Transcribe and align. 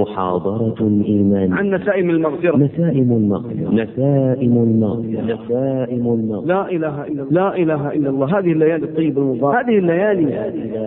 محاضرة 0.00 0.74
الإيمان 0.80 1.52
عن 1.52 1.70
نسائم 1.70 2.10
المغفرة. 2.10 2.56
نسائم 2.56 3.12
المغفرة. 3.12 3.70
نسائم 3.72 4.52
المغفرة. 4.52 5.34
نسائم 5.34 6.06
المغفرة. 6.06 6.46
لا 6.46 6.70
إله 6.70 7.04
إلا 7.06 7.22
الله. 7.22 7.30
لا 7.30 7.56
إله 7.56 7.92
إلا 7.92 8.10
الله. 8.10 8.38
هذه 8.38 8.52
الليالي 8.52 8.84
الطيبة 8.84 9.22
المباركة. 9.22 9.60
هذه 9.60 9.78
الليالي 9.78 10.26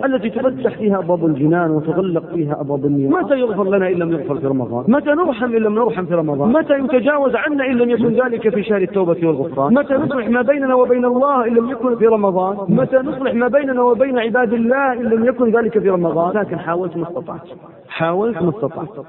التي 0.04 0.30
تفتح 0.30 0.78
فيها 0.78 0.98
أبواب 0.98 1.26
الجنان 1.26 1.70
وتغلق 1.70 2.34
فيها 2.34 2.60
أبواب 2.60 2.86
النيران. 2.86 3.24
متى 3.24 3.34
يغفر 3.40 3.64
لنا 3.64 3.88
إن 3.88 3.94
لم 3.94 4.12
يغفر 4.12 4.38
في 4.38 4.46
رمضان؟ 4.46 4.84
متى 4.88 5.10
نرحم 5.10 5.54
إن 5.56 5.62
لم 5.62 5.74
نرحم 5.74 6.06
في 6.06 6.14
رمضان؟ 6.14 6.52
متى 6.52 6.78
يتجاوز 6.78 7.34
عنا 7.34 7.66
إن 7.66 7.76
لم 7.76 7.90
يكن 7.90 8.08
ذلك 8.08 8.48
في 8.48 8.62
شهر 8.62 8.82
التوبة 8.82 9.26
والغفران؟ 9.26 9.74
متى 9.74 9.94
نصلح 9.94 10.28
ما 10.28 10.42
بيننا 10.42 10.74
وبين 10.74 11.04
الله 11.04 11.46
إن 11.46 11.54
لم 11.54 11.70
يكن 11.70 11.96
في 11.96 12.06
رمضان؟ 12.06 12.56
متى 12.68 12.96
نصلح 12.96 13.34
ما 13.34 13.48
بيننا 13.48 13.82
وبين 13.82 14.18
عباد 14.18 14.52
الله 14.52 14.92
إن 14.92 15.04
لم 15.04 15.24
يكن 15.24 15.50
ذلك 15.50 15.78
في 15.78 15.90
رمضان؟ 15.90 16.36
لكن 16.36 16.58
حاولت 16.58 16.96
ما 16.96 17.08
استطعت. 17.08 17.40
حاولت 17.88 18.42
ما 18.42 18.48
استطعت. 18.48 18.99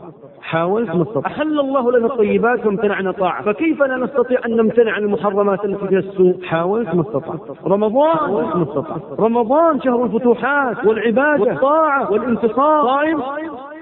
حاولت 0.42 0.96
ما 0.96 1.04
استطعت 1.04 1.26
أحل 1.26 1.60
الله 1.60 1.92
لنا 1.92 2.06
الطيبات 2.06 2.66
وامتنعنا 2.66 3.12
طاعة. 3.12 3.44
فكيف 3.44 3.84
لا 3.84 3.98
نستطيع 3.98 4.40
أن 4.46 4.56
نمتنع 4.58 4.92
عن 4.92 5.04
المحرمات 5.04 5.66
التي 5.66 5.88
فيها 5.88 6.00
السوء؟ 6.00 6.44
حاولت 6.44 6.96
ما 6.96 7.02
استطعت 7.02 7.40
رمضان. 7.68 8.18
حاولت 8.18 8.56
ما 8.56 8.64
استطعت 8.64 9.20
رمضان 9.20 9.82
شهر 9.82 10.04
الفتوحات 10.04 10.86
والعبادة 10.86 11.44
والطاعة. 11.44 12.12
والانتصار. 12.12 12.86
صائم 12.86 13.22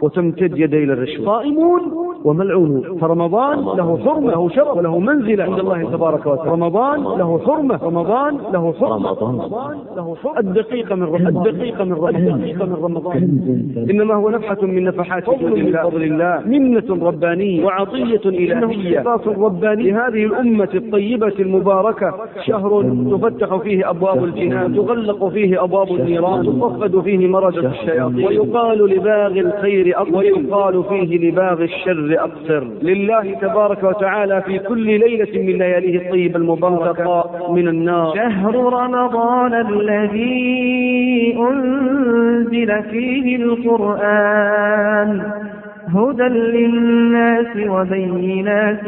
وتمتد 0.01 0.57
يدي 0.57 0.85
للرشوة 0.85 1.25
صائمون 1.25 1.81
وملعونون 2.23 2.97
فرمضان 3.01 3.59
له 3.59 3.97
حرمة 4.05 4.31
له 4.31 4.49
شرف 4.49 4.77
وله 4.77 4.99
منزلة 4.99 5.43
عند 5.43 5.59
الله 5.59 5.83
تبارك 5.83 6.25
وتعالى. 6.25 6.51
رمضان 6.51 6.99
له 7.03 7.39
حرمة 7.45 7.79
رمضان 7.83 8.37
له 8.53 8.73
حرمة. 8.79 9.09
رمضان. 9.21 9.77
له 9.97 10.15
حرمة. 10.23 10.39
الدقيقة 10.39 10.95
من 10.95 11.03
رمضان. 11.03 11.27
الدقيقة 11.27 11.83
من 11.83 11.93
رمضان. 11.93 12.15
الدقيقة 12.15 12.65
من 12.65 12.75
رمضان. 12.83 13.17
إنما 13.89 14.13
هو 14.13 14.29
نفحة 14.29 14.61
من 14.61 14.83
نفحات 14.83 15.23
فضل 15.23 15.63
من 15.63 15.77
فضل 15.83 16.03
الله. 16.03 16.41
منة 16.45 17.05
ربانية. 17.07 17.65
وعطية 17.65 18.21
إلهية. 18.25 18.99
إنصاف 18.99 19.27
رباني 19.27 19.91
لهذه 19.91 20.25
الأمة 20.25 20.69
الطيبة 20.75 21.33
المباركة 21.39 22.13
شهر 22.45 22.83
تفتح 23.11 23.55
فيه 23.55 23.89
أبواب 23.89 24.23
الجنان 24.23 24.75
تغلق 24.75 25.27
فيه 25.27 25.63
أبواب 25.63 25.87
النيران 25.91 26.45
تصفد 26.45 26.99
فيه 26.99 27.27
مرجة 27.27 27.67
الشياطين. 27.67 28.25
ويقال 28.27 28.85
لباغي 28.85 29.39
الخير 29.39 29.88
أقصر 29.95 30.17
ويقال 30.17 30.83
فيه 30.89 31.29
لباغي 31.29 31.65
الشر 31.65 32.15
أقصر 32.19 32.63
لله 32.81 33.33
تبارك 33.41 33.83
وتعالى 33.83 34.41
في 34.41 34.59
كل 34.59 34.85
ليلة 34.85 35.41
من 35.41 35.57
لياليه 35.57 35.97
الطيبة 36.05 36.37
المباركة 36.37 37.29
من 37.53 37.67
النار. 37.67 38.15
شهر 38.15 38.55
رمضان 38.55 39.53
الذي 39.53 41.37
أنزل 41.39 42.83
فيه 42.83 43.35
القرآن. 43.35 45.21
هدى 45.93 46.23
للناس 46.23 47.57
وبينات 47.67 48.87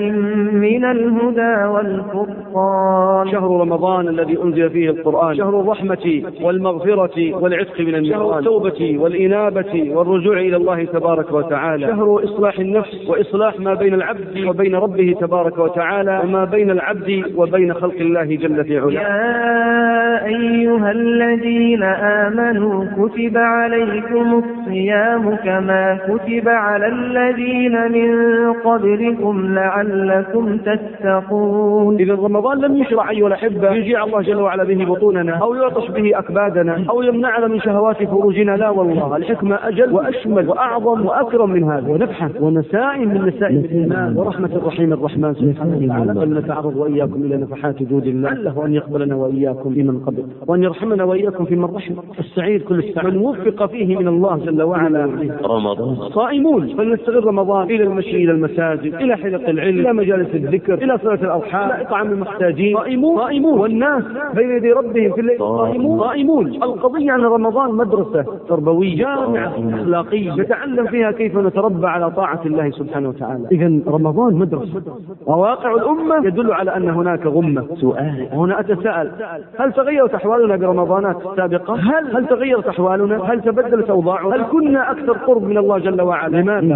من 0.53 0.85
الهدى 0.85 1.65
والفرقان. 1.65 3.31
شهر 3.31 3.61
رمضان 3.61 4.07
الذي 4.07 4.37
أنزل 4.43 4.69
فيه 4.69 4.89
القرآن. 4.89 5.37
شهر 5.37 5.59
الرحمة 5.59 6.23
والمغفرة 6.41 7.33
والعتق 7.41 7.79
من 7.79 7.95
النيران 7.95 8.19
شهر 8.19 8.39
التوبة 8.39 8.97
والإنابة 8.99 9.91
والرجوع 9.93 10.39
إلى 10.39 10.55
الله 10.55 10.83
تبارك 10.83 11.31
وتعالى. 11.31 11.87
شهر 11.87 12.23
إصلاح 12.23 12.59
النفس. 12.59 13.09
وإصلاح 13.09 13.59
ما 13.59 13.73
بين 13.73 13.93
العبد 13.93 14.43
وبين 14.47 14.75
ربه 14.75 15.15
تبارك 15.21 15.57
وتعالى. 15.57 16.21
وما 16.23 16.45
بين 16.45 16.71
العبد 16.71 17.23
وبين 17.35 17.73
خلق 17.73 17.95
الله 17.95 18.23
جل 18.23 18.65
في 18.65 18.79
علاه. 18.79 18.91
يا 18.91 20.25
أيها 20.25 20.91
الذين 20.91 21.83
آمنوا 21.83 22.85
كتب 22.85 23.37
عليكم 23.37 24.43
الصيام 24.43 25.35
كما 25.35 25.99
كتب 26.07 26.49
على 26.49 26.90
الذين 26.91 27.91
من 27.91 28.09
قبلكم 28.53 29.53
لعلكم 29.53 30.57
تتقون. 30.57 31.95
إذا 31.99 32.13
رمضان 32.13 32.57
لم 32.57 32.77
يشرع 32.77 33.09
أيها 33.09 33.27
الأحبة 33.27 33.71
يجيع 33.71 34.03
الله 34.03 34.21
جل 34.21 34.41
وعلا 34.41 34.63
به 34.63 34.85
بطوننا 34.85 35.33
أو 35.33 35.55
يعطش 35.55 35.91
به 35.91 36.19
أكبادنا 36.19 36.85
أو 36.89 37.01
يمنعنا 37.01 37.47
من 37.47 37.59
شهوات 37.59 38.03
فروجنا 38.03 38.57
لا 38.57 38.69
والله 38.69 39.17
الحكمة 39.17 39.59
أجل 39.67 39.93
وأشمل 39.93 40.49
وأعظم 40.49 41.05
وأكرم 41.05 41.49
من 41.49 41.63
هذا. 41.63 41.91
ونفحة 41.91 42.29
ونسائم 42.39 43.09
من 43.09 43.25
نسائم 43.25 43.57
الإيمان 43.57 44.17
ورحمة 44.17 44.49
الرحيم 44.55 44.93
الرحمن. 44.93 45.33
سبحانه 45.33 45.77
وتعالى. 45.77 46.13
فلنتعرض 46.13 46.75
وإياكم 46.75 47.23
إلى 47.23 47.37
نفحات 47.37 47.83
جود 47.83 48.07
الله. 48.07 48.29
لعله 48.29 48.65
أن 48.65 48.73
يقبلنا 48.73 49.15
وإياكم 49.15 49.73
في 49.73 49.83
من 49.83 49.99
قبل. 49.99 50.23
وأن 50.47 50.63
يرحمنا 50.63 51.03
وإياكم 51.03 51.45
في 51.45 51.55
من 51.55 51.65
رحم 51.75 51.93
السعيد 52.19 52.61
كل 52.61 52.79
السعيد. 52.79 53.13
من 53.13 53.17
وفق 53.17 53.65
فيه 53.65 53.97
من 53.97 54.07
الله 54.07 54.37
جل 54.37 54.61
وعلا. 54.61 55.09
رمضان. 55.43 55.95
صائمون. 55.95 56.67
فلنستغل 56.81 57.25
رمضان 57.25 57.63
إلى 57.63 57.83
المشي 57.83 58.23
إلى 58.23 58.31
المساجد 58.31 58.95
إلى 58.95 59.15
حلق 59.15 59.49
العلم 59.49 59.79
إلى 59.79 59.93
مجالس 59.93 60.35
الذكر 60.35 60.73
إلى 60.73 60.97
صلاة 60.97 61.13
الارحام 61.13 61.71
إلى 61.71 61.81
إطعام 61.81 62.11
المحتاجين. 62.11 62.77
صائمون 62.77 63.17
صائمون 63.17 63.59
والناس 63.59 64.03
بين 64.33 64.49
يدي 64.51 64.71
ربهم 64.71 65.11
في 65.13 65.21
الليل. 65.21 65.39
صائمون 65.39 65.99
صائمون 65.99 66.47
القضية 66.47 67.15
ان 67.15 67.21
رمضان 67.21 67.75
مدرسة 67.75 68.25
تربوية. 68.49 68.97
جامعة 68.97 69.53
أخلاقية. 69.73 70.35
نتعلم 70.35 70.87
فيها 70.87 71.11
كيف 71.11 71.37
نتربى 71.37 71.87
على 71.87 72.11
طاعة 72.11 72.41
الله 72.45 72.69
سبحانه 72.69 73.09
وتعالى. 73.09 73.47
إذا 73.51 73.79
رمضان 73.87 74.33
مدرسة. 74.33 74.81
وواقع 75.25 75.73
الأمة 75.73 76.27
يدل 76.27 76.53
على 76.53 76.77
أن 76.77 76.89
هناك 76.89 77.25
غمة. 77.25 77.65
سؤال. 77.75 78.27
وهنا 78.33 78.59
أتساءل. 78.59 79.11
هل 79.59 79.73
تغيرت 79.73 80.13
أحوالنا 80.13 80.55
برمضانات 80.55 81.17
سابقة؟ 81.37 81.75
هل؟ 81.75 82.15
هل 82.15 82.27
تغيرت 82.27 82.67
أحوالنا؟ 82.67 83.23
هل 83.23 83.41
تبدلت 83.41 83.89
أوضاعنا؟ 83.89 84.35
هل 84.35 84.43
كنا 84.51 84.91
أكثر 84.91 85.13
قرب 85.13 85.43
من 85.43 85.57
الله 85.57 85.77
جل 85.77 86.01
وعلا؟ 86.01 86.37
لماذا؟ 86.37 86.70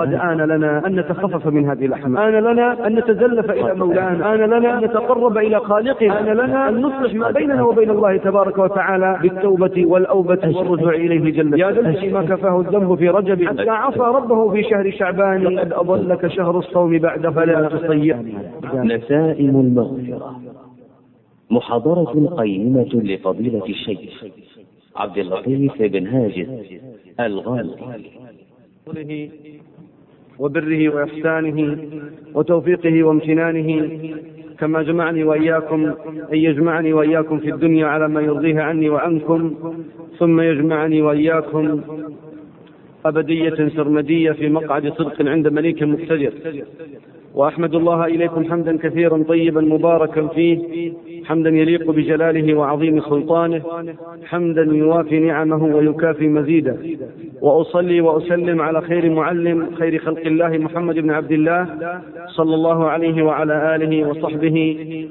قد 0.00 0.14
آن 0.14 0.36
لنا 0.36 0.86
أن 0.86 1.00
نتخفف 1.00 1.46
من 1.46 1.68
هذه 1.70 1.86
الأحمال. 1.86 2.34
آن 2.34 2.44
لنا 2.44 2.86
أن 2.86 2.94
نتزلف 2.94 3.50
إلى 3.50 3.74
مولانا. 3.74 4.34
آن 4.34 4.40
لنا 4.40 4.78
أن 4.78 4.84
نتقرب 4.84 5.38
إلى 5.38 5.60
خالقنا. 5.60 6.20
آن 6.20 6.36
لنا 6.36 6.68
أن 6.68 6.80
نصلح 6.80 7.14
ما 7.14 7.30
بيننا 7.30 7.62
وبين 7.62 7.90
الله 7.90 8.16
تبارك 8.16 8.58
وتعالى 8.58 9.18
بالتوبة 9.22 9.86
والأوبة 9.86 10.56
والرجوع 10.56 10.94
إليه 10.94 11.32
جل 11.32 11.60
يا 11.60 11.68
الذي 11.70 12.08
ما 12.08 12.22
كفاه 12.22 12.60
الذنب 12.60 12.94
في 12.94 13.08
رجب. 13.08 13.44
حتى 13.44 13.70
عصى 13.70 14.00
ربه 14.00 14.50
في 14.50 14.62
شهر 14.62 14.90
شعبان. 14.90 15.44
لقد 15.44 15.72
أضلك 15.72 16.26
شهر 16.26 16.58
الصوم 16.58 16.98
بعد 16.98 17.28
فلا 17.28 17.68
تصيح 17.68 18.18
نسائم 18.74 19.60
المغفرة. 19.60 20.40
محاضرة 21.50 22.34
قيمة 22.36 22.90
لفضيلة 22.94 23.64
الشيخ 23.68 24.24
عبد 24.96 25.18
اللطيف 25.18 25.82
بن 25.82 26.06
هاجس 26.06 26.48
الغالي. 27.20 27.76
فضله 28.86 29.28
وبره 30.38 30.88
وإحسانه 30.88 31.78
وتوفيقه 32.34 33.02
وامتنانه 33.02 33.88
كما 34.58 34.82
جمعني 34.82 35.24
وإياكم 35.24 35.86
أن 36.32 36.38
يجمعني 36.38 36.92
وإياكم 36.92 37.38
في 37.38 37.50
الدنيا 37.54 37.86
على 37.86 38.08
ما 38.08 38.20
يرضيه 38.20 38.60
عني 38.60 38.88
وعنكم 38.88 39.54
ثم 40.18 40.40
يجمعني 40.40 41.02
وإياكم 41.02 41.80
أبدية 43.04 43.68
سرمدية 43.76 44.32
في 44.32 44.48
مقعد 44.48 44.92
صدق 44.92 45.28
عند 45.28 45.48
مليك 45.48 45.82
مقتدر. 45.82 46.32
وأحمد 47.34 47.74
الله 47.74 48.04
إليكم 48.04 48.44
حمدا 48.50 48.76
كثيرا 48.76 49.22
طيبا 49.28 49.60
مباركا 49.60 50.26
فيه 50.26 50.58
حمدا 51.24 51.50
يليق 51.50 51.90
بجلاله 51.90 52.54
وعظيم 52.54 53.00
سلطانه 53.00 53.62
حمدا 54.24 54.62
يوافي 54.62 55.18
نعمه 55.18 55.76
ويكافي 55.76 56.28
مزيده. 56.28 56.76
وأصلي 57.42 58.00
وأسلم 58.00 58.60
على 58.62 58.80
خير 58.80 59.10
معلم 59.10 59.66
خير 59.78 59.98
خلق 59.98 60.20
الله 60.26 60.48
محمد 60.48 60.94
بن 60.98 61.10
عبد 61.10 61.32
الله 61.32 61.66
صلى 62.26 62.54
الله 62.54 62.88
عليه 62.88 63.22
وعلى 63.22 63.76
آله 63.76 64.08
وصحبه 64.08 64.56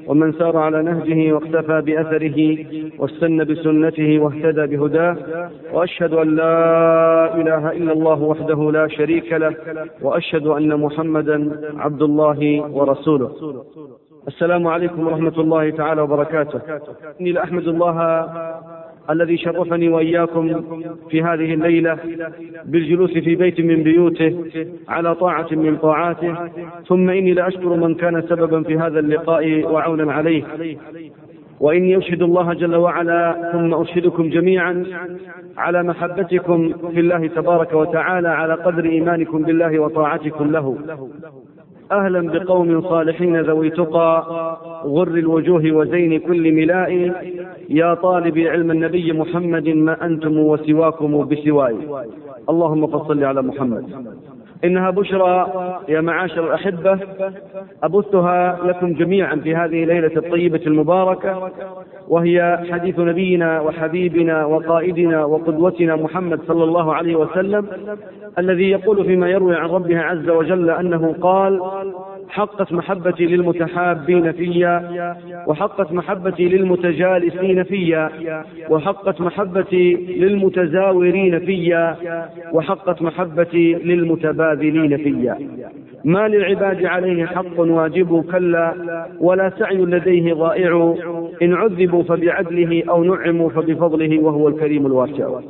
ومن 0.06 0.32
سار 0.32 0.56
على 0.56 0.82
نهجه 0.82 1.32
واقتفى 1.32 1.80
بأثره 1.86 2.56
واستنى 2.98 3.44
بسنته 3.44 4.18
واهتدى 4.18 4.76
بهداه 4.76 5.16
وأشهد 5.72 6.12
أن 6.12 6.36
لا 6.36 6.54
إله 7.40 7.72
إلا 7.72 7.92
الله 7.92 8.22
وحده 8.22 8.70
لا 8.72 8.88
شريك 8.88 9.32
له 9.32 9.54
وأشهد 10.02 10.46
أن 10.46 10.80
محمدا 10.80 11.60
عبد 11.76 12.02
الله 12.10 12.40
ورسوله. 12.76 13.30
السلام 14.28 14.66
عليكم 14.66 15.06
ورحمة 15.06 15.36
الله 15.38 15.70
تعالى 15.70 16.00
وبركاته. 16.02 16.60
إني 17.20 17.32
لأحمد 17.32 17.66
الله 17.68 17.96
الذي 19.10 19.36
شرفني 19.36 19.88
وإياكم 19.88 20.44
في 21.10 21.22
هذه 21.22 21.54
الليلة 21.54 21.98
بالجلوس 22.64 23.12
في 23.26 23.34
بيت 23.34 23.60
من 23.60 23.82
بيوته 23.82 24.32
على 24.88 25.14
طاعة 25.14 25.50
من 25.52 25.76
طاعاته 25.76 26.34
ثم 26.88 27.10
إني 27.10 27.32
لأشكر 27.32 27.68
من 27.68 27.94
كان 27.94 28.22
سببا 28.22 28.62
في 28.62 28.78
هذا 28.78 28.98
اللقاء 28.98 29.44
وعونا 29.72 30.12
عليه. 30.12 30.42
وإني 31.60 31.98
أشهد 31.98 32.22
الله 32.22 32.52
جل 32.52 32.76
وعلا 32.76 33.50
ثم 33.52 33.74
أشهدكم 33.74 34.28
جميعا 34.28 34.74
على 35.56 35.82
محبتكم 35.82 36.72
في 36.92 37.00
الله 37.00 37.26
تبارك 37.26 37.72
وتعالى 37.72 38.28
على 38.28 38.54
قدر 38.54 38.84
إيمانكم 38.84 39.42
بالله 39.42 39.78
وطاعتكم 39.78 40.50
له. 40.50 40.66
أهلا 41.92 42.20
بقوم 42.20 42.82
صالحين 42.82 43.40
ذوي 43.40 43.70
تقى 43.70 44.12
غر 44.84 45.08
الوجوه 45.08 45.72
وزين 45.72 46.20
كل 46.20 46.52
ملاء. 46.52 47.12
يا 47.68 47.94
طالب 47.94 48.38
علم 48.38 48.70
النبي 48.70 49.12
محمد 49.12 49.68
ما 49.68 50.06
أنتم 50.06 50.38
وسواكم 50.38 51.24
بسواي. 51.24 51.76
اللهم 52.48 52.86
فصل 52.86 53.24
على 53.24 53.42
محمد. 53.42 53.84
إنها 54.64 54.90
بشرى 54.90 55.52
يا 55.88 56.00
معاشر 56.00 56.46
الأحبة. 56.46 56.98
أبثها 57.82 58.58
لكم 58.64 58.92
جميعا 58.92 59.36
في 59.36 59.56
هذه 59.56 59.82
الليلة 59.82 60.16
الطيبة 60.16 60.60
المباركة 60.66 61.50
وهي 62.08 62.64
حديث 62.72 62.98
نبينا 62.98 63.60
وحبيبنا 63.60 64.44
وقائدنا 64.44 65.24
وقدوتنا 65.24 65.96
محمد 65.96 66.40
صلى 66.48 66.64
الله 66.64 66.94
عليه 66.94 67.16
وسلم 67.16 67.66
الذي 68.38 68.70
يقول 68.70 69.04
فيما 69.04 69.28
يروي 69.30 69.56
عن 69.56 69.68
ربه 69.68 69.98
عز 69.98 70.28
وجل 70.28 70.70
أنه 70.70 71.14
قال 71.20 71.60
حقت 72.30 72.72
محبتي 72.72 73.26
للمتحابين 73.26 74.32
فيا 74.32 75.16
وحقت 75.46 75.92
محبتي 75.92 76.48
للمتجالسين 76.48 77.62
فيا 77.62 78.10
وحقت 78.70 79.20
محبتي 79.20 79.94
للمتزاورين 79.94 81.38
فيا 81.38 81.96
وحقت 82.52 83.02
محبتي 83.02 83.74
للمتباذلين 83.74 84.96
فيا. 84.96 85.38
ما 86.04 86.28
للعباد 86.28 86.84
عليه 86.84 87.26
حق 87.26 87.60
واجب 87.60 88.24
كلا 88.32 88.74
ولا 89.20 89.52
سعي 89.58 89.76
لديه 89.76 90.34
ضائع. 90.34 90.94
إن 91.42 91.54
عذبوا 91.54 92.02
فبعدله 92.02 92.82
أو 92.88 93.04
نعموا 93.04 93.50
فبفضله 93.50 94.18
وهو 94.18 94.48
الكريم 94.48 94.86
الواسع. 94.86 95.40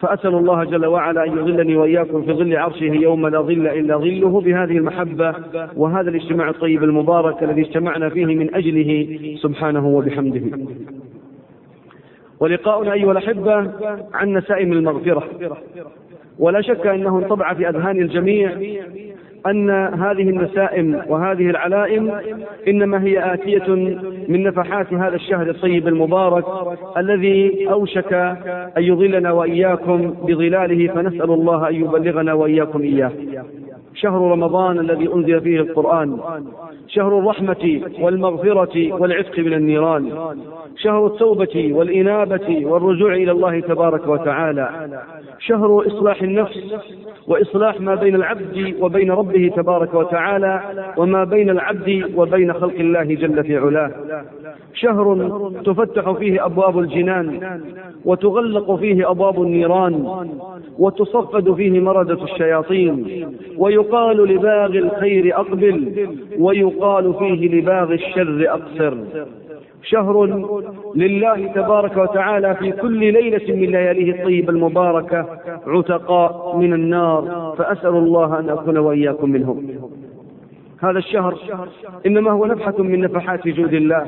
فأسأل 0.00 0.34
الله 0.34 0.64
جل 0.64 0.86
وعلا 0.86 1.24
أن 1.24 1.38
يظلني 1.38 1.76
وإياكم 1.76 2.22
في 2.22 2.32
ظل 2.32 2.56
عرشه 2.56 2.84
يوم 2.94 3.28
لا 3.28 3.40
ظل 3.40 3.66
إلا 3.66 3.96
ظله 3.96 4.40
بهذه 4.40 4.76
المحبة 4.78 5.34
وهذا 5.76 6.10
الاجتماع 6.10 6.48
الطيب 6.48 6.84
المبارك 6.84 7.42
الذي 7.42 7.60
اجتمعنا 7.60 8.08
فيه 8.08 8.26
من 8.26 8.54
أجله 8.54 9.08
سبحانه 9.42 9.86
وبحمده. 9.86 10.42
ولقاؤنا 12.40 12.92
أيها 12.92 13.12
الأحبة 13.12 13.54
عن 14.14 14.32
نسائم 14.32 14.72
المغفرة. 14.72 15.24
ولا 16.38 16.60
شك 16.60 16.86
أنه 16.86 17.18
انطبع 17.18 17.54
في 17.54 17.68
أذهان 17.68 18.00
الجميع 18.00 18.50
أن 19.50 19.70
هذه 19.70 20.30
النسائم 20.30 21.02
وهذه 21.08 21.50
العلائم 21.50 22.12
إنما 22.68 23.02
هي 23.02 23.34
آتية 23.34 23.68
من 24.28 24.42
نفحات 24.42 24.92
هذا 24.94 25.14
الشهر 25.14 25.50
الطيب 25.50 25.88
المبارك 25.88 26.44
الذي 26.96 27.68
أوشك 27.70 28.12
أن 28.76 28.82
يظلنا 28.82 29.32
وإياكم 29.32 30.10
بظلاله 30.10 30.92
فنسأل 30.94 31.30
الله 31.30 31.68
أن 31.68 31.74
يبلغنا 31.74 32.32
وإياكم 32.32 32.82
إياه. 32.82 33.12
شهر 33.96 34.30
رمضان 34.30 34.78
الذي 34.78 35.12
أنزل 35.14 35.40
فيه 35.40 35.60
القرآن 35.60 36.18
شهر 36.88 37.18
الرحمة 37.18 37.80
والمغفرة 38.00 38.92
والعتق 38.92 39.38
من 39.38 39.52
النيران 39.52 40.12
شهر 40.76 41.06
التوبة 41.06 41.70
والإنابة 41.72 42.66
والرجوع 42.66 43.14
إلى 43.14 43.30
الله 43.30 43.60
تبارك 43.60 44.06
وتعالى 44.06 44.70
شهر 45.38 45.86
إصلاح 45.86 46.22
النفس 46.22 46.74
وإصلاح 47.26 47.80
ما 47.80 47.94
بين 47.94 48.14
العبد 48.14 48.74
وبين 48.80 49.10
ربه 49.10 49.52
تبارك 49.56 49.94
وتعالى 49.94 50.60
وما 50.96 51.24
بين 51.24 51.50
العبد 51.50 52.12
وبين 52.16 52.52
خلق 52.52 52.74
الله 52.74 53.02
جل 53.02 53.44
في 53.44 53.56
علاه. 53.56 53.90
شهر 54.74 55.30
تفتح 55.64 56.12
فيه 56.12 56.46
أبواب 56.46 56.78
الجنان 56.78 57.60
وتغلق 58.04 58.74
فيه 58.74 59.10
أبواب 59.10 59.42
النيران 59.42 60.04
وتصفد 60.78 61.54
فيه 61.54 61.80
مردة 61.80 62.24
الشياطين 62.24 63.26
ويقال 63.58 64.16
لباغ 64.34 64.66
الخير 64.66 65.40
أقبل 65.40 66.08
ويقال 66.38 67.14
فيه 67.14 67.58
لباغ 67.58 67.92
الشر 67.92 68.44
أقصر. 68.48 68.94
شهر 69.82 70.24
لله 70.94 71.46
تبارك 71.54 71.96
وتعالى 71.96 72.54
في 72.54 72.72
كل 72.72 73.12
ليلة 73.12 73.54
من 73.54 73.70
لياليه 73.70 74.20
الطيبة 74.20 74.50
المباركة 74.52 75.26
عتقاء 75.66 76.56
من 76.56 76.72
النار 76.72 77.54
فأسأل 77.58 77.94
الله 77.94 78.38
أن 78.38 78.48
أكون 78.48 78.78
وإياكم 78.78 79.30
منهم. 79.30 79.62
هذا 80.90 80.98
الشهر 80.98 81.38
إنما 82.06 82.30
هو 82.30 82.46
نفحة 82.46 82.82
من 82.82 83.00
نفحات 83.00 83.48
جود 83.48 83.74
الله 83.74 84.06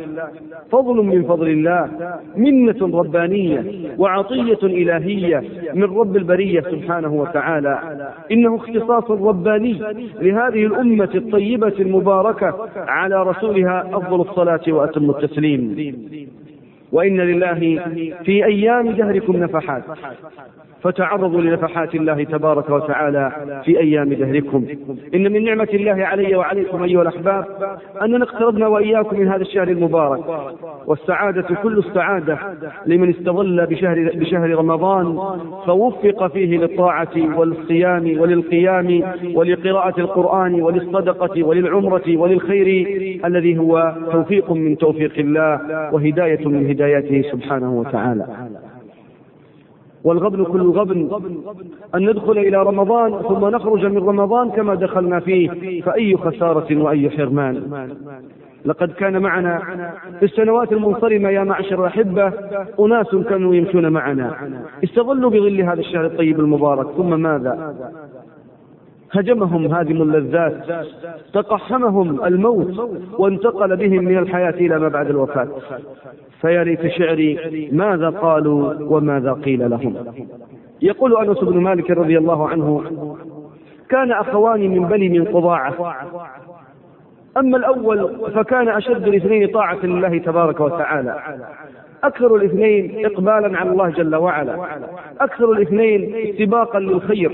فضل 0.71 0.95
من 0.95 1.23
فضل 1.25 1.49
الله 1.49 1.91
منة 2.37 2.99
ربانية 2.99 3.65
وعطية 3.99 4.59
إلهية 4.63 5.45
من 5.75 5.85
رب 5.85 6.17
البرية 6.17 6.61
سبحانه 6.61 7.15
وتعالى. 7.15 8.09
إنه 8.33 8.57
اختصاص 8.57 9.11
رباني 9.11 9.73
لهذه 10.21 10.67
الأمة 10.67 11.11
الطيبة 11.15 11.75
المباركة 11.79 12.69
على 12.77 13.23
رسولها 13.23 13.91
أفضل 13.93 14.21
الصلاة 14.21 14.61
وأتم 14.69 15.11
التسليم. 15.11 15.95
وإن 16.93 17.21
لله 17.21 17.81
في 18.25 18.45
أيام 18.45 18.91
دهركم 18.91 19.37
نفحات. 19.37 19.83
فتعرضوا 20.83 21.41
لنفحات 21.41 21.95
الله 21.95 22.25
تبارك 22.25 22.71
وتعالى 22.71 23.33
في 23.65 23.79
أيام 23.81 24.09
دهركم. 24.09 24.65
إن 25.15 25.33
من 25.33 25.45
نعمة 25.45 25.69
الله 25.75 26.05
علي 26.05 26.37
وعليكم 26.37 26.83
أيها 26.83 27.03
الأحباب 27.03 27.45
أننا 28.03 28.25
اقتربنا 28.25 28.67
وإياكم 28.67 29.21
من 29.21 29.29
هذا 29.29 29.43
الشهر 29.43 29.69
المبارك. 29.69 30.25
والسعادة 30.87 31.47
كل 31.63 31.79
السعادة 31.79 32.39
لمن 32.87 33.11
استظل 33.11 33.67
بشهر, 33.67 34.11
بشهر 34.15 34.51
رمضان 34.51 35.19
فوفق 35.67 36.27
فيه 36.27 36.59
للطاعة 36.59 37.37
والصيام 37.37 38.21
وللقيام 38.21 39.03
ولقراءة 39.35 40.01
القرآن 40.01 40.63
وللصدقة 40.63 41.43
وللعمرة 41.43 42.17
وللخير 42.17 42.67
الذي 43.25 43.59
هو 43.59 43.95
توفيق 44.13 44.53
من 44.53 44.79
توفيق 44.79 45.13
الله 45.19 45.61
وهداية 45.93 46.49
من 46.49 46.71
هدايته 46.71 47.31
سبحانه 47.33 47.73
وتعالى. 47.73 48.27
والغبن 50.08 50.44
كل 50.44 50.70
غبن. 50.70 51.08
أن 51.94 52.10
ندخل 52.10 52.38
إلى 52.38 52.62
رمضان 52.62 53.22
ثم 53.28 53.44
نخرج 53.46 53.87
من 53.87 53.99
رمضان 53.99 54.50
كما 54.50 54.75
دخلنا 54.75 55.20
فيه. 55.20 55.82
فأي 55.82 56.16
خسارة 56.16 56.82
وأي 56.82 57.10
حرمان. 57.10 57.62
لقد 58.64 58.93
كان 58.93 59.22
معنا 59.22 59.62
في 60.19 60.25
السنوات 60.25 60.72
المنصرمة 60.72 61.28
يا 61.28 61.44
معشر 61.44 61.81
الأحبة 61.81 62.32
أناس 62.81 63.16
كانوا 63.28 63.55
يمشون 63.55 63.88
معنا. 63.88 64.34
استظلوا 64.84 65.31
بظل 65.31 65.60
هذا 65.60 65.81
الشهر 65.81 66.06
الطيب 66.06 66.40
المبارك. 66.40 66.87
ثم 66.96 67.20
ماذا؟ 67.20 67.75
هجمهم 69.12 69.75
هادم 69.75 70.02
اللذات 70.02 70.87
تقحمهم 71.32 72.25
الموت 72.25 72.99
وانتقل 73.19 73.76
بهم 73.76 74.05
من 74.05 74.19
الحياة 74.19 74.50
إلى 74.50 74.78
ما 74.78 74.88
بعد 74.88 75.10
الوفاة. 75.10 75.49
فيا 76.40 76.64
ليت 76.64 76.87
شعري 76.87 77.69
ماذا 77.72 78.10
قالوا 78.10 78.75
وماذا 78.81 79.32
قيل 79.32 79.70
لهم؟ 79.70 79.94
يقول 80.82 81.16
أنس 81.28 81.38
بن 81.38 81.60
مالك 81.60 81.90
رضي 81.90 82.19
الله 82.19 82.49
عنه 82.49 82.84
كان 83.88 84.12
أخوان 84.12 84.60
من 84.60 84.88
بني 84.88 85.08
من 85.08 85.24
قضاعة. 85.24 85.94
أما 87.36 87.56
الأول 87.56 88.31
فكان 88.34 88.69
أشد 88.69 89.08
الاثنين 89.08 89.48
طاعة 89.48 89.86
لله 89.86 90.19
تبارك 90.19 90.60
وتعالى. 90.60 91.17
أكثر 92.05 92.36
الاثنين 92.36 93.06
إقبالا 93.06 93.58
على 93.58 93.70
الله 93.70 93.91
جل 93.91 94.17
وعلا. 94.17 94.79
أكثر 95.20 95.53
الاثنين 95.53 96.34
سباقا 96.38 96.81
للخير. 96.81 97.32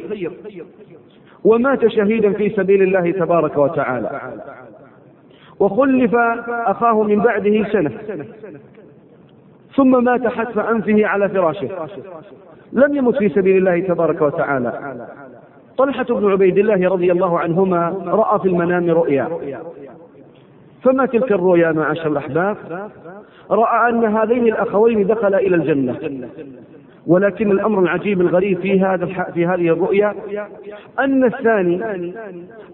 ومات 1.45 1.87
شهيدا 1.87 2.33
في 2.33 2.51
سبيل 2.51 2.83
الله 2.83 3.11
تبارك 3.11 3.57
وتعالى. 3.57 4.21
وخلف 5.61 6.15
أخاه 6.49 7.03
من 7.03 7.19
بعده 7.19 7.65
سنة. 7.73 7.91
ثم 9.77 10.05
مات 10.05 10.27
حتف 10.27 10.59
أنفه 10.59 11.07
على 11.07 11.29
فراشه. 11.29 11.69
لم 12.73 12.97
يمت 12.97 13.17
في 13.17 13.29
سبيل 13.29 13.57
الله 13.57 13.81
تبارك 13.81 14.23
وتعالى. 14.23 15.07
طلحة 15.79 16.05
بن 16.05 16.31
عبيد 16.33 16.59
الله 16.59 16.89
رضي 16.89 17.13
الله 17.13 17.39
عنهما 17.39 18.03
رأى 18.07 18.39
في 18.39 18.49
المنام 18.49 18.91
رؤيا. 18.91 19.29
فما 20.83 21.07
تلك 21.07 21.33
الرؤيا 21.33 21.73
معاشر 21.73 22.07
الأحباب؟ 22.07 22.57
رأى 23.51 23.91
أن 23.91 24.05
هذين 24.05 24.47
الأخوين 24.47 25.07
دخلا 25.07 25.39
إلى 25.39 25.57
الجنة. 25.57 25.99
ولكن 27.07 27.51
الأمر 27.51 27.79
العجيب 27.79 28.21
الغريب 28.21 28.59
في 28.59 28.81
هذا 28.81 29.07
في 29.35 29.47
هذه 29.47 29.69
الرؤيا 29.69 30.15
أن 30.99 31.25
الثاني 31.25 31.81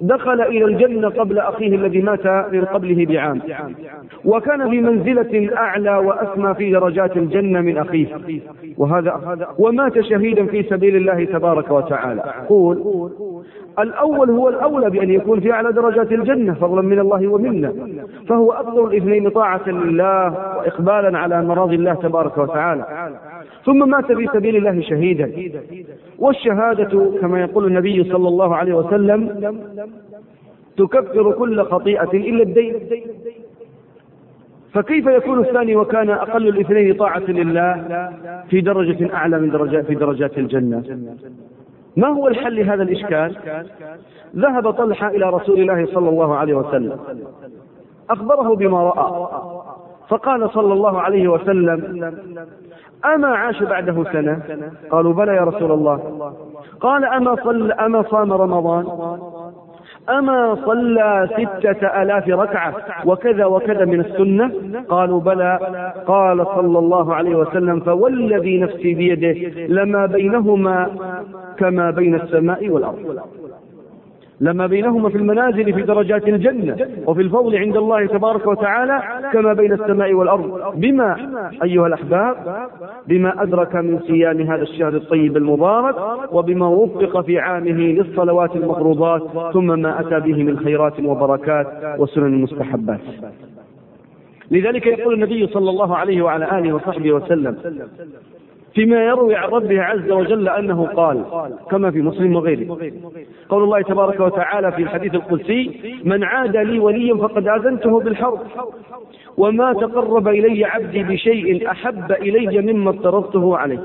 دخل 0.01 0.41
إلى 0.41 0.65
الجنة 0.65 1.09
قبل 1.09 1.39
أخيه 1.39 1.75
الذي 1.75 2.03
مات 2.03 2.27
من 2.27 2.65
قبله 2.65 3.07
بعام 3.07 3.41
وكان 4.25 4.71
في 4.71 4.81
منزلة 4.81 5.57
أعلى 5.57 5.97
وأسمى 5.97 6.55
في 6.55 6.71
درجات 6.73 7.17
الجنة 7.17 7.61
من 7.61 7.79
أخيه. 7.79 8.07
وهذا 8.79 9.47
ومات 9.59 10.01
شهيدا 10.01 10.47
في 10.47 10.63
سبيل 10.63 10.97
الله 10.97 11.25
تبارك 11.25 11.71
وتعالى. 11.71 12.23
قول 12.49 13.11
الأول 13.79 14.31
هو 14.31 14.49
الأولى 14.49 14.91
بأن 14.91 15.11
يكون 15.11 15.41
في 15.41 15.53
أعلى 15.53 15.73
درجات 15.73 16.13
الجنة 16.13 16.55
فضلا 16.55 16.83
من 16.83 16.99
الله 16.99 17.29
ومنا. 17.29 17.73
فهو 18.29 18.53
أفضل 18.53 18.85
الاثنين 18.85 19.29
طاعة 19.31 19.69
لله 19.69 20.27
وإقبالا 20.59 21.19
على 21.19 21.43
مراضي 21.43 21.75
الله 21.75 21.95
تبارك 21.95 22.39
وتعالى. 22.39 23.11
ثم 23.65 23.89
مات 23.89 24.13
في 24.13 24.29
سبيل 24.33 24.57
الله 24.57 24.81
شهيدا. 24.81 25.33
والشهادة 26.19 27.19
كما 27.21 27.41
يقول 27.41 27.67
النبي 27.67 28.05
صلى 28.05 28.29
الله 28.29 28.57
عليه 28.57 28.75
وسلم 28.75 29.61
تكفر 30.77 31.33
كل 31.33 31.65
خطيئة 31.65 32.13
إلا 32.15 32.43
الدين. 32.43 32.75
فكيف 34.73 35.07
يكون 35.07 35.39
الثاني 35.41 35.77
وكان 35.77 36.11
أقل 36.11 36.49
الاثنين 36.49 36.95
طاعة 36.95 37.29
لله 37.29 38.11
في 38.51 38.61
درجة 38.61 39.15
أعلى 39.15 39.39
من 39.39 39.51
درجات 39.51 39.87
في 39.87 39.95
درجات 39.95 40.39
الجنة؟ 40.39 40.83
ما 41.97 42.09
هو 42.09 42.29
الحل 42.29 42.57
لهذا 42.57 42.83
الإشكال؟ 42.83 43.37
ذهب 44.37 44.71
طلحة 44.71 45.09
إلى 45.09 45.31
رسول 45.31 45.61
الله 45.61 45.87
صلى 45.87 46.09
الله 46.09 46.37
عليه 46.37 46.55
وسلم. 46.55 46.99
أخبره 48.11 48.55
بما 48.55 48.83
رأى. 48.83 49.31
فقال 50.09 50.51
صلى 50.51 50.73
الله 50.73 51.01
عليه 51.01 51.29
وسلم 51.29 52.15
أما 53.05 53.29
عاش 53.29 53.63
بعده 53.63 54.05
سنة؟ 54.13 54.43
قالوا 54.91 55.13
بلى 55.13 55.37
يا 55.37 55.45
رسول 55.45 55.73
الله. 55.73 56.23
قال 56.81 57.05
أما 57.05 57.37
صل 57.45 57.73
أما 57.73 58.03
صام 58.03 58.33
رمضان؟ 58.33 58.87
أما 60.11 60.55
صلى 60.67 61.29
ستة 61.33 62.03
آلاف 62.03 62.29
ركعة 62.29 62.75
وكذا 63.07 63.45
وكذا 63.45 63.85
من 63.85 64.01
السنة؟ 64.01 64.53
قالوا 64.89 65.21
بلى. 65.21 65.59
قال 66.07 66.47
صلى 66.47 66.79
الله 66.79 67.15
عليه 67.15 67.35
وسلم 67.37 67.81
فوالذي 67.81 68.61
نفسي 68.61 68.95
بيده 68.95 69.67
لما 69.67 70.07
بينهما 70.07 70.89
كما 71.59 71.91
بين 71.91 72.15
السماء 72.15 72.69
والأرض. 72.69 73.21
لما 74.41 74.67
بينهما 74.67 75.09
في 75.09 75.17
المنازل 75.19 75.73
في 75.75 75.83
درجات 75.83 76.29
الجنة 76.29 76.77
وفي 77.07 77.21
الفضل 77.23 77.57
عند 77.57 77.77
الله 77.77 78.07
تبارك 78.07 78.47
وتعالى 78.47 79.03
كما 79.33 79.53
بين 79.53 79.73
السماء 79.73 80.13
والأرض. 80.13 80.73
بما 80.81 81.17
أيها 81.63 81.87
الأحباب 81.87 82.37
بما 83.09 83.43
أدرك 83.43 83.77
من 83.77 83.99
صيام 84.01 84.41
هذا 84.41 84.63
الشهر 84.63 84.97
الطيب 84.97 85.37
المبارك 85.37 85.97
وبما 86.33 86.69
وفق 86.69 87.21
في 87.21 87.39
عامه 87.39 87.71
للصلوات 87.71 88.57
المفروضات 88.57 89.23
ثم 89.53 89.81
ما 89.81 90.01
أتى 90.01 90.21
به 90.21 90.43
من 90.45 90.59
خيرات 90.59 91.01
وبركات 91.01 91.67
وسنن 91.99 92.27
المستحبات 92.27 93.01
لذلك 94.51 94.87
يقول 94.87 95.15
النبي 95.15 95.47
صلى 95.47 95.71
الله 95.71 95.97
عليه 95.97 96.23
وعلى 96.23 96.59
آله 96.59 96.73
وصحبه 96.73 97.13
وسلم 97.13 97.57
فيما 98.75 99.05
يروي 99.05 99.35
عن 99.35 99.49
ربه 99.49 99.83
عز 99.83 100.11
وجل 100.11 100.49
أنه 100.49 100.87
قال 100.87 101.25
كما 101.71 101.91
في 101.91 102.03
مسلم 102.03 102.37
وغيره. 102.37 102.77
قول 103.49 103.63
الله 103.63 103.83
تبارك 103.83 104.21
وتعالى 104.21 104.73
في 104.73 104.83
الحديث 104.83 105.15
القدسي 105.15 105.81
من 106.05 106.25
عاد 106.25 106.57
لي 106.57 106.79
وليا 106.79 107.15
فقد 107.15 107.49
آذنته 107.49 108.01
بالحرب. 108.01 108.39
وما 109.39 109.73
تقرب 109.73 110.29
إلي 110.29 110.65
عبدي 110.65 111.03
بشيء 111.03 111.71
أحب 111.71 112.13
إلي 112.13 112.73
مما 112.73 112.91
افترضته 112.91 113.57
عليه. 113.57 113.81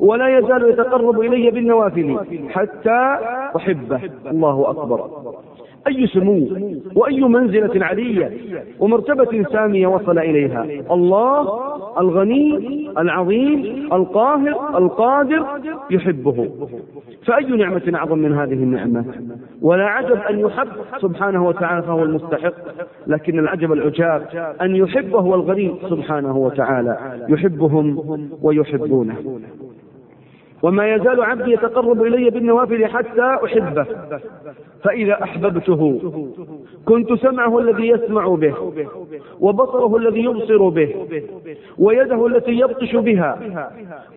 ولا 0.00 0.38
يزال 0.38 0.70
يتقرب 0.70 1.20
إلي 1.20 1.50
بالنوافل 1.50 2.18
حتى 2.50 3.18
أحبه. 3.56 4.00
الله 4.30 4.70
أكبر. 4.70 5.10
أي 5.88 6.06
سمو 6.06 6.48
وأي 6.94 7.20
منزلة 7.20 7.84
علية 7.84 8.32
ومرتبة 8.80 9.44
سامية 9.52 9.86
وصل 9.86 10.18
إليها. 10.18 10.66
الله 10.90 11.48
الغني 12.00 12.90
العظيم 12.98 13.88
القاهر 13.92 14.78
القادر 14.78 15.46
يحبه. 15.90 16.48
فأي 17.26 17.46
نعمة 17.46 17.92
أعظم 17.94 18.18
من 18.18 18.32
هذه 18.32 18.52
النعمة؟ 18.52 19.04
ولا 19.62 19.84
عجب 19.84 20.18
أن 20.30 20.38
يحب 20.38 20.68
سبحانه 21.00 21.46
وتعالى 21.46 21.82
فهو 21.82 22.02
المستحق 22.02 22.54
لكن 23.06 23.38
العجب 23.38 23.72
العجاب 23.72 24.22
أن 24.62 24.76
يحبه 24.76 25.34
الغني 25.34 25.74
سبحانه 25.90 26.36
وتعالى. 26.36 26.98
يحبهم 27.28 27.98
ويحبونه. 28.42 29.40
وما 30.64 30.94
يزال 30.94 31.22
عبدي 31.22 31.52
يتقرب 31.52 32.02
إلي 32.02 32.30
بالنوافل 32.30 32.86
حتى 32.86 33.38
أحبه. 33.44 33.86
فإذا 34.84 35.22
أحببته 35.22 36.00
كنت 36.84 37.12
سمعه 37.12 37.58
الذي 37.58 37.88
يسمع 37.88 38.28
به 38.28 38.54
وبصره 39.40 39.96
الذي 39.96 40.24
يبصر 40.24 40.68
به 40.68 40.94
ويده 41.78 42.26
التي 42.26 42.52
يبطش 42.52 42.96
بها 42.96 43.38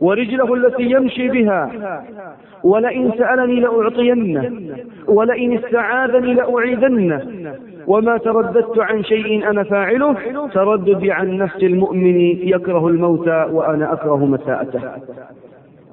ورجله 0.02 0.54
التي 0.54 0.84
يمشي 0.84 1.28
بها 1.30 1.72
ولئن 2.64 3.12
سألني 3.18 3.60
لأعطينه 3.60 4.52
ولئن 5.08 5.58
استعاذني 5.58 6.34
لأعيذنه 6.34 7.22
وما 7.88 8.18
ترددت 8.18 8.80
عن 8.80 9.04
شيء 9.04 9.50
أنا 9.50 9.64
فاعله 9.64 10.16
ترددي 10.54 11.12
عن 11.12 11.38
نفس 11.38 11.64
المؤمن 11.64 12.20
يكره 12.48 12.88
الموت 12.88 13.28
وأنا 13.28 13.94
أكره 13.94 14.26
مساءته. 14.26 14.82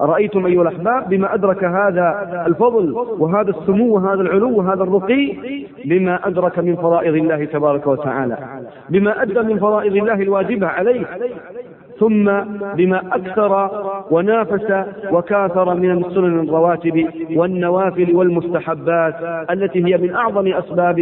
أرأيتم 0.00 0.46
أيها 0.46 0.62
الأحباب 0.62 1.08
بما 1.08 1.34
أدرك 1.34 1.64
هذا 1.64 2.44
الفضل 2.46 2.92
وهذا 3.18 3.50
السمو 3.50 3.94
وهذا 3.94 4.20
العلو 4.20 4.58
وهذا 4.58 4.82
الرقي 4.82 5.36
بما 5.84 6.26
أدرك 6.26 6.58
من 6.58 6.76
فرائض 6.76 7.14
الله 7.14 7.44
تبارك 7.44 7.86
وتعالى 7.86 8.38
بما 8.88 9.22
أدى 9.22 9.40
من 9.42 9.58
فرائض 9.58 9.96
الله 9.96 10.14
الواجبة 10.14 10.66
عليه. 10.66 11.06
ثم 11.98 12.30
بما 12.76 13.02
أكثر 13.16 13.70
ونافس 14.10 14.86
وكاثر 15.12 15.74
من 15.74 15.90
السنن 15.90 16.40
الرواتب 16.40 17.06
والنوافل 17.36 18.16
والمستحبات 18.16 19.14
التي 19.50 19.84
هي 19.86 19.98
من 19.98 20.14
أعظم 20.14 20.46
أسباب 20.52 20.98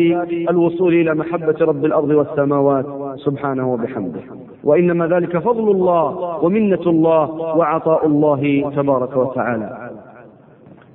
الوصول 0.51 0.95
إلى 0.95 1.15
محبة 1.15 1.55
رب 1.61 1.85
الأرض 1.85 2.11
والسماوات 2.11 2.87
سبحانه 3.17 3.73
وبحمده. 3.73 4.21
وإنما 4.65 5.07
ذلك 5.07 5.39
فضل 5.39 5.71
الله 5.71 6.39
ومنة 6.45 6.83
الله 6.87 7.31
وعطاء 7.31 8.07
الله 8.07 8.73
تبارك 8.77 9.17
وتعالى. 9.17 9.92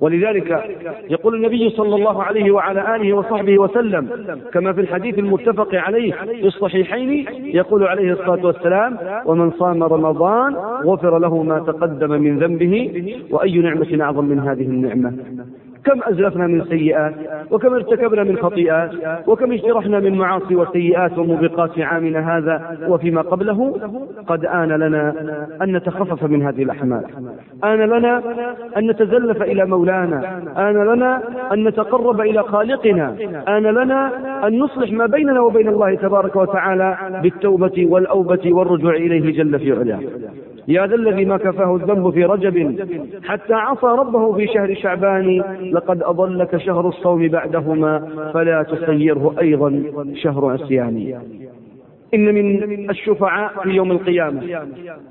ولذلك 0.00 0.64
يقول 1.10 1.34
النبي 1.34 1.70
صلى 1.70 1.94
الله 1.94 2.22
عليه 2.22 2.50
وعلى 2.50 2.96
آله 2.96 3.12
وصحبه 3.12 3.58
وسلم 3.58 4.08
كما 4.52 4.72
في 4.72 4.80
الحديث 4.80 5.18
المتفق 5.18 5.74
عليه 5.74 6.12
في 6.12 6.46
الصحيحين 6.46 7.26
يقول 7.44 7.84
عليه 7.84 8.12
الصلاة 8.12 8.46
والسلام 8.46 8.98
ومن 9.26 9.50
صام 9.50 9.82
رمضان 9.82 10.54
غفر 10.84 11.18
له 11.18 11.42
ما 11.42 11.58
تقدم 11.58 12.10
من 12.10 12.38
ذنبه 12.38 13.02
وأي 13.30 13.58
نعمة 13.58 13.98
أعظم 14.00 14.24
من 14.24 14.38
هذه 14.40 14.62
النعمة؟ 14.62 15.12
كم 15.84 16.00
أزلفنا 16.02 16.46
من 16.46 16.64
سيئات 16.64 17.14
وكم 17.50 17.74
ارتكبنا 17.74 18.24
من 18.24 18.36
خطيئات 18.36 18.90
وكم 19.26 19.52
اجترحنا 19.52 20.00
من 20.00 20.18
معاصي 20.18 20.56
وسيئات 20.56 21.18
وموبقات 21.18 21.78
عامنا 21.78 22.38
هذا 22.38 22.78
وفيما 22.88 23.22
قبله 23.22 23.74
قد 24.26 24.44
آن 24.44 24.68
لنا 24.68 25.14
أن 25.62 25.76
نتخفف 25.76 26.24
من 26.24 26.42
هذه 26.42 26.62
الأحمال. 26.62 27.04
آن 27.64 27.78
لنا 27.78 28.22
أن 28.76 28.90
نتزلف 28.90 29.42
إلى 29.42 29.66
مولانا. 29.66 30.42
آن 30.56 30.94
لنا 30.94 31.22
أن 31.52 31.68
نتقرب 31.68 32.20
إلى 32.20 32.42
خالقنا. 32.42 33.16
آن 33.48 33.62
لنا 33.62 34.12
أن 34.46 34.58
نصلح 34.58 34.92
ما 34.92 35.06
بيننا 35.06 35.40
وبين 35.40 35.68
الله 35.68 35.94
تبارك 35.94 36.36
وتعالى 36.36 36.96
بالتوبة 37.22 37.86
والأوبة 37.90 38.52
والرجوع 38.52 38.94
إليه 38.94 39.32
جل 39.36 39.58
في 39.58 39.72
علاه. 39.72 40.00
يا 40.68 40.86
ذا 40.86 40.94
الذي 40.94 41.24
ما 41.24 41.36
كفاه 41.36 41.76
الذنب 41.76 42.10
في 42.10 42.24
رجب 42.24 42.56
حتى 43.24 43.54
عصى 43.54 43.86
ربه 43.86 44.32
في 44.32 44.46
شهر 44.46 44.74
شعبان 44.74 45.42
لقد 45.72 46.02
أضلك 46.02 46.56
شهر 46.56 46.88
الصوم 46.88 47.28
بعدهما 47.28 48.08
فلا 48.34 48.62
تصيره 48.62 49.34
أيضا 49.40 49.82
شهر 50.14 50.50
عصيان. 50.52 51.14
إن 52.14 52.34
من 52.34 52.90
الشفعاء 52.90 53.52
في 53.62 53.70
يوم 53.70 53.90
القيامة. 53.92 54.40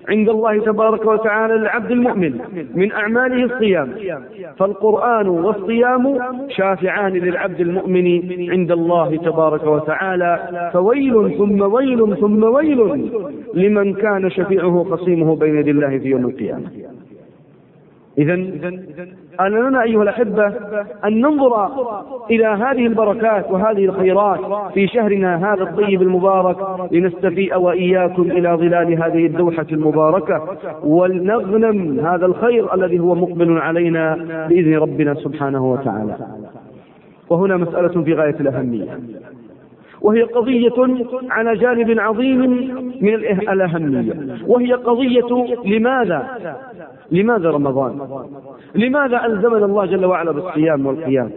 عند 0.10 0.30
الله 0.30 0.60
تبارك 0.60 1.06
وتعالى 1.06 1.54
للعبد 1.54 1.92
المؤمن 1.92 2.40
من 2.76 2.92
أعماله 2.92 3.44
الصيام. 3.44 3.90
فالقرآن 4.58 5.28
والصيام 5.28 6.20
شافعان 6.50 7.14
للعبد 7.14 7.60
المؤمن 7.60 8.22
عند 8.52 8.72
الله 8.72 9.16
تبارك 9.16 9.64
وتعالى. 9.64 10.70
فويل 10.74 11.38
ثم 11.38 11.62
ويل 11.62 12.18
ثم 12.18 12.44
ويل 12.44 13.12
لمن 13.54 13.94
كان 13.94 14.30
شفيعه 14.30 14.84
خصيمه 14.84 15.36
بين 15.36 15.56
يدي 15.56 15.72
الله 15.72 15.98
في 15.98 16.08
يوم 16.08 16.26
القيامة. 16.26 16.97
إذا 18.18 18.34
أن 19.42 19.52
لنا 19.52 19.84
أيها 19.84 20.04
الأحبة 20.04 20.48
أن 21.06 21.22
ننظر 21.22 21.70
إلى 22.32 22.46
هذه 22.46 22.88
البركات 22.88 23.52
وهذه 23.52 23.86
الخيرات 23.86 24.40
في 24.74 24.88
شهرنا 24.88 25.54
هذا 25.54 25.64
الطيب 25.64 26.02
المبارك 26.02 26.58
لنستفيء 26.92 27.58
وإياكم 27.58 28.22
إلى 28.22 28.50
ظلال 28.50 29.04
هذه 29.04 29.26
الدوحة 29.26 29.66
المباركة 29.72 30.58
ولنغنم 30.84 32.00
هذا 32.00 32.26
الخير 32.26 32.74
الذي 32.74 33.00
هو 33.00 33.16
مقبل 33.16 33.58
علينا 33.58 34.16
بإذن 34.50 34.78
ربنا 34.78 35.14
سبحانه 35.14 35.72
وتعالى. 35.72 36.16
وهنا 37.30 37.58
مسألة 37.58 38.04
في 38.04 38.14
غاية 38.14 38.36
الأهمية. 38.40 39.00
وهي 40.02 40.22
قضية 40.22 41.06
على 41.30 41.56
جانب 41.56 42.00
عظيم 42.00 42.40
من 43.02 43.14
الأهمية. 43.14 44.14
وهي 44.48 44.74
قضية 44.74 45.58
لماذا 45.66 46.28
لماذا 47.12 47.50
رمضان؟ 47.50 48.00
لماذا 48.76 49.26
ألزمنا 49.26 49.66
الله 49.66 49.86
جل 49.86 50.06
وعلا 50.06 50.32
بالصيام 50.32 50.86
والقيام؟ 50.86 51.32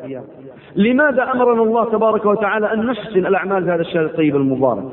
لماذا 0.77 1.23
أمرنا 1.23 1.62
الله 1.62 1.85
تبارك 1.85 2.27
وتعالى 2.27 2.73
أن 2.73 2.87
نحسن 2.87 3.27
الأعمال 3.27 3.65
في 3.65 3.71
هذا 3.71 3.81
الشهر 3.81 4.05
الطيب 4.05 4.37
المبارك؟ 4.37 4.85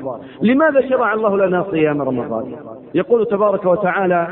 لماذا 0.42 0.88
شرع 0.88 1.14
الله 1.14 1.46
لنا 1.46 1.64
صيام 1.70 2.02
رمضان؟ 2.02 2.52
يقول 2.94 3.26
تبارك 3.26 3.64
وتعالى 3.64 4.28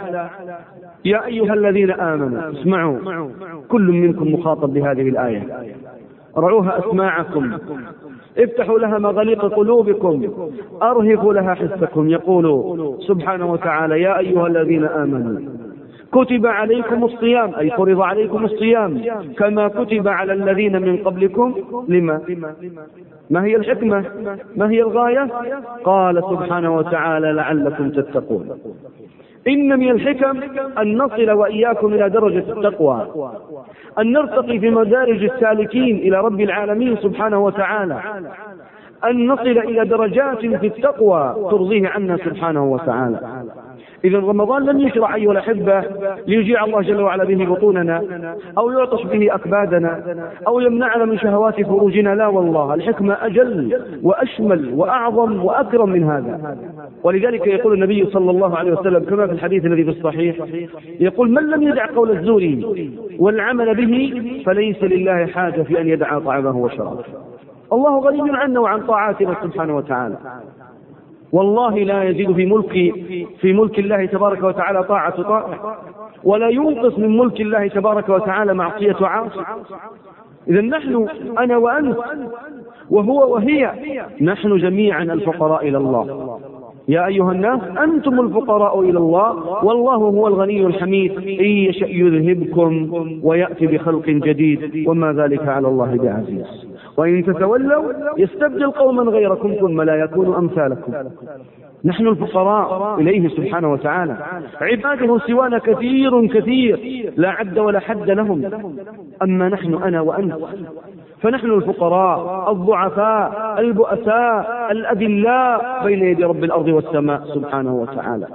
يا 1.05 1.27
أيها 1.27 1.55
الذين 1.55 1.91
آمنوا 1.91 2.51
اسمعوا 2.53 3.29
كل 3.69 3.93
منكم 3.93 4.35
مخاطب 4.35 4.75
بهذه 4.75 5.09
الآية. 5.09 5.43
رعوها 6.37 6.79
أسماعكم. 6.79 7.53
افتحوا 8.39 8.79
لها 8.79 8.99
مغاليق 8.99 9.45
قلوبكم. 9.45 10.23
أرهفوا 10.83 11.35
لها 11.35 11.55
حسكم. 11.55 12.09
يقول 12.09 12.95
سبحانه 13.01 13.53
وتعالى 13.53 14.03
يا 14.03 14.19
أيها 14.19 14.47
الذين 14.47 14.85
آمنوا 14.85 15.41
كتب 16.13 16.47
عليكم 16.47 17.05
الصيام 17.05 17.55
أي 17.55 17.71
فرض 17.71 18.01
عليكم 18.01 18.45
الصيام 18.45 19.03
كما 19.39 19.69
كتب 19.69 20.09
على 20.09 20.33
الذين 20.33 20.83
من 20.83 20.97
قبلكم. 20.97 21.55
لما؟ 21.89 22.21
ما 23.31 23.45
هي 23.45 23.57
الحكمة؟ 23.57 24.05
ما 24.57 24.71
هي 24.71 24.83
الغاية؟ 24.83 25.29
قال 25.85 26.23
سبحانه 26.31 26.77
وتعالى 26.77 27.33
لعلكم 27.33 27.91
تتقون. 27.91 28.59
إن 29.49 29.79
من 29.79 29.91
الحكم 29.91 30.41
أن 30.79 30.99
نصل 30.99 31.31
وإياكم 31.31 31.95
إلى 31.95 32.11
درجة 32.11 32.53
التقوى 32.53 33.07
أن 33.99 34.13
نرتقي 34.13 34.59
في 34.59 34.71
مدارج 34.71 35.25
السالكين 35.25 35.97
إلى 35.97 36.21
رب 36.21 36.41
العالمين 36.41 36.97
سبحانه 36.97 37.45
وتعالى 37.45 38.01
أن 39.05 39.27
نصل 39.27 39.59
إلى 39.59 39.85
درجات 39.85 40.39
في 40.39 40.67
التقوى 40.67 41.35
ترضيه 41.51 41.89
عنا 41.89 42.17
سبحانه 42.17 42.65
وتعالى. 42.73 43.21
إذا 44.05 44.19
رمضان 44.19 44.65
لم 44.65 44.81
يشرع 44.81 45.15
أيها 45.15 45.33
الأحبة 45.33 45.85
ليجيع 46.27 46.65
الله 46.65 46.83
جل 46.83 47.03
وعلا 47.03 47.25
به 47.25 47.45
بطوننا 47.45 48.03
أو 48.59 48.71
يعطش 48.71 49.05
به 49.05 49.35
أكبادنا 49.35 50.17
أو 50.47 50.61
يمنعنا 50.61 51.05
من 51.05 51.19
شهوات 51.19 51.61
فروجنا. 51.63 52.15
لا 52.15 52.27
والله 52.27 52.75
الحكمة 52.75 53.17
أجل 53.21 53.81
وأشمل 54.03 54.75
وأعظم 54.75 55.45
وأكرم 55.45 55.91
من 55.91 56.05
هذا. 56.05 56.57
ولذلك 57.03 57.47
يقول 57.47 57.73
النبي 57.73 58.07
صلى 58.07 58.31
الله 58.31 58.57
عليه 58.57 58.73
وسلم 58.73 59.05
كما 59.05 59.27
في 59.27 59.33
الحديث 59.33 59.65
الذي 59.65 59.85
في 59.85 59.91
الصحيح 59.91 60.37
يقول 61.01 61.31
من 61.31 61.43
لم 61.51 61.63
يدع 61.63 61.87
قول 61.87 62.11
الزور 62.11 62.57
والعمل 63.19 63.75
به 63.75 64.23
فليس 64.47 64.83
لله 64.83 65.27
حاجة 65.27 65.63
في 65.63 65.81
أن 65.81 65.89
يدع 65.89 66.19
طعامه 66.19 66.57
وشرابه. 66.57 67.05
الله 67.73 67.99
غني 67.99 68.37
عنا 68.37 68.61
وعن 68.61 68.81
طاعاتنا 68.81 69.37
سبحانه 69.43 69.77
وتعالى. 69.77 70.17
والله 71.33 71.79
لا 71.79 72.03
يزيد 72.03 72.33
في 72.33 72.47
ملك 72.47 72.95
في 73.41 73.53
ملك 73.53 73.79
الله 73.79 74.07
تبارك 74.07 74.43
وتعالى 74.43 74.85
طاعة 74.85 75.23
طائع 75.23 75.77
ولا 76.25 76.49
ينقص 76.49 76.99
من 76.99 77.17
ملك 77.17 77.41
الله 77.41 77.67
تبارك 77.69 78.09
وتعالى 78.09 78.55
معصية 78.55 78.97
عاصي 79.01 79.41
إذا 80.49 80.61
نحن 80.61 81.07
أنا 81.39 81.57
وأنت 81.57 81.97
وهو 82.91 83.35
وهي 83.35 83.73
نحن 84.21 84.57
جميعا 84.57 85.03
الفقراء 85.03 85.69
إلى 85.69 85.79
الله. 85.79 86.39
يا 86.89 87.07
أيها 87.07 87.33
الناس 87.33 87.61
أنتم 87.79 88.21
الفقراء 88.21 88.81
إلى 88.81 88.99
الله. 88.99 89.65
والله 89.65 89.95
هو 89.95 90.27
الغني 90.27 90.67
الحميد. 90.67 91.13
إن 91.19 91.45
يشأ 91.45 91.87
يذهبكم 91.87 92.91
ويأتي 93.23 93.67
بخلق 93.67 94.07
جديد. 94.07 94.89
وما 94.89 95.13
ذلك 95.13 95.49
على 95.49 95.69
الله 95.69 95.97
بعزيز. 95.97 96.67
وإن 96.97 97.25
تتولوا 97.25 97.93
يستبدل 98.19 98.71
قوما 98.71 99.03
غيركم 99.03 99.55
ثم 99.61 99.83
لا 99.83 99.95
يكونوا 99.95 100.39
أمثالكم. 100.39 100.93
نحن 101.85 102.07
الفقراء 102.07 103.01
إليه 103.01 103.29
سبحانه 103.29 103.73
وتعالى. 103.73 104.17
عباده 104.61 105.19
سوانا 105.19 105.59
كثير 105.59 106.27
كثير. 106.27 107.13
لا 107.17 107.31
عد 107.31 107.59
ولا 107.59 107.81
حد 107.81 108.11
لهم. 108.11 108.51
أما 109.23 109.49
نحن 109.49 109.75
أنا 109.75 110.01
وأنت. 110.01 110.35
فنحن 111.23 111.51
الفقراء 111.51 112.53
الضعفاء 112.53 113.61
البؤساء 113.61 114.69
الأذلاء 114.71 115.85
بين 115.85 116.03
يدي 116.03 116.25
رب 116.25 116.45
الأرض 116.45 116.69
والسماء 116.69 117.25
سبحانه 117.35 117.75
وتعالى. 117.75 118.27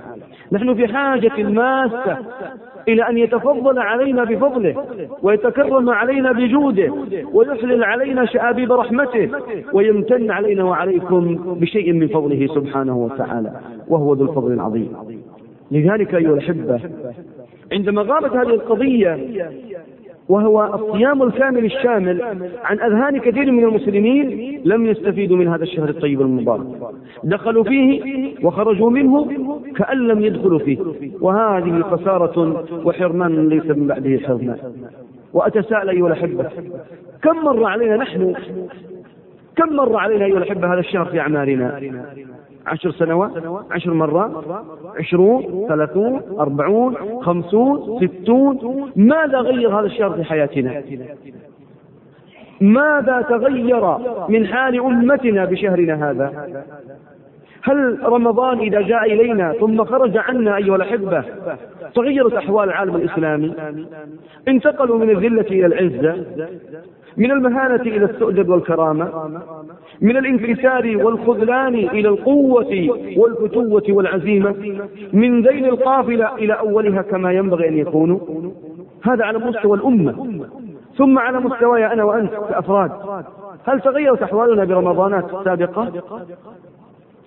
نحن 0.51 0.73
في 0.73 0.87
حاجة 0.87 1.43
ماسة. 1.43 2.17
إلى 2.87 3.09
أن 3.09 3.17
يتفضل 3.17 3.79
علينا 3.79 4.23
بفضله 4.23 4.75
ويتكرم 5.21 5.89
علينا 5.89 6.31
بجوده 6.31 6.93
ويحلل 7.33 7.83
علينا 7.83 8.25
شآبيب 8.25 8.71
رحمته 8.71 9.29
ويمتن 9.73 10.31
علينا 10.31 10.63
وعليكم 10.63 11.35
بشيء 11.59 11.93
من 11.93 12.07
فضله 12.07 12.47
سبحانه 12.47 12.97
وتعالى 12.97 13.51
وهو 13.87 14.13
ذو 14.13 14.25
الفضل 14.25 14.53
العظيم. 14.53 14.93
لذلك 15.71 16.15
أيها 16.15 16.33
الأحبة 16.33 16.79
عندما 17.71 18.01
غابت 18.01 18.31
هذه 18.31 18.53
القضية 18.53 19.19
وهو 20.29 20.75
الصيام 20.75 21.23
الكامل 21.23 21.65
الشامل 21.65 22.21
عن 22.63 22.79
أذهان 22.79 23.17
كثير 23.17 23.51
من 23.51 23.63
المسلمين 23.63 24.61
لم 24.65 24.85
يستفيدوا 24.85 25.37
من 25.37 25.47
هذا 25.47 25.63
الشهر 25.63 25.89
الطيب 25.89 26.21
المبارك. 26.21 26.65
دخلوا 27.23 27.63
فيه 27.63 28.01
وخرجوا 28.43 28.89
منه 28.89 29.27
كأن 29.75 29.97
لم 30.07 30.21
يدخلوا 30.21 30.59
فيه. 30.59 30.77
وهذه 31.21 31.81
خسارة 31.81 32.65
وحرمان 32.85 33.49
ليس 33.49 33.65
من 33.65 33.87
بعده 33.87 34.19
حرمان. 34.27 34.57
وأتساءل 35.33 35.89
أيها 35.89 36.07
الأحبة 36.07 36.49
كم 37.23 37.35
مر 37.45 37.65
علينا 37.65 37.97
نحن؟ 37.97 38.33
كم 39.55 39.75
مر 39.75 39.95
علينا 39.95 40.25
أيها 40.25 40.37
الأحبة 40.37 40.73
هذا 40.73 40.79
الشهر 40.79 41.05
في 41.05 41.19
أعمالنا؟ 41.19 41.79
عشر 42.67 42.91
سنوات 42.91 43.31
عشر 43.71 43.93
مرات 43.93 44.31
عشرون 44.97 45.65
ثلاثون 45.69 46.21
أربعون 46.39 46.95
خمسون 47.21 47.99
ستون. 48.07 48.91
ماذا 48.95 49.37
غير 49.37 49.79
هذا 49.79 49.85
الشهر 49.85 50.11
في 50.11 50.23
حياتنا؟ 50.23 50.83
ماذا 52.61 53.21
تغير 53.21 53.97
من 54.29 54.47
حال 54.47 54.79
أمتنا 54.79 55.45
بشهرنا 55.45 56.09
هذا؟ 56.09 56.47
هل 57.63 57.99
رمضان 58.03 58.59
إذا 58.59 58.81
جاء 58.81 59.13
إلينا 59.13 59.53
ثم 59.53 59.83
خرج 59.83 60.17
عنا 60.17 60.57
أيها 60.57 60.75
الأحبة 60.75 61.23
تغيرت 61.95 62.33
أحوال 62.33 62.69
العالم 62.69 62.95
الإسلامي؟ 62.95 63.53
انتقلوا 64.47 64.97
من 64.97 65.09
الذلة 65.09 65.41
إلى 65.41 65.65
العزة؟ 65.65 66.25
من 67.17 67.31
المهانة 67.31 67.81
إلى 67.81 68.05
السؤدد 68.05 68.49
والكرامة 68.49 69.09
من 70.01 70.17
الانكسار 70.17 70.97
والخذلان 71.05 71.75
إلى 71.75 72.09
القوة 72.09 72.89
والفتوة 73.17 73.83
والعزيمة 73.89 74.55
من 75.13 75.41
ذيل 75.47 75.65
القافلة 75.65 76.35
إلى 76.35 76.53
أولها 76.53 77.01
كما 77.01 77.31
ينبغي 77.31 77.67
أن 77.67 77.77
يكونوا. 77.77 78.19
هذا 79.03 79.25
على 79.25 79.39
مستوى 79.39 79.77
الأمة. 79.77 80.45
ثم 80.97 81.19
على 81.19 81.39
مستواي 81.39 81.93
أنا 81.93 82.03
وأنت 82.03 82.31
كأفراد. 82.31 82.91
هل 83.63 83.81
تغيرت 83.81 84.21
أحوالنا 84.21 84.65
برمضانات 84.65 85.25
سابقة؟ 85.45 85.91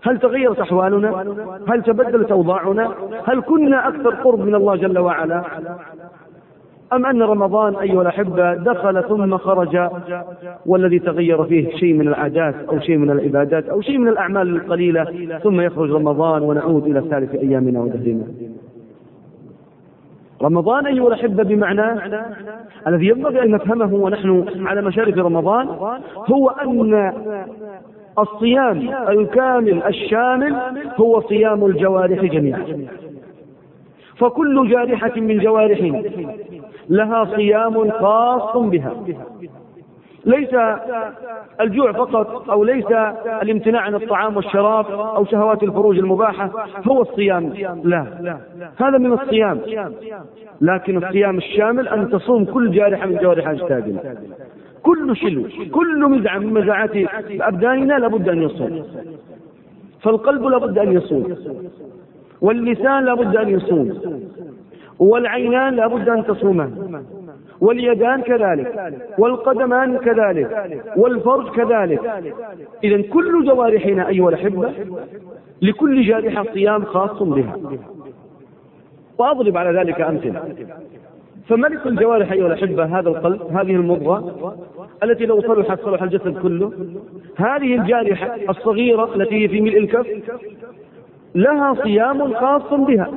هل 0.03 0.19
تغيرت 0.19 0.61
أحوالنا؟ 0.61 1.37
هل 1.69 1.83
تبدلت 1.83 2.31
أوضاعنا؟ 2.31 2.95
هل 3.25 3.41
كنا 3.41 3.89
أكثر 3.89 4.15
قرب 4.15 4.41
من 4.41 4.55
الله 4.55 4.77
جل 4.77 4.99
وعلا؟ 4.99 5.43
أم 6.97 7.07
أن 7.07 7.23
رمضان 7.23 7.77
أيها 7.77 8.03
الأحبة 8.03 8.55
دخل 8.55 9.03
ثم 9.03 9.37
خرج 9.37 9.89
والذي 10.67 10.99
تغير 10.99 11.45
فيه 11.45 11.77
شيء 11.77 11.95
من 11.95 12.09
العادات 12.09 12.55
أو 12.69 12.81
شيء 12.81 12.97
من 12.97 13.11
العبادات 13.11 13.69
أو 13.69 13.81
شيء 13.81 13.99
من 13.99 14.09
الأعمال 14.09 14.57
القليلة 14.57 15.05
ثم 15.43 15.61
يخرج 15.61 15.91
رمضان 15.91 16.43
ونعود 16.43 16.87
إلى 16.87 17.01
ثالث 17.11 17.35
أيامنا 17.35 17.81
ودهرنا 17.81 18.25
رمضان 20.43 20.87
أيها 20.87 21.09
الأحبة 21.09 21.43
بمعنى 21.43 22.01
الذي 22.87 23.09
ينبغي 23.09 23.43
أن 23.43 23.51
نفهمه 23.51 23.95
ونحن 23.95 24.45
على 24.67 24.83
مشارف 24.83 25.19
رمضان 25.19 25.67
هو 26.33 26.49
أن 26.49 27.13
الصيام 28.19 28.91
الكامل 29.09 29.83
الشامل 29.83 30.57
هو 30.97 31.21
صيام 31.21 31.67
الجوارح 31.67 32.25
جميعا. 32.25 32.87
فكل 34.17 34.69
جارحة 34.71 35.21
من 35.21 35.39
جوارحنا 35.39 36.03
لها 36.89 37.25
صيام 37.37 37.91
خاص 37.91 38.57
بها. 38.57 38.93
ليس 40.27 40.55
الجوع 41.61 41.93
فقط 41.93 42.51
أو 42.51 42.65
ليس 42.65 42.87
الامتناع 43.43 43.81
عن 43.81 43.95
الطعام 43.95 44.37
والشراب 44.37 44.87
أو 44.91 45.25
شهوات 45.25 45.63
الفروج 45.63 45.99
المباحة 45.99 46.51
هو 46.89 47.03
الصيام. 47.03 47.53
لا. 47.85 48.39
هذا 48.77 48.99
من 48.99 49.13
الصيام. 49.13 49.61
لكن 50.61 51.05
الصيام 51.05 51.37
الشامل 51.37 51.89
أن 51.89 52.11
تصوم 52.11 52.45
كل 52.45 52.71
جارحة 52.71 53.07
من 53.07 53.17
جوارح 53.17 53.49
أجسادنا. 53.49 54.15
كل 54.83 55.17
شلو 55.17 55.45
كل 55.73 56.01
مزعه 56.11 56.39
من 56.39 56.53
مزعات 56.55 56.91
أبداننا 57.41 57.95
لابد 57.95 58.29
أن 58.29 58.43
يصوم. 58.43 58.83
فالقلب 60.03 60.45
لابد 60.45 60.79
أن 60.79 60.93
يصوم. 60.93 61.37
واللسان 62.41 63.05
لابد 63.05 63.37
أن 63.37 63.49
يصوم. 63.49 64.01
والعينان 64.99 65.75
لابد 65.75 66.09
أن 66.09 66.25
تصومان. 66.25 67.03
واليدان 67.61 68.23
كذلك. 68.23 68.95
والقدمان 69.19 69.99
كذلك. 69.99 70.73
والفرج 70.97 71.51
كذلك. 71.51 72.01
اذا 72.85 73.03
كل 73.03 73.45
جوارحنا 73.45 74.09
أيها 74.09 74.29
الأحبة 74.29 74.71
لكل 75.63 76.07
جارحة 76.07 76.45
صيام 76.55 76.85
خاص 76.85 77.23
بها. 77.23 77.57
وأضرب 79.19 79.57
على 79.57 79.79
ذلك 79.79 80.01
أمثلة. 80.01 80.43
فملك 81.49 81.87
الجوارح 81.87 82.33
أيها 82.33 82.47
الأحبة 82.47 82.99
هذا 82.99 83.09
القلب 83.09 83.43
هذه 83.43 83.71
المضغة 83.71 84.57
التي 85.03 85.27
لو 85.27 85.41
صلحت 85.41 85.81
صلح 85.81 86.03
الجسد 86.03 86.39
كله 86.39 86.73
هذه 87.37 87.75
الجارحة 87.75 88.37
الصغيرة 88.49 89.15
التي 89.15 89.35
هي 89.35 89.49
في 89.49 89.61
ملء 89.61 89.79
الكف 89.79 90.07
لها 91.35 91.75
صيام 91.75 92.35
خاص 92.35 92.75
بها. 92.75 93.11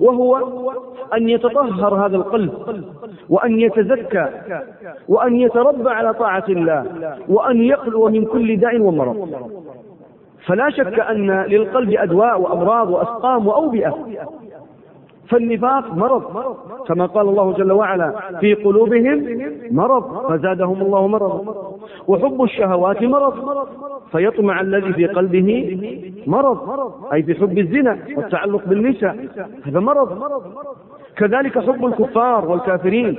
وهو 0.00 0.38
أن 1.14 1.28
يتطهر 1.28 2.06
هذا 2.06 2.16
القلب 2.16 2.52
وأن 3.28 3.60
يتزكى 3.60 4.26
وأن 5.08 5.36
يتربى 5.36 5.90
على 5.90 6.14
طاعة 6.14 6.44
الله 6.48 6.84
وأن 7.28 7.62
يخلو 7.62 8.08
من 8.08 8.24
كل 8.24 8.56
داء 8.56 8.80
ومرض. 8.80 9.28
فلا 10.46 10.70
شك 10.70 11.00
أن 11.00 11.30
للقلب 11.30 11.94
أدواء 11.98 12.40
وأمراض 12.40 12.90
وأسقام 12.90 13.46
وأوبئة. 13.46 13.94
فالنفاق 15.28 15.94
مرض. 15.94 16.22
كما 16.88 17.06
قال 17.06 17.28
الله 17.28 17.52
جل 17.52 17.72
وعلا 17.72 18.38
في 18.40 18.54
قلوبهم 18.54 19.26
مرض. 19.70 20.32
فزادهم 20.32 20.82
الله 20.82 21.06
مرضا 21.06 21.72
وحب 22.06 22.42
الشهوات 22.42 23.02
مرض. 23.02 23.66
فيطمع 24.12 24.60
الذي 24.60 24.92
في 24.92 25.06
قلبه 25.06 25.78
مرض. 26.26 26.58
أي 27.12 27.22
في 27.22 27.34
حب 27.34 27.58
الزنا 27.58 27.98
والتعلق 28.16 28.62
بالنساء. 28.66 29.28
هذا 29.64 29.80
مرض. 29.80 30.22
كذلك 31.16 31.58
حب 31.58 31.86
الكفار 31.86 32.48
والكافرين. 32.48 33.16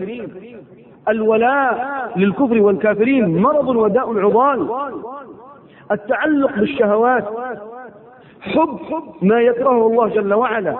الولاء 1.07 1.73
للكفر 2.15 2.61
والكافرين 2.61 3.41
مرض 3.41 3.67
وداء 3.67 4.19
عضال. 4.19 4.67
التعلق 5.91 6.59
بالشهوات. 6.59 7.25
حب 8.41 8.79
ما 9.21 9.41
يكرهه 9.41 9.87
الله 9.87 10.07
جل 10.07 10.33
وعلا. 10.33 10.75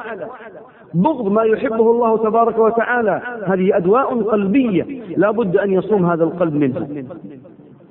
بغض 0.94 1.32
ما 1.32 1.44
يحبه 1.44 1.92
الله 1.92 2.18
تبارك 2.18 2.58
وتعالى. 2.58 3.22
هذه 3.46 3.78
أدواء 3.78 4.22
قلبية. 4.22 4.86
لا 5.18 5.32
بد 5.32 5.58
أن 5.58 5.74
يصوم 5.74 6.06
هذا 6.06 6.24
القلب 6.24 6.54
منها. 6.54 6.88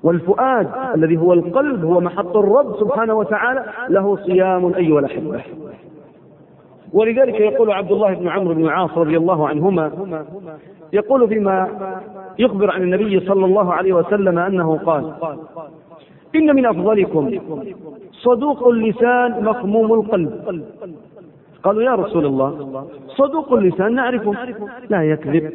والفؤاد 0.03 0.69
الذي 0.95 1.17
هو 1.17 1.33
القلب 1.33 1.85
هو 1.85 2.01
محط 2.01 2.37
الرب 2.37 2.77
سبحانه 2.81 3.15
وتعالى 3.15 3.65
له 3.89 4.17
صيام 4.17 4.75
أيها 4.75 4.99
الأحبة. 4.99 5.41
ولذلك 6.93 7.41
يقول 7.41 7.71
عبد 7.71 7.93
الله 7.93 8.15
بن 8.15 8.29
عمرو 8.29 8.55
بن 8.55 8.65
العاص 8.65 8.99
رضي 8.99 9.17
الله 9.17 9.49
عنهما 9.49 9.91
يقول 10.93 11.29
فيما 11.29 11.69
يخبر 12.39 12.71
عن 12.71 12.83
النبي 12.83 13.21
صلى 13.21 13.45
الله 13.45 13.75
عليه 13.75 13.93
وسلم 13.93 14.39
أنه 14.39 14.79
قال 14.79 15.13
إن 16.35 16.57
من 16.57 16.67
أفضلكم 16.67 17.39
صدوق 18.13 18.69
اللسان 18.69 19.45
مخموم 19.45 19.93
القلب. 19.93 20.63
قالوا 21.63 21.83
يا 21.83 21.95
رسول 21.95 22.27
الله 22.27 22.87
صدوق 23.09 23.53
اللسان 23.53 23.95
نعرفه 23.95 24.35
لا 24.91 25.03
يكذب 25.03 25.53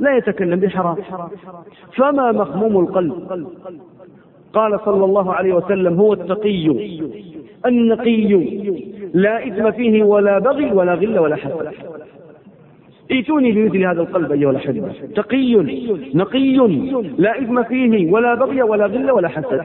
لا 0.00 0.16
يتكلم 0.16 0.60
بحرام. 0.60 0.96
فما 1.96 2.32
مخموم 2.32 2.80
القلب؟ 2.80 3.48
قال 4.52 4.80
صلى 4.84 5.04
الله 5.04 5.34
عليه 5.34 5.54
وسلم 5.54 6.00
هو 6.00 6.12
التقي 6.12 6.66
النقي 7.66 8.32
لا 9.14 9.46
إثم 9.46 9.70
فيه 9.70 10.04
ولا 10.04 10.38
بغي 10.38 10.72
ولا 10.72 10.94
غل 10.94 11.18
ولا 11.18 11.36
حسد. 11.36 11.72
ائتوني 13.10 13.52
بمثل 13.52 13.82
هذا 13.84 14.00
القلب 14.00 14.32
أيها 14.32 14.50
الأحبة. 14.50 14.92
تقي 15.14 15.54
نقي 16.14 16.56
لا 17.18 17.42
إثم 17.42 17.62
فيه 17.62 18.12
ولا 18.12 18.34
بغي 18.34 18.62
ولا 18.62 18.86
غل 18.86 19.10
ولا 19.10 19.28
حسد. 19.28 19.60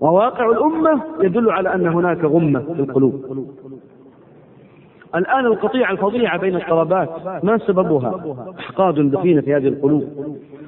وواقع 0.00 0.50
الأمة 0.50 1.00
يدل 1.20 1.50
على 1.50 1.74
أن 1.74 1.86
هناك 1.86 2.24
غمة 2.24 2.60
في 2.60 2.80
القلوب. 2.80 3.46
الآن 5.14 5.46
القطيعة 5.46 5.92
الفظيعة 5.92 6.38
بين 6.38 6.56
الطلبات 6.56 7.08
ما 7.42 7.58
سببها؟ 7.58 8.36
أحقاد 8.58 9.10
دفينة 9.10 9.40
في 9.40 9.54
هذه 9.54 9.68
القلوب. 9.68 10.04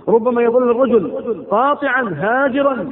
ربما 0.08 0.42
يظل 0.42 0.70
الرجل 0.70 1.12
قاطعا 1.50 2.14
هاجرا 2.16 2.88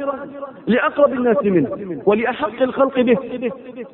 لأقرب 0.66 1.12
الناس 1.12 1.36
منه 1.44 1.68
ولأحق 2.06 2.62
الخلق 2.62 3.00
به. 3.00 3.18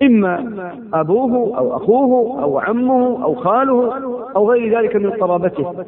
إما 0.03 0.53
أبوه 0.95 1.59
أو 1.59 1.77
أخوه 1.77 2.43
أو 2.43 2.59
عمه 2.59 3.25
أو 3.25 3.35
خاله 3.35 3.93
أو 4.37 4.51
غير 4.51 4.79
ذلك 4.79 4.97
من 4.97 5.11
قرابته 5.11 5.85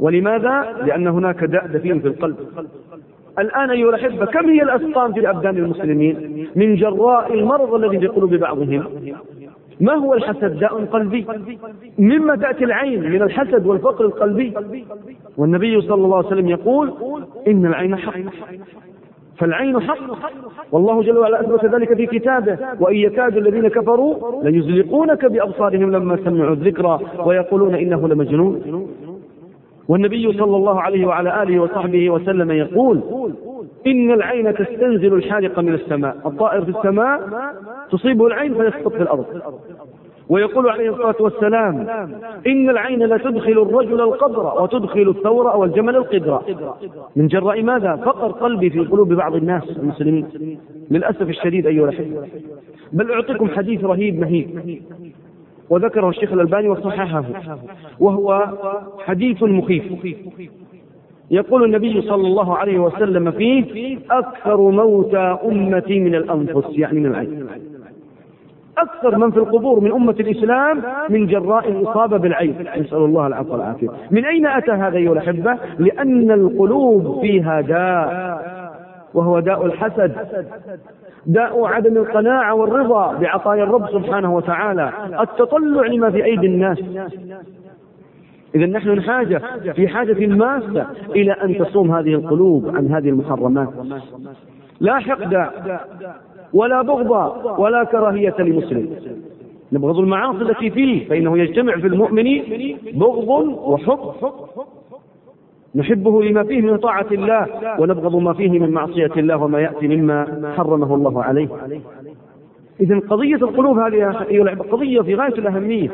ولماذا؟ 0.00 0.76
لأن 0.84 1.06
هناك 1.06 1.44
داء 1.44 1.66
دفين 1.66 2.00
في 2.00 2.08
القلب. 2.08 2.36
الآن 3.40 3.70
أيها 3.70 3.88
الأحبة 3.88 4.26
كم 4.26 4.50
هي 4.50 4.62
الأسقام 4.62 5.12
في 5.12 5.30
أبدان 5.30 5.56
المسلمين؟ 5.56 6.46
من 6.56 6.74
جراء 6.74 7.34
المرض 7.34 7.74
الذي 7.74 7.98
في 7.98 8.06
قلوب 8.06 8.34
بعضهم. 8.34 8.84
ما 9.80 9.94
هو 9.94 10.14
الحسد؟ 10.14 10.58
داء 10.58 10.84
قلبي. 10.84 11.26
مما 11.98 12.36
تأتي 12.36 12.64
العين 12.64 13.10
من 13.10 13.22
الحسد 13.22 13.66
والفقر 13.66 14.04
القلبي. 14.04 14.54
والنبي 15.36 15.80
صلى 15.80 16.04
الله 16.04 16.16
عليه 16.16 16.26
وسلم 16.26 16.48
يقول 16.48 16.92
إن 17.48 17.66
العين 17.66 17.96
حق. 17.96 18.14
فالعين 19.36 19.80
حق. 19.80 19.98
والله 20.72 21.02
جل 21.02 21.18
وعلا 21.18 21.40
أثبت 21.40 21.64
ذلك 21.64 21.94
في 21.94 22.06
كتابه. 22.06 22.58
وإن 22.80 22.96
يكاد 22.96 23.36
الذين 23.36 23.68
كفروا 23.68 24.42
ليزلقونك 24.42 25.26
بأبصارهم 25.26 25.90
لما 25.92 26.16
سمعوا 26.24 26.54
الذكرى 26.54 27.00
ويقولون 27.24 27.74
إنه 27.74 28.08
لمجنون. 28.08 28.86
والنبي 29.90 30.32
صلى 30.32 30.56
الله 30.56 30.80
عليه 30.80 31.06
وعلى 31.06 31.42
آله 31.42 31.60
وصحبه 31.60 32.10
وسلم 32.10 32.50
يقول 32.50 33.00
إن 33.86 34.10
العين 34.10 34.54
تستنزل 34.54 35.14
الحالق 35.14 35.58
من 35.58 35.74
السماء 35.74 36.16
الطائر 36.26 36.64
في 36.64 36.70
السماء 36.70 37.20
تصيبه 37.90 38.26
العين 38.26 38.54
فيسقط 38.54 38.92
في 38.92 39.02
الأرض. 39.02 39.24
ويقول 40.28 40.68
عليه 40.68 40.90
الصلاة 40.90 41.14
والسلام 41.20 41.88
إن 42.46 42.70
العين 42.70 43.02
لتدخل 43.02 43.52
الرجل 43.52 44.00
القبر 44.00 44.62
وتدخل 44.62 45.08
الثور 45.08 45.56
والجمل 45.56 45.96
القدر 45.96 46.42
من 47.16 47.26
جراء 47.26 47.62
ماذا؟ 47.62 47.96
فقر 47.96 48.28
قلبي 48.30 48.70
في 48.70 48.78
قلوب 48.80 49.12
بعض 49.12 49.34
الناس 49.34 49.78
المسلمين 49.78 50.26
للأسف 50.90 51.28
الشديد 51.28 51.66
أيها 51.66 51.84
الأحبة 51.84 52.28
بل 52.92 53.12
أعطيكم 53.12 53.48
حديث 53.48 53.84
رهيب 53.84 54.20
مهيب. 54.20 54.80
وذكره 55.70 56.08
الشيخ 56.08 56.32
الألباني 56.32 56.68
وصححه 56.68 57.24
وهو 58.00 58.46
حديث 58.98 59.42
مخيف. 59.42 59.84
يقول 61.30 61.64
النبي 61.64 62.02
صلى 62.02 62.26
الله 62.26 62.56
عليه 62.56 62.78
وسلم 62.78 63.30
فيه 63.30 63.98
أكثر 64.10 64.56
موتى 64.56 65.38
أمتي 65.44 66.00
من 66.00 66.14
الأنفس 66.14 66.64
يعني 66.70 67.00
من 67.00 67.06
العين. 67.06 67.46
أكثر 68.78 69.18
من 69.18 69.30
في 69.30 69.36
القبور 69.36 69.80
من 69.80 69.92
أمة 69.92 70.16
الإسلام 70.20 70.82
من 71.08 71.26
جراء 71.26 71.68
الإصابة 71.68 72.16
بالعين. 72.16 72.54
نسأل 72.76 72.98
الله 72.98 73.26
العفو 73.26 73.52
والعافية. 73.52 73.88
من 74.10 74.24
أين 74.24 74.46
أتى 74.46 74.70
هذا 74.70 74.96
أيها 74.96 75.12
الأحبة؟ 75.12 75.58
لأن 75.78 76.30
القلوب 76.30 77.20
فيها 77.20 77.60
داء. 77.60 78.59
وهو 79.14 79.40
داء 79.40 79.66
الحسد 79.66 80.12
داء 81.26 81.64
عدم 81.64 81.96
القناعة 81.96 82.54
والرضا 82.54 83.12
بعطايا 83.12 83.64
الرب 83.64 83.90
سبحانه 83.90 84.34
وتعالى 84.34 84.92
التطلع 85.20 85.86
لما 85.86 86.10
في 86.10 86.24
أيدي 86.24 86.46
الناس. 86.46 86.78
إذا 88.54 88.66
نحن 88.66 89.02
حاجة 89.02 89.42
في 89.72 89.88
حاجة 89.88 90.26
ماسة 90.26 90.86
إلى 91.10 91.32
أن 91.32 91.58
تصوم 91.58 91.94
هذه 91.94 92.14
القلوب 92.14 92.76
عن 92.76 92.88
هذه 92.88 93.08
المحرمات. 93.08 93.68
لا 94.80 94.98
حقد 94.98 95.48
ولا 96.52 96.82
بغض 96.82 97.10
ولا 97.58 97.84
كراهية 97.84 98.34
لمسلم. 98.38 98.96
نبغض 99.72 99.98
المعاصي 99.98 100.42
التي 100.42 100.70
فيه 100.70 101.08
فإنه 101.08 101.38
يجتمع 101.38 101.76
في 101.76 101.86
المؤمن 101.86 102.42
بغض 102.94 103.28
وحب 103.58 103.98
نحبه 105.74 106.22
لما 106.22 106.42
فيه 106.42 106.62
من 106.62 106.76
طاعة 106.76 107.06
الله 107.12 107.46
ونبغض 107.78 108.16
ما 108.16 108.32
فيه 108.32 108.58
من 108.58 108.70
معصية 108.70 109.10
الله 109.16 109.42
وما 109.42 109.60
يأتي 109.60 109.88
مما 109.88 110.52
حرمه 110.56 110.94
الله 110.94 111.22
عليه. 111.24 111.48
إذا 112.80 112.98
قضية 112.98 113.36
القلوب 113.36 113.78
هذه 113.78 114.24
أيها 114.30 114.54
قضية 114.54 115.00
في 115.00 115.14
غاية 115.14 115.34
الأهمية. 115.34 115.90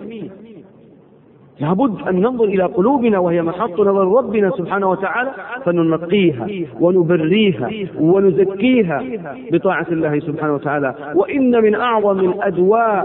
لابد 1.60 2.08
أن 2.08 2.20
ننظر 2.20 2.44
إلى 2.44 2.62
قلوبنا 2.62 3.18
وهي 3.18 3.42
محط 3.42 3.80
نظر 3.80 4.16
ربنا 4.18 4.50
سبحانه 4.50 4.90
وتعالى 4.90 5.30
فننقيها 5.64 6.46
ونبريها 6.80 7.70
ونزكيها 8.00 9.04
بطاعة 9.52 9.86
الله 9.90 10.18
سبحانه 10.18 10.54
وتعالى. 10.54 10.94
وإن 11.14 11.62
من 11.62 11.74
أعظم 11.74 12.18
الأدواء 12.20 13.04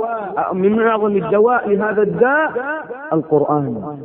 من 0.54 0.80
أعظم 0.80 1.16
الدواء 1.18 1.70
لهذا 1.70 2.02
الداء 2.02 2.52
القرآن. 3.14 3.98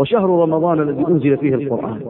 وشهر 0.00 0.28
رمضان 0.42 0.80
الذي 0.80 1.06
أنزل 1.08 1.36
فيه 1.36 1.54
القرآن. 1.54 2.00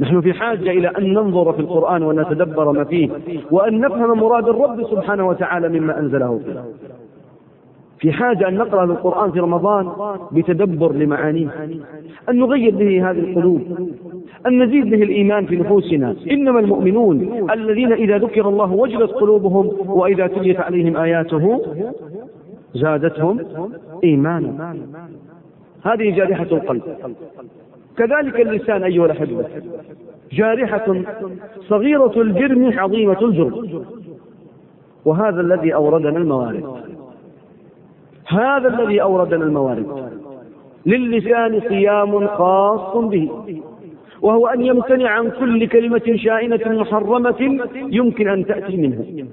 نحن 0.00 0.20
في 0.20 0.32
حاجة 0.32 0.70
إلى 0.70 0.88
أن 0.88 1.12
ننظر 1.14 1.52
في 1.52 1.60
القرآن 1.60 2.02
ونتدبر 2.02 2.72
ما 2.72 2.84
فيه 2.84 3.08
وأن 3.50 3.80
نفهم 3.80 4.18
مراد 4.18 4.48
الرب 4.48 4.82
سبحانه 4.90 5.28
وتعالى 5.28 5.68
مما 5.68 5.98
أنزله. 6.00 6.40
فيه 6.44 6.62
في 7.98 8.12
حاجة 8.12 8.48
أن 8.48 8.54
نقرأ 8.54 8.84
القرآن 8.84 9.32
في 9.32 9.40
رمضان 9.40 9.88
بتدبر 10.32 10.92
لمعانيه 10.92 11.48
أن 12.28 12.38
نغير 12.38 12.74
به 12.74 13.10
هذه 13.10 13.18
القلوب 13.18 13.60
أن 14.46 14.62
نزيد 14.62 14.90
به 14.90 15.02
الإيمان 15.02 15.46
في 15.46 15.56
نفوسنا. 15.56 16.14
إنما 16.30 16.60
المؤمنون 16.60 17.16
الذين 17.52 17.92
إذا 17.92 18.18
ذكر 18.18 18.48
الله 18.48 18.72
وجلت 18.72 19.10
قلوبهم 19.10 19.70
وإذا 19.88 20.26
تليت 20.26 20.60
عليهم 20.60 20.96
آياته 20.96 21.62
زادتهم 22.74 23.38
إيمانا. 24.04 24.76
هذه 25.86 26.16
جارحة 26.16 26.42
القلب. 26.42 26.82
كذلك 27.98 28.40
اللسان 28.40 28.82
أيها 28.82 29.06
الأحبة. 29.06 29.44
جارحة 30.32 31.02
صغيرة 31.60 32.12
الجرم 32.16 32.78
عظيمة 32.78 33.20
الجرم. 33.22 33.84
وهذا 35.04 35.40
الذي 35.40 35.74
أوردنا 35.74 36.18
الموارد. 36.18 36.64
هذا 38.26 38.68
الذي 38.68 39.02
أوردنا 39.02 39.44
الموارد. 39.44 40.10
للسان 40.86 41.60
صيام 41.68 42.26
خاص 42.26 42.96
به. 42.96 43.30
وهو 44.22 44.46
أن 44.46 44.60
يمتنع 44.62 45.10
عن 45.10 45.30
كل 45.30 45.66
كلمة 45.68 46.16
شائنة 46.16 46.80
محرمة 46.80 47.60
يمكن 47.74 48.28
أن 48.28 48.46
تأتي 48.46 48.76
منه. 48.76 49.28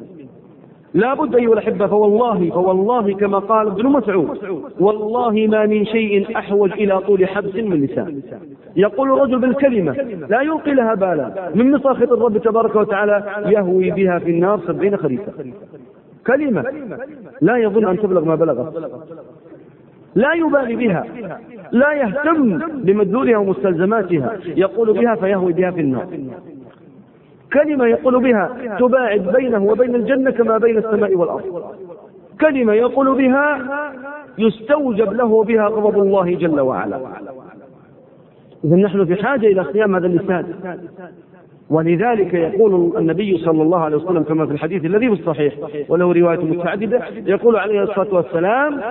لا 0.93 1.13
بد 1.13 1.36
أيها 1.36 1.53
الأحبة 1.53 1.88
فوالله 1.88 2.49
فوالله 2.49 3.13
كما 3.13 3.39
قال 3.39 3.67
ابن 3.67 3.88
مسعود 3.88 4.38
والله 4.79 5.47
ما 5.47 5.65
من 5.65 5.86
شيء 5.86 6.38
أحوج 6.38 6.71
إلى 6.71 6.99
طول 6.99 7.27
حبس 7.27 7.56
من 7.56 7.84
لسان. 7.84 8.21
يقول 8.75 9.12
الرجل 9.12 9.39
بالكلمة 9.39 9.91
لا 10.29 10.41
يلقي 10.41 10.73
لها 10.73 10.93
بالا. 10.93 11.51
من 11.56 11.71
مساخط 11.71 12.12
الرب 12.12 12.38
تبارك 12.38 12.75
وتعالى 12.75 13.23
يهوي 13.45 13.91
بها 13.91 14.19
في 14.19 14.32
النار 14.32 14.60
سبعين 14.67 14.97
خريفا 14.97 15.32
كلمة 16.27 16.63
لا 17.41 17.58
يظن 17.58 17.86
أن 17.86 17.97
تبلغ 17.97 18.25
ما 18.25 18.36
بلغت. 18.36 18.73
لا 20.15 20.34
يبالي 20.34 20.75
بها 20.75 21.06
لا 21.71 21.93
يهتم 21.93 22.58
بمدلولها 22.58 23.38
ومستلزماتها. 23.38 24.38
يقول 24.45 24.93
بها 24.93 25.15
فيهوي 25.15 25.53
بها 25.53 25.71
في 25.71 25.82
النار. 25.82 26.08
كلمة 27.54 27.86
يقول 27.86 28.24
بها 28.24 28.78
تباعد 28.80 29.32
بينه 29.36 29.63
وبين 29.63 29.96
الجنة 29.96 30.32
كما 30.32 30.58
بين 30.58 30.78
السماء 30.78 31.16
والأرض. 31.16 31.63
كلمة 32.42 32.74
يقول 32.74 33.18
بها 33.18 33.60
يستوجب 34.38 35.13
له 35.13 35.44
بها 35.44 35.68
غضب 35.68 36.00
الله 36.00 36.36
جل 36.36 36.60
وعلا. 36.60 37.00
إذا 38.66 38.76
نحن 38.76 39.06
في 39.06 39.24
حاجة 39.24 39.48
إلى 39.48 39.63
صيام 39.63 39.96
هذا 39.96 40.08
اللسان. 40.08 40.46
ولذلك 41.70 42.34
يقول 42.34 42.98
النبي 42.98 43.38
صلى 43.38 43.62
الله 43.62 43.80
عليه 43.80 43.98
وسلم 43.98 44.24
كما 44.24 44.46
في 44.46 44.52
الحديث 44.52 44.86
الذي 44.86 45.08
في 45.08 45.13
الصحيح 45.13 45.54
وله 45.89 46.13
رواية 46.13 46.39
متعددة 46.39 47.02
يقول 47.26 47.56
عليه 47.56 47.84
الصلاة 47.84 48.16
والسلام 48.16 48.82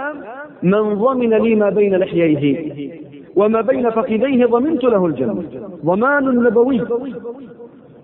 من 0.62 0.94
ضمن 0.94 1.34
لي 1.34 1.54
ما 1.54 1.70
بين 1.70 1.96
لحييه 1.96 2.90
وما 3.36 3.60
بين 3.60 3.90
فخذيه 3.90 4.46
ضمنت 4.46 4.84
له 4.84 5.06
الجنة. 5.06 5.42
ضمان 5.84 6.24
نبوي. 6.44 6.80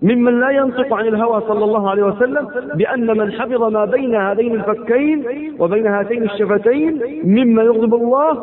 ممن 0.01 0.39
لا 0.39 0.49
ينطق 0.49 0.93
عن 0.93 1.07
الهوى 1.07 1.41
صلى 1.47 1.63
الله 1.65 1.89
عليه 1.89 2.03
وسلم 2.03 2.47
بأن 2.75 3.17
من 3.17 3.31
حفظ 3.31 3.63
ما 3.63 3.85
بين 3.85 4.15
هذين 4.15 4.55
الفكين 4.55 5.25
وبين 5.59 5.87
هاتين 5.87 6.23
الشفتين 6.23 7.01
مما 7.23 7.63
يغضب 7.63 7.93
الله 7.93 8.33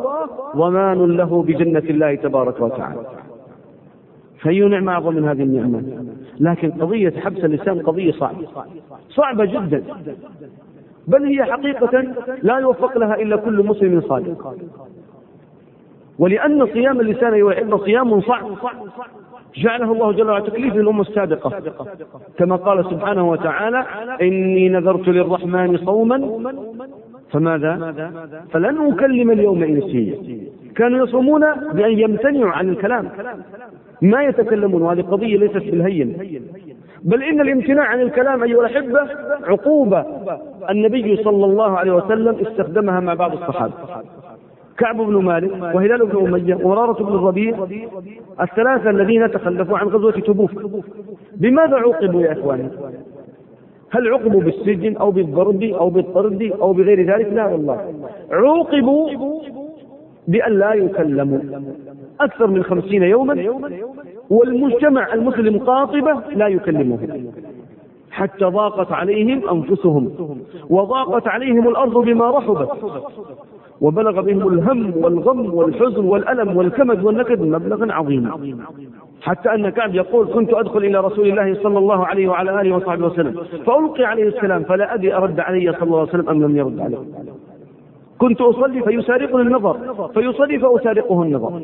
ضمان 0.55 1.17
له 1.17 1.43
بجنة 1.43 1.83
الله 1.89 2.15
تبارك 2.15 2.61
وتعالى. 2.61 3.01
فأي 4.41 4.59
نعمة 4.59 4.91
أعظم 4.91 5.15
من 5.15 5.27
هذه 5.27 5.43
النعمة؟ 5.43 5.83
لكن 6.39 6.71
قضية 6.71 7.13
حبس 7.19 7.45
اللسان 7.45 7.79
قضية 7.81 8.11
صعبة. 8.11 8.47
صعبة 9.09 9.45
جدا. 9.45 9.83
بل 11.07 11.23
هي 11.25 11.43
حقيقة 11.43 12.03
لا 12.41 12.57
يوفق 12.57 12.97
لها 12.97 13.15
إلا 13.15 13.35
كل 13.35 13.65
مسلم 13.65 14.01
صادق. 14.01 14.55
ولأن 16.19 16.67
صيام 16.73 16.99
اللسان 16.99 17.33
أيها 17.33 17.77
صيام 17.77 18.21
صعب. 18.21 18.45
جعله 19.55 19.91
الله 19.91 20.11
جل 20.11 20.29
وعلا 20.29 20.45
تكليف 20.45 20.75
للأمة 20.75 21.01
السابقة. 21.01 21.61
كما 22.37 22.55
قال 22.55 22.85
سبحانه 22.85 23.29
وتعالى 23.29 23.85
إني 24.21 24.69
نذرت 24.69 25.07
للرحمن 25.07 25.77
صوما 25.77 26.17
فماذا؟ 27.31 27.93
فلن 28.51 28.91
أكلم 28.91 29.31
اليوم 29.31 29.63
إنسيا. 29.63 30.15
كانوا 30.75 31.07
يصومون 31.07 31.41
بأن 31.73 31.99
يمتنعوا 31.99 32.51
عن 32.51 32.69
الكلام. 32.69 33.09
ما 34.01 34.23
يتكلمون 34.23 34.81
وهذه 34.81 35.01
قضية 35.01 35.37
ليست 35.37 35.57
بالهين. 35.57 36.17
بل 37.03 37.23
إن 37.23 37.41
الامتناع 37.41 37.85
عن 37.85 38.01
الكلام 38.01 38.43
أيها 38.43 38.67
الأحبة 38.67 38.99
عقوبة. 39.43 40.05
النبي 40.69 41.15
صلى 41.23 41.45
الله 41.45 41.77
عليه 41.77 41.91
وسلم 41.91 42.35
استخدمها 42.47 42.99
مع 42.99 43.13
بعض 43.13 43.31
الصحابة. 43.33 43.73
كعب 44.77 44.97
بن 44.97 45.15
مالك 45.15 45.51
وهلال 45.75 46.05
بن 46.05 46.27
أمية 46.27 46.55
ومرارة 46.55 47.03
بن 47.03 47.13
الربيع 47.13 47.67
الثلاثة 48.41 48.89
الذين 48.89 49.31
تخلفوا 49.31 49.77
عن 49.77 49.87
غزوة 49.87 50.11
تبوك. 50.11 50.51
بماذا 51.35 51.75
عوقبوا 51.75 52.21
يا 52.21 52.31
إخواني؟ 52.31 52.69
هل 53.89 54.07
عوقبوا 54.07 54.41
بالسجن 54.41 54.97
أو 54.97 55.11
بالضرب 55.11 55.63
أو 55.63 55.89
بالطرد 55.89 56.53
أو 56.61 56.73
بغير 56.73 57.15
ذلك؟ 57.15 57.33
لا 57.33 57.45
والله. 57.45 57.93
عوقبوا 58.31 59.41
بأن 60.27 60.59
لا 60.59 60.73
يكلموا. 60.73 61.39
أكثر 62.21 62.47
من 62.47 62.63
خمسين 62.63 63.03
يوما 63.03 63.61
والمجتمع 64.29 65.13
المسلم 65.13 65.59
قاطبة 65.59 66.21
لا 66.35 66.47
يكلمهم. 66.47 67.31
حتى 68.11 68.45
ضاقت 68.45 68.91
عليهم 68.91 69.49
أنفسهم. 69.49 70.11
وضاقت 70.69 71.27
عليهم 71.27 71.67
الأرض 71.67 71.97
بما 71.97 72.31
رحبت. 72.31 72.69
وبلغ 73.81 74.21
بهم 74.21 74.47
الهم 74.47 74.97
والغم 74.97 75.53
والحزن 75.53 76.05
والألم 76.05 76.57
والكمد 76.57 77.03
والنكد 77.03 77.41
مبلغا 77.41 77.93
عظيما. 77.93 78.39
حتى 79.21 79.53
أن 79.53 79.69
كعب 79.69 79.95
يقول 79.95 80.27
كنت 80.27 80.53
أدخل 80.53 80.79
إلى 80.79 80.99
رسول 80.99 81.27
الله 81.27 81.63
صلى 81.63 81.77
الله 81.77 82.05
عليه 82.05 82.27
وعلى 82.27 82.61
آله 82.61 82.75
وصحبه 82.75 83.05
وسلم. 83.05 83.35
فألقي 83.65 84.03
عليه 84.03 84.27
السلام 84.27 84.63
فلا 84.63 84.93
أدري 84.93 85.13
أرد 85.13 85.39
علي 85.39 85.73
صلى 85.73 85.83
الله 85.83 85.99
عليه 85.99 86.09
وسلم 86.09 86.29
أم 86.29 86.43
لم 86.43 86.57
يرد 86.57 86.79
عليه. 86.79 86.97
كنت 88.17 88.41
أصلي 88.41 88.81
فيسارقني 88.81 89.41
النظر 89.41 89.77
فيصلي 90.13 90.59
فأسارقه 90.59 91.23
النظر. 91.23 91.61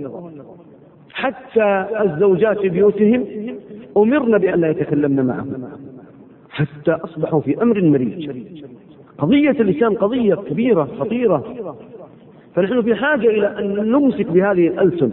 حتى 1.14 1.86
الزوجات 2.02 2.60
في 2.60 2.70
بيوتهم 2.70 3.26
أمرن 3.98 4.38
بأن 4.38 4.60
لا 4.60 4.70
يتكلمن 4.70 5.26
معه 5.26 5.46
حتى 6.50 6.92
أصبحوا 6.92 7.40
في 7.40 7.62
أمر 7.62 7.82
مريج. 7.82 8.32
قضية 9.18 9.52
اللسان 9.52 9.94
قضية 9.94 10.36
كبيرة 10.36 10.88
خطيرة. 11.00 11.44
فنحن 12.56 12.82
في 12.82 12.96
حاجة 12.96 13.28
إلى 13.30 13.60
أن 13.60 13.92
نمسك 13.92 14.28
بهذه 14.28 14.68
الألسن 14.68 15.12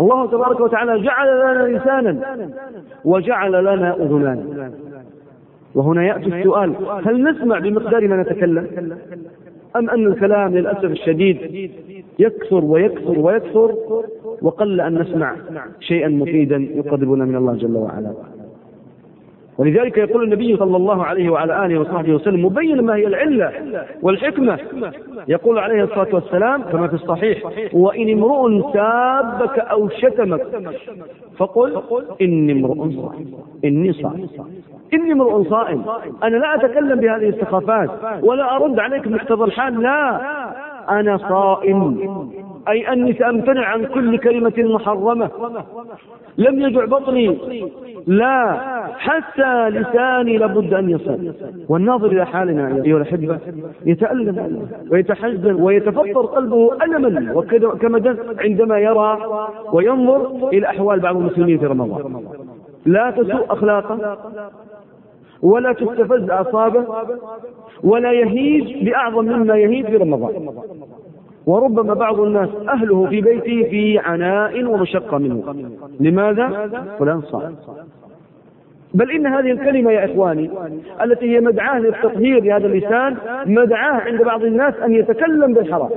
الله 0.00 0.26
تبارك 0.26 0.60
وتعالى 0.60 1.00
جعل 1.02 1.28
لنا 1.38 1.76
لسانا 1.78 2.40
وجعل 3.04 3.52
لنا 3.64 3.96
أذنان 3.96 4.70
وهنا 5.74 6.04
يأتي 6.04 6.26
السؤال 6.38 6.74
هل 7.06 7.22
نسمع 7.30 7.58
بمقدار 7.58 8.08
ما 8.08 8.22
نتكلم؟ 8.22 8.66
أم 9.76 9.90
أن 9.90 10.06
الكلام 10.06 10.54
للأسف 10.54 10.84
الشديد 10.84 11.70
يكثر 12.18 12.64
ويكثر 12.64 13.18
ويكثر 13.18 13.74
وقل 14.42 14.80
أن 14.80 14.98
نسمع 14.98 15.36
شيئا 15.80 16.08
مفيدا 16.08 16.56
يقربنا 16.56 17.24
من 17.24 17.36
الله 17.36 17.54
جل 17.54 17.76
وعلا؟ 17.76 18.12
ولذلك 19.58 19.98
يقول 19.98 20.24
النبي 20.24 20.56
صلى 20.56 20.76
الله 20.76 21.04
عليه 21.04 21.30
وعلى 21.30 21.66
آله 21.66 21.80
وصحبه 21.80 22.12
وسلم 22.12 22.44
مبينا 22.44 22.82
ما 22.82 22.94
هي 22.94 23.06
العلة 23.06 23.52
والحكمة. 24.02 24.58
يقول 25.28 25.58
عليه 25.58 25.84
الصلاة 25.84 26.14
والسلام 26.14 26.62
كما 26.62 26.88
في 26.88 26.94
الصحيح 26.94 27.38
وإن 27.72 28.12
امرؤ 28.12 28.72
سابك 28.72 29.58
أو 29.58 29.88
شتمك 29.88 30.46
فقل 31.36 31.82
إني 32.22 32.52
امرؤ 32.52 32.90
صائم. 32.90 33.34
إني 33.64 33.92
صائم. 33.92 34.28
إني 34.94 35.12
امرؤ 35.12 35.44
صائم. 35.50 35.84
أنا 36.22 36.36
لا 36.36 36.54
أتكلم 36.54 37.00
بهذه 37.00 37.28
السخافات 37.28 37.90
ولا 38.22 38.56
أرد 38.56 38.78
عليك 38.78 39.08
بمقتضى 39.08 39.44
الحال 39.44 39.82
لا. 39.82 40.20
أنا 40.90 41.16
صائم. 41.16 41.98
أي 42.68 42.92
أني 42.92 43.12
سأمتنع 43.12 43.64
عن 43.64 43.84
كل 43.84 44.18
كلمة 44.18 44.52
محرمة. 44.58 45.30
لم 46.38 46.60
يجع 46.60 46.84
بطني. 46.84 47.38
لا 48.06 48.60
حتى 48.98 49.68
لساني 49.68 50.36
لابد 50.36 50.74
أن 50.74 50.90
يصل. 50.90 51.34
والناظر 51.68 52.06
إلى 52.06 52.26
حالنا 52.26 52.82
أيها 52.84 52.96
الأحبة 52.96 53.38
يتألم 53.86 54.68
ويتحزن 54.90 55.54
ويتفطر 55.62 56.26
قلبه 56.26 56.84
ألما 56.84 57.32
وكمدا 57.34 58.16
عندما 58.38 58.78
يرى 58.78 59.18
وينظر 59.72 60.48
إلى 60.48 60.66
أحوال 60.66 61.00
بعض 61.00 61.16
المسلمين 61.16 61.58
في 61.58 61.66
رمضان. 61.66 62.24
لا 62.86 63.10
تسوء 63.10 63.52
أخلاقه 63.52 64.18
ولا 65.42 65.72
تستفز 65.72 66.30
أعصابه 66.30 66.84
ولا 67.84 68.12
يهيج 68.12 68.84
بأعظم 68.84 69.24
مما 69.24 69.56
يهيج 69.56 69.86
في 69.86 69.96
رمضان. 69.96 70.50
وربما 71.48 71.94
بعض 71.94 72.20
الناس 72.20 72.48
أهله 72.68 73.06
في 73.06 73.20
بيته 73.20 73.70
في 73.70 73.98
عناء 73.98 74.64
ومشقة 74.64 75.18
منه. 75.18 75.54
لماذا؟ 76.00 76.48
فلان 76.98 77.20
صائم 77.20 77.54
بل 78.94 79.10
إن 79.10 79.26
هذه 79.26 79.50
الكلمة 79.50 79.90
يا 79.90 80.04
إخواني 80.04 80.50
التي 81.04 81.36
هي 81.36 81.40
مدعاة 81.40 81.78
للتطهير 81.78 82.42
لهذا 82.44 82.66
اللسان 82.66 83.16
مدعاة 83.46 84.00
عند 84.00 84.22
بعض 84.22 84.44
الناس 84.44 84.74
أن 84.84 84.92
يتكلم 84.92 85.54
بالحرام 85.54 85.90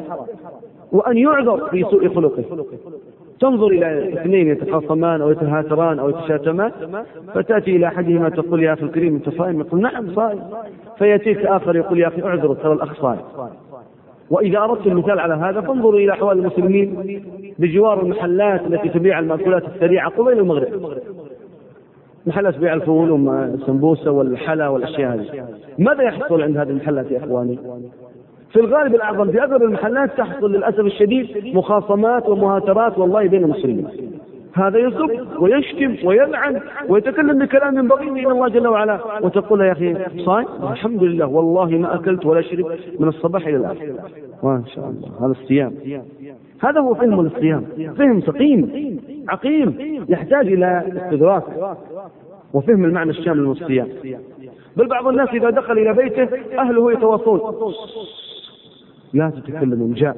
وأن 0.92 1.18
يعذر 1.18 1.68
في 1.72 1.84
سوء 1.92 2.16
خلقه. 2.16 2.44
تنظر 3.40 3.68
إلى 3.68 4.14
اثنين 4.14 4.48
يتخاصمان 4.48 5.22
أو 5.22 5.32
يتهاتران 5.32 6.00
أو 6.00 6.10
يتشاتمان 6.10 6.72
فتأتي 7.34 7.76
إلى 7.76 7.88
أحدهما 7.88 8.30
تقول 8.30 8.64
يا 8.64 8.74
أخي 8.74 8.84
الكريم 8.84 9.16
أنت 9.16 9.30
صائم؟ 9.30 9.60
يقول 9.60 9.82
نعم 9.82 10.14
صائم. 10.16 10.40
فيأتيك 10.98 11.46
آخر 11.46 11.76
يقول 11.76 12.00
يا 12.00 12.08
أخي 12.08 12.22
اعذر 12.24 12.54
ترى 12.54 12.74
الأخ 12.74 13.02
صائم. 13.02 13.22
وإذا 14.32 14.60
أردت 14.60 14.88
المثال 14.88 15.20
على 15.20 15.34
هذا 15.34 15.62
فانظروا 15.62 16.00
إلى 16.00 16.12
أحوال 16.12 16.40
المسلمين 16.40 16.98
بجوار 17.60 18.02
المحلات 18.02 18.62
التي 18.68 18.90
تبيع 18.90 19.20
المأكولات 19.20 19.64
السريعة 19.76 20.10
قبيل 20.10 20.40
المغرب. 20.40 20.68
محلات 22.26 22.58
بيع 22.58 22.74
الفول 22.74 23.12
والسمبوسة 23.12 24.12
والحلا 24.12 24.68
والأشياء 24.68 25.14
هذه. 25.14 25.46
ماذا 25.80 26.04
يحصل 26.04 26.42
عند 26.42 26.58
هذه 26.58 26.70
المحلات 26.70 27.12
يا 27.12 27.18
إخواني؟ 27.18 27.60
في 28.52 28.60
الغالب 28.60 28.96
الأعظم 28.96 29.32
في 29.32 29.44
أغلب 29.44 29.62
المحلات 29.64 30.18
تحصل 30.18 30.52
للأسف 30.52 30.80
الشديد 30.80 31.56
مخاصمات 31.56 32.30
ومهاترات 32.30 32.98
والله 33.00 33.28
بين 33.28 33.44
المسلمين. 33.44 33.88
هذا 34.54 34.80
يسب 34.80 35.28
ويشتم 35.40 36.08
ويلعن 36.08 36.62
ويتكلم 36.90 37.40
بكلام 37.40 37.78
ينبغي 37.78 38.10
إلى 38.10 38.32
الله 38.32 38.48
جل 38.48 38.68
وعلا. 38.68 39.00
وتقول 39.22 39.62
يا 39.62 39.72
أخي 39.72 39.96
صايم؟ 40.26 40.48
الحمد 40.64 41.04
لله 41.04 41.26
والله 41.26 41.66
ما 41.66 41.96
أكلت 41.96 42.26
ولا 42.26 42.42
شربت 42.42 42.80
من 43.00 43.08
الصباح 43.08 43.48
إلى 43.48 43.58
الآخر. 43.58 43.94
ما 44.44 44.64
شاء 44.76 44.90
الله 44.90 45.10
هذا 45.20 45.32
الصيام. 45.32 45.74
هذا 46.60 46.80
هو 46.80 46.94
فهم 46.94 47.20
الصيام. 47.20 47.66
فهم 47.98 48.22
سقيم 48.22 49.00
عقيم 49.30 49.76
يحتاج 50.10 50.48
إلى 50.48 50.84
استدراك. 50.88 51.44
وفهم 52.54 52.86
المعنى 52.86 53.10
الشامل 53.10 53.44
من 53.44 53.52
الصيام. 53.52 53.88
بل 54.78 54.88
بعض 54.88 55.08
الناس 55.08 55.30
إذا 55.30 55.50
دخل 55.50 55.78
إلى 55.78 55.94
بيته 55.94 56.28
أهله 56.60 56.92
يتواصون 56.92 57.40
لا 59.14 59.30
تتكلمون 59.30 59.94
جاء. 59.94 60.18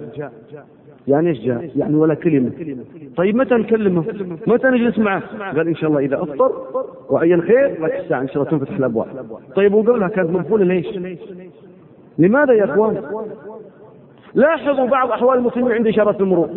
يعني 1.07 1.29
إيش 1.29 1.39
جاء؟ 1.39 1.69
يعني 1.75 1.95
ولا 1.95 2.13
كلمة 2.13 2.51
طيب 3.17 3.35
متى 3.35 3.55
نكلمه؟ 3.55 4.03
متى 4.47 4.67
نجلس 4.67 4.99
معه؟ 4.99 5.23
قال 5.55 5.67
إن 5.67 5.75
شاء 5.75 5.89
الله 5.89 5.99
إذا 5.99 6.23
أفطر 6.23 6.51
وعين 7.09 7.41
خير 7.41 7.83
لك 7.85 7.99
الساعة 7.99 8.21
إن 8.21 8.27
شاء 8.27 8.37
الله 8.37 8.51
تنفتح 8.51 8.75
الأبواب 8.75 9.07
طيب 9.55 9.73
وقبلها 9.73 10.07
كانت 10.07 10.29
مقفولة 10.29 10.65
ليش؟ 10.65 11.17
لماذا 12.17 12.53
يا 12.53 12.65
إخوان؟ 12.65 13.01
لاحظوا 14.33 14.87
بعض 14.87 15.11
أحوال 15.11 15.37
المسلمين 15.37 15.71
عند 15.71 15.87
إشارات 15.87 16.21
المرور 16.21 16.49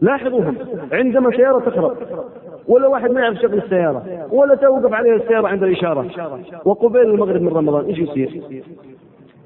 لاحظوهم 0.00 0.54
عندما 0.92 1.30
سيارة 1.30 1.58
تخرب 1.58 1.96
ولا 2.68 2.86
واحد 2.86 3.10
ما 3.10 3.20
يعرف 3.20 3.38
شغل 3.38 3.58
السيارة 3.58 4.28
ولا 4.32 4.54
توقف 4.54 4.92
عليه 4.92 5.16
السيارة 5.16 5.48
عند 5.48 5.62
الإشارة 5.62 6.06
وقبيل 6.64 7.02
المغرب 7.02 7.42
من 7.42 7.48
رمضان 7.48 7.84
إيش 7.84 7.98
يصير؟ 7.98 8.42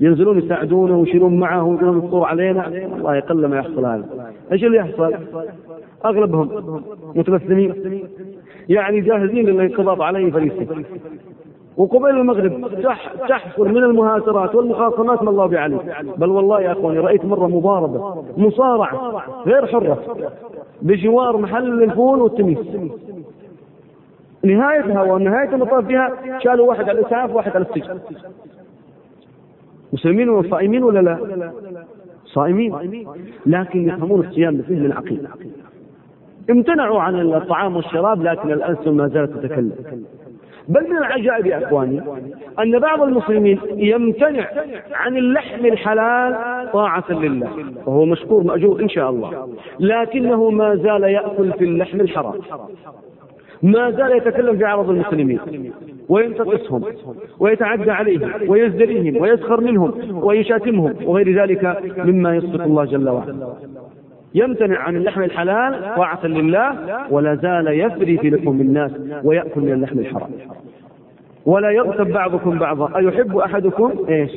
ينزلون 0.01 0.39
يساعدونه 0.39 0.99
ويشيلون 0.99 1.41
معه 1.41 1.65
ويقولون 1.65 1.99
الصور 1.99 2.25
علينا. 2.25 2.67
والله 2.93 3.17
يقل 3.17 3.47
ما 3.47 3.59
يحصل 3.59 3.85
هذا. 3.85 4.33
إيش 4.53 4.65
اللي 4.65 4.77
يحصل؟ 4.77 5.15
أغلبهم 6.05 6.49
متبسمين 7.15 7.75
يعني 8.69 9.01
جاهزين 9.01 9.47
للانقضاض 9.47 10.03
عليه 10.03 10.31
فريسه 10.31 10.67
وقبيل 11.77 12.11
المغرب 12.11 12.71
تحصل 13.29 13.69
من 13.69 13.85
المهاترات 13.85 14.55
والمخاصمات 14.55 15.23
ما 15.23 15.31
الله 15.31 15.47
بعليه 15.47 15.79
بل 16.17 16.29
والله 16.29 16.61
يا 16.61 16.73
أخواني 16.73 16.99
رأيت 16.99 17.25
مرة 17.25 17.47
مضاربة 17.47 18.25
مصارعة 18.37 19.25
غير 19.47 19.67
حرة 19.67 19.99
بجوار 20.83 21.37
محل 21.37 21.83
الفول 21.83 22.23
والتميس. 22.23 22.59
نهايتها 24.45 25.03
ونهايه 25.03 25.55
المطاف 25.55 25.87
فيها 25.87 26.13
شالوا 26.39 26.69
واحد 26.69 26.89
على 26.89 27.01
الإسعاف 27.01 27.31
وواحد 27.31 27.57
على 27.57 27.65
السجن. 27.65 27.99
مسلمين 29.93 30.29
وصائمين 30.29 30.83
ولا 30.85 31.01
لا؟ 31.01 31.53
صائمين. 32.25 32.75
لكن 33.47 33.89
يفهمون 33.89 34.21
الصيام 34.21 34.57
بفهم 34.57 34.85
العقيم 34.85 35.23
امتنعوا 36.51 37.01
عن 37.01 37.21
الطعام 37.21 37.77
والشراب 37.77 38.23
لكن 38.23 38.53
الألسن 38.53 38.91
ما 38.91 39.09
زالت 39.09 39.33
تتكلم. 39.33 39.73
بل 40.69 40.91
من 40.91 40.97
العجائب 40.97 41.47
يا 41.47 41.67
إخواني 41.67 42.03
أن 42.59 42.79
بعض 42.79 43.03
المسلمين 43.03 43.61
يمتنع 43.77 44.47
عن 44.93 45.17
اللحم 45.17 45.67
الحلال 45.67 46.37
طاعة 46.73 47.05
لله. 47.11 47.49
وهو 47.87 48.05
مشكور 48.05 48.43
مأجور 48.43 48.83
إن 48.83 48.89
شاء 48.89 49.11
الله. 49.11 49.49
لكنه 49.81 50.51
ما 50.51 50.77
زال 50.77 51.03
يأكل 51.03 51.53
في 51.53 51.65
اللحم 51.65 52.01
الحرام. 52.01 52.35
ما 53.63 53.91
زال 53.91 54.17
يتكلم 54.17 54.57
في 54.57 54.65
عرض 54.65 54.91
المسلمين 54.91 55.41
وينتقصهم 56.09 56.85
ويتعدى 57.39 57.91
عليهم 57.91 58.31
ويزدريهم 58.49 59.23
ويسخر 59.23 59.61
منهم 59.61 59.93
ويشاتمهم 60.25 60.95
وغير 61.05 61.43
ذلك 61.43 61.83
مما 62.05 62.37
يصدق 62.37 62.65
الله 62.65 62.85
جل 62.85 63.09
وعلا. 63.09 63.55
يمتنع 64.35 64.79
عن 64.79 64.97
اللحم 64.97 65.23
الحلال 65.23 65.95
طاعة 65.97 66.27
لله 66.27 66.77
ولا 67.11 67.35
زال 67.35 67.67
يفري 67.67 68.19
في 68.19 68.31
لحوم 68.31 68.61
الناس 68.61 68.93
ويأكل 69.25 69.61
من 69.61 69.73
اللحم 69.73 69.99
الحرام. 69.99 70.31
ولا 71.47 71.71
يغتب 71.71 72.13
بعضكم 72.13 72.59
بعضا. 72.59 72.97
أيحب 72.97 73.37
أحدكم 73.37 73.93
إيش؟ 74.09 74.31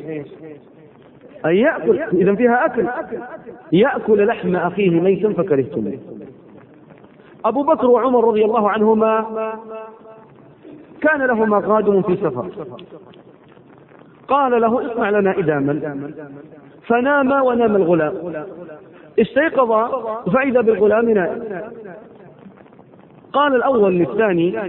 أن 1.45 1.55
يأكل 1.55 1.99
إذا 2.13 2.35
فيها 2.35 2.65
أكل. 2.65 2.85
يأكل 3.71 4.25
لحم 4.27 4.55
أخيه 4.55 4.89
ميتا 4.89 5.29
فكرهتم 5.29 5.91
أبو 7.45 7.63
بكر 7.63 7.89
وعمر 7.89 8.27
رضي 8.27 8.45
الله 8.45 8.69
عنهما 8.69 9.25
كان 11.01 11.21
لهما 11.21 11.59
قادم 11.59 12.01
في 12.01 12.15
سفر. 12.15 12.45
قال 14.27 14.61
له 14.61 14.91
اصنع 14.91 15.09
لنا 15.09 15.37
إداما. 15.37 16.11
فنام 16.87 17.31
ونام 17.31 17.75
الغلام. 17.75 18.13
استيقظ 19.19 19.71
فإذا 20.33 20.61
بالغلام 20.61 21.09
نائم. 21.09 21.43
قال 23.33 23.55
الأول 23.55 23.93
للثاني 23.93 24.61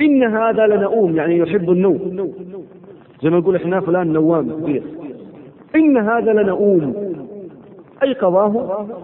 إن 0.00 0.22
هذا 0.22 0.66
لنؤوم 0.66 1.16
يعني 1.16 1.38
يحب 1.38 1.70
النوم. 1.70 2.32
زي 3.22 3.30
ما 3.30 3.38
نقول 3.38 3.56
إحنا 3.56 3.80
فلان 3.80 4.12
نوام 4.12 4.50
كبير. 4.50 4.82
إن 5.76 5.96
هذا 5.96 6.32
لنؤوم. 6.32 7.13
أيقظاه 8.04 8.54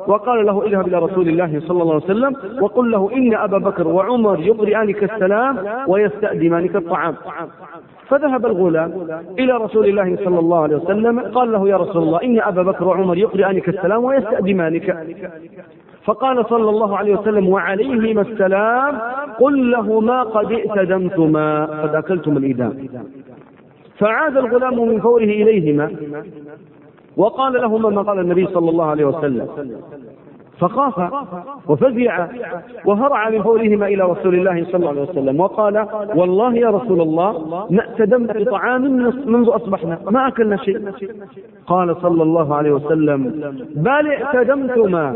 وقال 0.07 0.47
له 0.47 0.57
اذهب 0.67 0.87
إلى 0.89 0.99
رسول 0.99 1.27
الله 1.29 1.61
صلى 1.67 1.83
الله 1.83 1.95
عليه 1.95 2.05
وسلم 2.05 2.33
وقل 2.63 2.91
له 2.91 3.03
إن 3.19 3.35
أبا 3.35 3.59
بكر 3.59 3.87
وعمر 3.89 4.41
يقرئانك 4.41 5.01
السلام 5.11 5.55
ويستأدمانك 5.91 6.77
الطعام. 6.77 7.15
فذهب 8.09 8.47
الغلام 8.47 8.91
إلى 9.39 9.53
رسول 9.53 9.85
الله 9.89 10.17
صلى 10.25 10.39
الله 10.39 10.61
عليه 10.63 10.77
وسلم 10.77 11.21
قال 11.21 11.53
له 11.53 11.69
يا 11.69 11.77
رسول 11.77 12.03
الله 12.03 12.23
إن 12.23 12.41
أبا 12.41 12.63
بكر 12.63 12.85
وعمر 12.89 13.17
يقرئانك 13.19 13.69
السلام 13.69 14.05
ويستأدمانك 14.05 14.87
فقال 16.05 16.47
صلى 16.53 16.71
الله 16.71 16.97
عليه 16.97 17.15
وسلم 17.19 17.49
وعليهما 17.49 18.23
السلام 18.23 18.99
قل 19.41 19.71
لهما 19.71 20.23
قد 20.23 20.53
ائتدمتما 20.53 21.65
قد 21.83 21.95
أكلتم 21.95 22.37
الإدام. 22.37 22.75
فعاد 23.99 24.37
الغلام 24.37 24.89
من 24.89 25.01
فوره 25.01 25.33
إليهما. 25.43 25.87
وقال 27.21 27.53
لهما 27.53 27.89
ما 27.97 28.03
قال 28.03 28.19
النبي 28.19 28.47
صلى 28.47 28.71
الله 28.71 28.87
عليه 28.93 29.05
وسلم. 29.05 29.47
فخاف 30.61 30.97
وفزع 31.69 32.27
وهرع 32.85 33.31
من 33.31 33.43
فورهما 33.43 33.87
إلى 33.87 34.03
رسول 34.03 34.35
الله 34.35 34.65
صلى 34.65 34.77
الله 34.77 34.89
عليه 34.89 35.07
وسلم 35.09 35.41
وقال 35.41 35.87
والله 36.15 36.55
يا 36.55 36.71
رسول 36.71 37.01
الله 37.01 37.31
نأتدمنا 37.71 38.33
بطعام 38.33 38.83
منذ 39.27 39.49
أصبحنا 39.49 39.99
ما 40.11 40.29
أكلنا 40.29 40.57
شيء. 40.57 40.79
قال 41.67 41.97
صلى 42.03 42.23
الله 42.23 42.55
عليه 42.55 42.73
وسلم 42.73 43.21
بل 43.77 44.07
اعتدمتما 44.13 45.07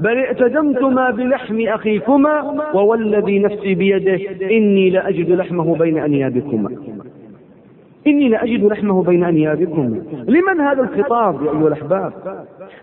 بل 0.00 0.16
اعتدمتما 0.18 1.10
بلحم 1.10 1.58
أخيكما 1.68 2.34
ووالذي 2.74 3.38
نفسي 3.38 3.74
بيده 3.74 4.20
إني 4.56 4.90
لأجد 4.90 5.30
لحمه 5.30 5.76
بين 5.76 5.98
أنيابكما. 5.98 6.70
إني 8.06 8.28
لأجد 8.28 8.64
لحمه 8.64 9.02
بين 9.02 9.24
أنيابكم. 9.24 10.02
لمن 10.28 10.60
هذا 10.60 10.82
الخطاب 10.82 11.42
يا 11.42 11.50
أيها 11.50 11.68
الأحباب؟ 11.68 12.12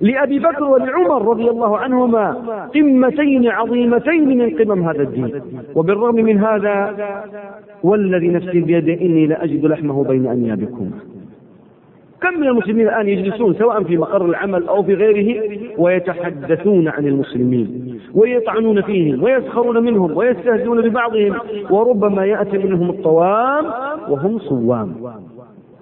لأبي 0.02 0.40
بكر 0.40 0.64
ولعمر 0.64 1.28
رضي 1.28 1.50
الله 1.50 1.78
عنهما 1.78 2.32
قمتين 2.76 3.48
عظيمتين 3.48 4.38
من 4.38 4.50
قمم 4.50 4.90
هذا 4.90 5.02
الدين. 5.02 5.42
وبالرغم 5.76 6.16
من 6.16 6.38
هذا 6.40 6.96
والذي 7.84 8.28
نفسي 8.28 8.62
بيده 8.62 9.02
إني 9.02 9.28
لأجد 9.28 9.66
لحمه 9.66 10.04
بين 10.04 10.28
أنيابكم. 10.28 10.92
كم 12.22 12.40
من 12.40 12.48
المسلمين 12.48 12.88
الآن 12.88 13.08
يجلسون 13.08 13.54
سواء 13.54 13.84
في 13.84 13.98
مقر 13.98 14.26
العمل 14.26 14.68
أو 14.68 14.84
في 14.84 14.94
غيره 14.94 15.42
ويتحدثون 15.78 16.88
عن 16.88 17.08
المسلمين. 17.08 17.85
ويطعنون 18.16 18.82
فيهم 18.82 19.24
ويسخرون 19.24 19.84
منهم 19.84 20.18
ويستهزئون 20.18 20.82
ببعضهم 20.82 21.36
وربما 21.70 22.26
يأتي 22.26 22.58
منهم 22.58 22.90
الطوام 22.90 23.66
وهم 24.10 24.40
صوام. 24.40 24.96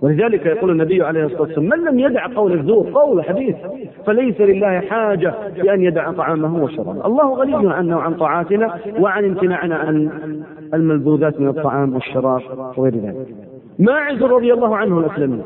ولذلك 0.01 0.45
يقول 0.45 0.71
النبي 0.71 1.03
عليه 1.03 1.25
الصلاة 1.25 1.41
والسلام 1.41 1.69
من 1.69 1.85
لم 1.85 1.99
يدع 1.99 2.27
قول 2.35 2.53
الزور 2.53 2.89
قول 2.93 3.23
حديث 3.23 3.55
فليس 4.05 4.41
لله 4.41 4.79
حاجة 4.79 5.33
بأن 5.55 5.81
يدع 5.81 6.11
طعامه 6.11 6.63
وشرابه. 6.63 7.05
الله 7.05 7.33
غني 7.33 7.73
عنا 7.73 7.97
وعن 7.97 8.13
طاعاتنا 8.13 8.77
وعن 8.99 9.25
امتناعنا 9.25 9.75
عن 9.75 10.09
الملذوذات 10.73 11.39
من 11.41 11.47
الطعام 11.47 11.93
والشراب 11.93 12.41
وغير 12.77 12.93
ذلك. 12.95 13.27
ماعز 13.79 14.23
رضي 14.23 14.53
الله 14.53 14.77
عنه 14.77 14.99
الأسلمي 14.99 15.41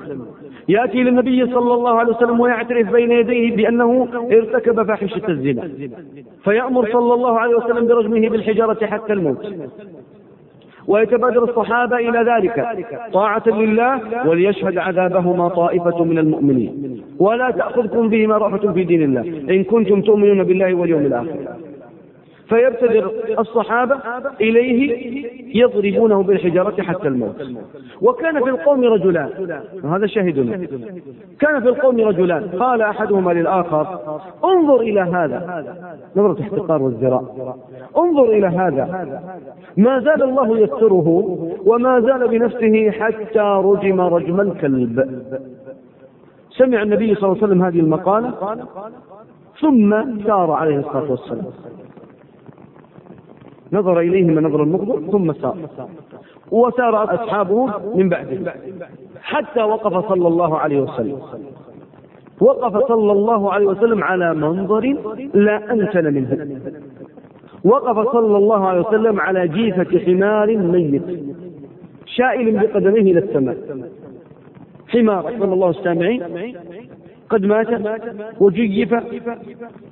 يأتي 0.69 1.03
للنبي 1.03 1.45
صلى 1.45 1.73
الله 1.73 1.99
عليه 1.99 2.15
وسلم 2.15 2.39
ويعترف 2.39 2.91
بين 2.91 3.11
يديه 3.11 3.55
بأنه 3.55 4.07
ارتكب 4.31 4.83
فاحشة 4.83 5.21
الزنا. 5.29 5.69
فيأمر 6.43 6.91
صلى 6.91 7.13
الله 7.13 7.39
عليه 7.39 7.55
وسلم 7.55 7.87
برجمه 7.87 8.29
بالحجارة 8.29 8.85
حتى 8.85 9.13
الموت. 9.13 9.53
ويتبادر 10.87 11.43
الصحابة 11.43 11.95
إلى 11.95 12.19
ذلك. 12.31 12.77
طاعة 13.13 13.43
لله 13.47 14.27
وليشهد 14.27 14.77
عذابهما 14.77 15.47
طائفة 15.47 16.03
من 16.03 16.17
المؤمنين. 16.17 17.01
ولا 17.19 17.51
تأخذكم 17.51 18.09
بهما 18.09 18.37
رأفة 18.37 18.71
في 18.71 18.83
دين 18.83 19.03
الله. 19.03 19.21
إن 19.55 19.63
كنتم 19.63 20.01
تؤمنون 20.01 20.43
بالله 20.43 20.73
واليوم 20.73 21.05
الآخر. 21.05 21.37
فيبتدر 22.49 23.11
الصحابة 23.39 23.95
إليه 24.41 24.97
يضربونه 25.55 26.23
بالحجارة 26.23 26.81
حتى 26.81 27.07
الموت. 27.07 27.41
وكان 28.01 28.43
في 28.43 28.49
القوم 28.49 28.83
رجلان. 28.83 29.29
وهذا 29.83 30.07
شاهدنا. 30.07 30.67
كان 31.39 31.61
في 31.61 31.69
القوم 31.69 32.01
رجلان. 32.01 32.43
قال 32.59 32.81
أحدهما 32.81 33.31
للآخر 33.31 33.99
انظر 34.43 34.79
إلى 34.81 35.01
هذا. 35.01 35.65
نظرة 36.15 36.41
احتقار 36.41 36.81
والزراء 36.81 37.57
انظر 37.97 38.23
إلى 38.23 38.47
هذا. 38.47 39.15
ما 39.77 39.99
زال 39.99 40.23
الله 40.23 40.59
يستره 40.59 41.37
وما 41.65 41.99
زال 41.99 42.27
بنفسه 42.27 42.91
حتى 42.91 43.61
رجم 43.63 44.01
رجم 44.01 44.41
الكلب. 44.41 45.21
سمع 46.49 46.81
النبي 46.81 47.15
صلى 47.15 47.23
الله 47.23 47.37
عليه 47.37 47.47
وسلم 47.47 47.63
هذه 47.63 47.79
المقالة 47.79 48.33
ثم 49.61 49.95
سار 50.23 50.51
عليه 50.51 50.77
الصلاة 50.77 51.11
والسلام. 51.11 51.45
نظر 53.73 53.99
إليهما 53.99 54.41
نظر 54.41 54.63
المغضب 54.63 55.11
ثم 55.11 55.33
سار. 55.33 55.57
وسار 56.51 57.03
أصحابه 57.03 57.69
من 57.95 58.09
بعده. 58.09 58.53
حتى 59.21 59.61
وقف 59.61 60.09
صلى 60.09 60.27
الله 60.27 60.57
عليه 60.57 60.81
وسلم. 60.81 61.19
وقف 62.41 62.87
صلى 62.87 63.11
الله 63.11 63.53
عليه 63.53 63.65
وسلم 63.65 64.03
على 64.03 64.33
منظر 64.33 64.97
لا 65.33 65.73
أنتن 65.73 66.13
منه. 66.13 66.59
وقف 67.63 68.11
صلى 68.11 68.37
الله 68.37 68.67
عليه 68.67 68.79
وسلم 68.79 69.19
على 69.19 69.47
جيفة 69.47 69.99
حمار 70.05 70.57
ميت. 70.57 71.03
شائل 72.05 72.59
بقدميه 72.59 73.01
إلى 73.01 73.19
السماء. 73.19 73.57
حمار 74.87 75.23
صلى 75.39 75.53
الله 75.53 75.69
السامعين. 75.69 76.23
قد 77.29 77.45
مات 77.45 77.67
وجيف 78.39 78.95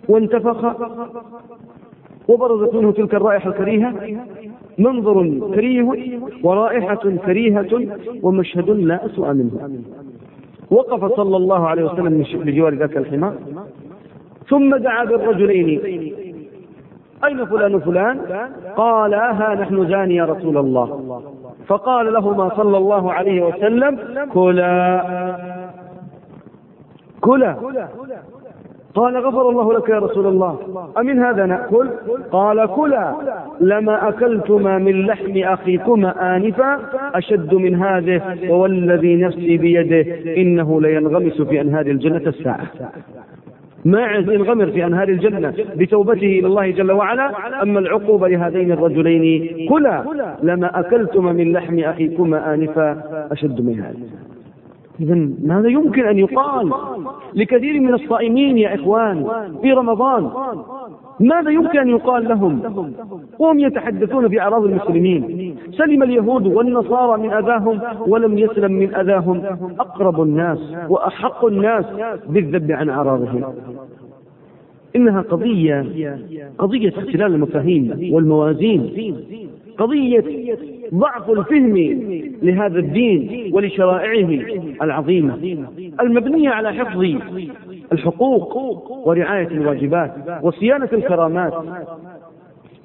وانتفخ. 0.09 0.76
وبرزت 2.28 2.73
منه 2.76 2.91
تلك 2.91 3.15
الرائحة 3.15 3.49
الكريهة 3.49 3.93
منظر 4.78 5.39
كريه 5.55 5.88
ورائحة 6.43 6.95
كريهة 7.26 7.88
ومشهد 8.23 8.69
لا 8.69 9.05
أسوأ 9.05 9.34
منه. 9.34 9.82
وقف 10.71 11.15
صلى 11.15 11.38
الله 11.38 11.67
عليه 11.67 11.84
وسلم 11.84 12.23
بجوار 12.34 12.73
ذاك 12.73 12.97
الحمار 12.97 13.34
ثم 14.49 14.76
دعا 14.76 15.05
بالرجلين. 15.05 15.69
أين 17.26 17.45
فلان 17.45 17.80
فلان 17.80 18.19
قال 18.78 19.13
ها 19.13 19.55
نحن 19.55 19.88
زاني 19.88 20.15
يا 20.15 20.26
رسول 20.26 20.57
الله. 20.57 21.21
فقال 21.67 22.13
لهما 22.13 22.55
صلى 22.55 22.78
الله 22.78 23.13
عليه 23.13 23.45
وسلم 23.45 23.99
كلا. 24.34 25.01
كلا؟ 27.21 27.55
قال 28.95 29.17
غفر 29.17 29.49
الله 29.49 29.73
لك 29.73 29.89
يا 29.89 29.99
رسول 29.99 30.27
الله. 30.27 30.59
أمن 30.97 31.19
هذا 31.19 31.45
نأكل؟ 31.45 31.89
قال 32.31 32.65
كلا. 32.65 33.13
لما 33.61 34.09
أكلتما 34.09 34.77
من 34.77 35.05
لحم 35.05 35.37
أخيكما 35.37 36.35
آنفا 36.35 36.79
أشد 37.15 37.53
من 37.53 37.75
هذه 37.75 38.21
ووالذي 38.49 39.15
نفسي 39.15 39.57
بيده 39.57 40.05
إنه 40.37 40.81
لينغمس 40.81 41.41
في 41.41 41.61
أنهار 41.61 41.85
الجنة 41.85 42.21
الساعة. 42.27 42.65
ماعز 43.85 44.29
انغمر 44.29 44.65
في 44.65 44.85
أنهار 44.85 45.07
الجنة 45.07 45.53
بتوبته 45.75 46.39
إلى 46.39 46.47
الله 46.47 46.71
جل 46.71 46.91
وعلا؟ 46.91 47.31
أما 47.61 47.79
العقوبة 47.79 48.27
لهذين 48.27 48.71
الرجلين 48.71 49.69
كلا. 49.69 50.03
لما 50.43 50.79
أكلتما 50.79 51.31
من 51.33 51.53
لحم 51.53 51.79
أخيكما 51.79 52.53
آنفا 52.53 53.03
أشد 53.31 53.61
من 53.61 53.79
هذا 53.79 54.24
إذا 54.99 55.29
ماذا 55.43 55.67
يمكن 55.67 56.05
أن 56.05 56.17
يقال 56.17 56.71
لكثير 57.33 57.79
من 57.79 57.93
الصائمين 57.93 58.57
يا 58.57 58.75
إخوان 58.75 59.27
في 59.61 59.71
رمضان؟ 59.71 60.29
ماذا 61.19 61.49
يمكن 61.49 61.79
أن 61.79 61.89
يقال 61.89 62.27
لهم؟ 62.27 62.61
وهم 63.39 63.59
يتحدثون 63.59 64.29
في 64.29 64.41
أعراض 64.41 64.63
المسلمين. 64.63 65.55
سلم 65.71 66.03
اليهود 66.03 66.47
والنصارى 66.47 67.21
من 67.21 67.33
أذاهم 67.33 67.81
ولم 68.07 68.37
يسلم 68.37 68.71
من 68.71 68.95
أذاهم. 68.95 69.41
أقرب 69.79 70.21
الناس 70.21 70.73
وأحق 70.89 71.45
الناس 71.45 71.85
بالذب 72.29 72.71
عن 72.71 72.89
أعراضهم. 72.89 73.43
إنها 74.95 75.21
قضية 75.21 75.85
قضية 76.57 76.89
اختلال 76.89 77.33
المفاهيم 77.33 78.13
والموازين. 78.13 78.93
قضية 79.77 80.23
ضعف 80.93 81.29
الفهم 81.29 81.77
لهذا 82.41 82.79
الدين 82.79 83.51
ولشرائعه 83.53 84.45
العظيمة. 84.81 85.65
المبنية 86.01 86.49
على 86.49 86.73
حفظ 86.73 87.03
الحقوق 87.91 88.57
ورعاية 89.07 89.47
الواجبات 89.47 90.13
وصيانة 90.41 90.89
الكرامات. 90.93 91.53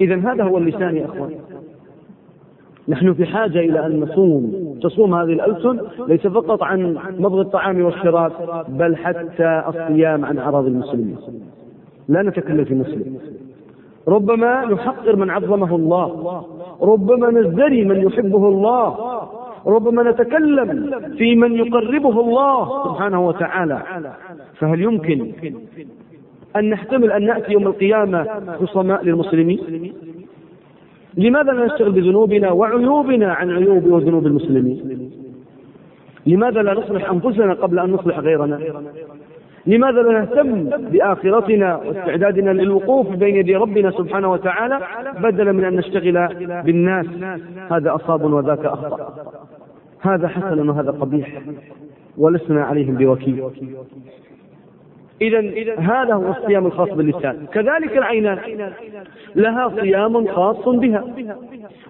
إذا 0.00 0.16
هذا 0.16 0.44
هو 0.44 0.58
اللسان 0.58 0.96
يا 0.96 1.04
أخوان. 1.04 1.30
نحن 2.88 3.12
في 3.14 3.26
حاجة 3.26 3.58
إلى 3.58 3.86
أن 3.86 4.00
نصوم. 4.00 4.74
تصوم 4.82 5.14
هذه 5.14 5.32
الألسن 5.32 5.80
ليس 6.08 6.26
فقط 6.26 6.62
عن 6.62 6.98
مضغ 7.18 7.40
الطعام 7.40 7.82
والشراب 7.82 8.32
بل 8.68 8.96
حتى 8.96 9.62
الصيام 9.68 10.24
عن 10.24 10.38
أعراض 10.38 10.66
المسلمين. 10.66 11.16
لا 12.08 12.22
نتكلم 12.22 12.64
في 12.64 12.74
مسلم. 12.74 13.18
ربما 14.08 14.64
نحقر 14.64 15.16
من 15.16 15.30
عظمه 15.30 15.76
الله. 15.76 16.44
ربما 16.82 17.30
نزدري 17.30 17.84
من 17.84 18.00
يحبه 18.00 18.48
الله. 18.48 18.96
ربما 19.66 20.10
نتكلم 20.10 20.90
في 21.18 21.36
من 21.36 21.56
يقربه 21.56 22.20
الله 22.20 22.84
سبحانه 22.84 23.26
وتعالى. 23.26 23.82
فهل 24.58 24.82
يمكن 24.82 25.32
أن 26.56 26.70
نحتمل 26.70 27.12
أن 27.12 27.26
نأتي 27.26 27.52
يوم 27.52 27.66
القيامة 27.66 28.26
خصماء 28.60 29.04
للمسلمين؟ 29.04 29.92
لماذا 31.14 31.52
لا 31.52 31.66
نشتغل 31.66 31.92
بذنوبنا 31.92 32.50
وعيوبنا 32.50 33.32
عن 33.32 33.50
عيوب 33.50 33.86
وذنوب 33.86 34.26
المسلمين؟ 34.26 35.10
لماذا 36.26 36.62
لا 36.62 36.74
نصلح 36.74 37.10
أنفسنا 37.10 37.52
قبل 37.54 37.78
أن 37.78 37.90
نصلح 37.90 38.18
غيرنا؟ 38.18 38.60
لماذا 39.66 40.02
لا 40.02 40.12
نهتم 40.12 40.64
بآخرتنا 40.64 41.76
واستعدادنا 41.76 42.50
للوقوف 42.50 43.08
بين 43.08 43.36
يدي 43.36 43.56
ربنا 43.56 43.90
سبحانه 43.90 44.32
وتعالى 44.32 44.80
بدلا 45.20 45.52
من 45.52 45.64
أن 45.64 45.76
نشتغل 45.76 46.28
بالناس؟ 46.64 47.06
هذا 47.70 47.94
أصاب 47.94 48.24
وذاك 48.24 48.64
أخطأ. 48.64 49.14
هذا 50.00 50.28
حسن 50.28 50.68
وهذا 50.68 50.90
قبيح. 50.90 51.42
ولسنا 52.18 52.64
عليهم 52.64 52.94
بوكيل. 52.94 53.44
إذا 55.20 55.40
هذا 55.78 56.14
هو 56.14 56.30
الصيام 56.30 56.66
الخاص 56.66 56.88
باللسان. 56.88 57.46
كذلك 57.52 57.96
العينان. 57.96 58.38
لها 59.36 59.68
صيام 59.80 60.26
خاص 60.26 60.68
بها. 60.68 61.04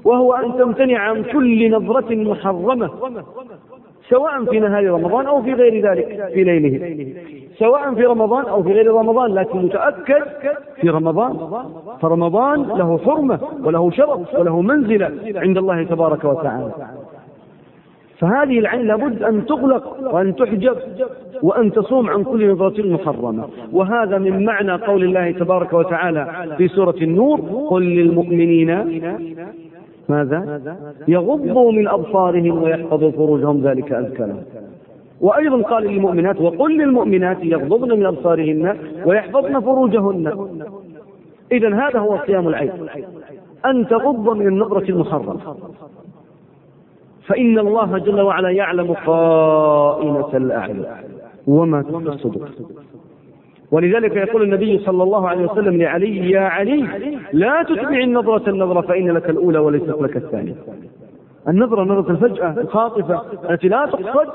وهو 0.05 0.35
أن 0.35 0.59
تمتنع 0.59 0.99
عن 0.99 1.23
كل 1.23 1.71
نظرة 1.71 2.15
محرمة. 2.15 2.91
سواء 4.11 4.45
في 4.45 4.61
نهار 4.61 4.91
رمضان 4.91 5.27
أو 5.27 5.43
في 5.43 5.53
غير 5.53 5.91
ذلك 5.91 6.31
في 6.35 6.45
ليله. 6.45 6.97
سواء 7.59 7.95
في 7.95 8.05
رمضان 8.05 8.45
أو 8.45 8.63
في 8.63 8.73
غير 8.73 8.95
رمضان 8.95 9.35
لكن 9.35 9.59
متأكد 9.59 10.23
في 10.81 10.89
رمضان 10.89 11.37
فرمضان 12.01 12.63
له 12.63 12.99
حرمة 12.99 13.39
وله 13.65 13.91
شرف 13.91 14.35
وله 14.35 14.61
منزلة 14.61 15.11
عند 15.37 15.59
الله 15.59 15.83
تبارك 15.83 16.25
وتعالى. 16.25 16.73
فهذه 18.19 18.59
العين 18.59 18.87
لابد 18.87 19.23
أن 19.23 19.47
تغلق 19.47 20.15
وأن 20.15 20.37
تحجب 20.37 20.77
وأن 21.43 21.73
تصوم 21.73 22.11
عن 22.11 22.25
كل 22.25 22.51
نظرة 22.53 22.83
محرمة. 22.83 23.45
وهذا 23.73 24.19
من 24.19 24.45
معنى 24.45 24.73
قول 24.73 25.05
الله 25.05 25.31
تبارك 25.31 25.73
وتعالى 25.73 26.55
في 26.59 26.69
سورة 26.69 26.97
النور 27.03 27.41
قل 27.71 27.83
للمؤمنين 27.83 28.71
ماذا؟ 30.11 30.61
يغضوا 31.09 31.73
من 31.73 31.89
أبصارهم 31.89 32.63
ويحفظوا 32.63 33.11
فروجهم 33.11 33.61
ذلك 33.61 33.93
أزكى 33.93 34.35
وأيضا 35.21 35.63
قال 35.63 35.85
للمؤمنات 35.85 36.41
وقل 36.41 36.79
للمؤمنات 36.79 37.39
يغضضن 37.43 37.99
من 37.99 38.07
أبصارهن 38.07 38.77
ويحفظن 39.07 39.61
فروجهن. 39.61 40.25
إذا 41.53 41.75
هذا 41.75 41.99
هو 41.99 42.19
صيام 42.27 42.49
العين 42.49 42.71
أن 43.67 43.89
تغض 43.89 44.37
من 44.37 44.47
النظرة 44.47 44.91
المحرمة 44.91 45.57
فإن 47.27 47.59
الله 47.59 47.99
جل 47.99 48.21
وعلا 48.21 48.51
يعلم 48.51 48.95
خائنة 48.95 50.31
الأعين. 50.35 50.85
وما 51.47 51.83
تخفي 51.83 52.09
الصدور 52.09 52.49
ولذلك 53.73 54.17
يقول 54.17 54.43
النبي 54.43 54.79
صلى 54.79 55.03
الله 55.03 55.29
عليه 55.29 55.45
وسلم 55.47 55.77
لعلي 55.83 56.31
يا 56.31 56.41
علي 56.41 56.89
لا 57.33 57.63
تتبع 57.63 57.99
النظرة 57.99 58.51
النظرة 58.51 58.81
فإن 58.81 59.11
لك 59.11 59.31
الأولى 59.31 59.59
وليست 59.59 59.97
لك 60.01 60.17
الثانية. 60.17 60.55
النظرة 61.49 61.85
نظرة 61.85 62.11
الفجأة 62.11 62.61
الخاطفة 62.61 63.23
التي 63.51 63.69
لا 63.69 63.87
تقصد 63.87 64.29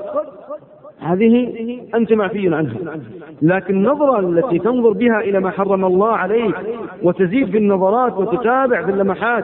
هذه 0.99 1.47
أنت 1.95 2.13
معفي 2.13 2.55
عنها. 2.55 2.75
لكن 3.41 3.73
النظرة 3.75 4.19
التي 4.19 4.59
تنظر 4.59 4.89
بها 4.91 5.19
إلى 5.21 5.39
ما 5.39 5.49
حرم 5.49 5.85
الله 5.85 6.11
عليك 6.11 6.55
وتزيد 7.03 7.49
في 7.51 7.57
النظرات 7.57 8.17
وتتابع 8.17 8.85
في 8.85 8.91
اللمحات 8.91 9.43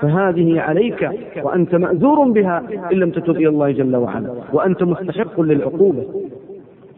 فهذه 0.00 0.60
عليك 0.60 1.10
وأنت 1.42 1.74
مأذور 1.74 2.28
بها 2.30 2.62
إن 2.92 2.96
لم 2.98 3.10
تتب 3.10 3.36
إلى 3.36 3.48
الله 3.48 3.70
جل 3.70 3.96
وعلا 3.96 4.30
وأنت 4.52 4.82
مستحق 4.82 5.40
للعقوبة. 5.40 6.04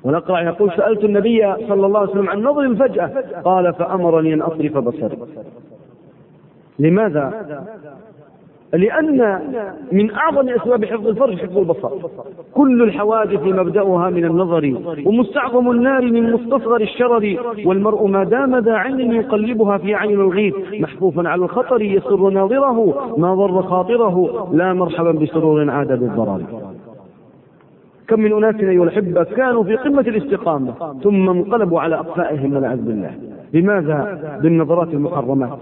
ونقرأ 0.05 0.41
يقول 0.41 0.71
سألت 0.77 1.05
النبي 1.05 1.55
صلى 1.69 1.87
الله 1.87 2.01
عليه 2.01 2.11
وسلم 2.11 2.29
عن 2.29 2.43
نظر 2.43 2.61
الفجأة 2.61 3.11
قال 3.45 3.75
فأمرني 3.75 4.35
أن 4.35 4.43
أصرف 4.43 4.79
بصري. 4.79 5.19
لماذا؟ 6.79 7.47
لأن 8.73 9.41
من 9.93 10.11
أعظم 10.11 10.49
أسباب 10.49 10.85
حفظ 10.85 11.07
الفرج 11.07 11.39
حفظ 11.39 11.59
البصر. 11.59 11.91
كل 12.55 12.83
الحوادث 12.83 13.43
مبدأها 13.43 14.11
من 14.11 14.25
النظر 14.25 14.75
ومستعظم 15.07 15.71
النار 15.71 16.03
من 16.03 16.33
مستصغر 16.33 16.81
الشرر 16.81 17.37
والمرء 17.67 18.07
ما 18.07 18.25
دام 18.25 18.59
ذا 18.59 18.73
عين 18.73 19.13
يقلبها 19.13 19.79
في 19.79 19.95
عين 19.95 20.21
الغيث 20.21 20.55
محفوفا 20.73 21.29
على 21.29 21.45
الخطر 21.45 21.83
يسر 21.83 22.31
ناظره 22.31 22.95
ما 23.17 23.35
ضر 23.35 23.63
خاطره 23.63 24.49
لا 24.53 24.73
مرحبا 24.73 25.13
بسرور 25.13 25.71
عاد 25.71 25.89
بالضرر. 26.01 26.41
كم 28.13 28.21
من 28.21 28.33
أناس 28.33 28.55
أيها 28.55 28.85
الأحبة 28.85 29.25
كانوا 29.25 29.65
في 29.65 29.77
قمة 29.77 30.01
الاستقامة 30.01 30.75
ثم 31.03 31.31
انقلبوا 31.31 31.81
على 31.81 31.97
أقفائهم 31.97 32.55
والعياذ 32.55 32.83
بالله. 32.83 33.11
لماذا؟ 33.55 34.19
بالنظرات 34.43 34.95
المحرمات 34.95 35.59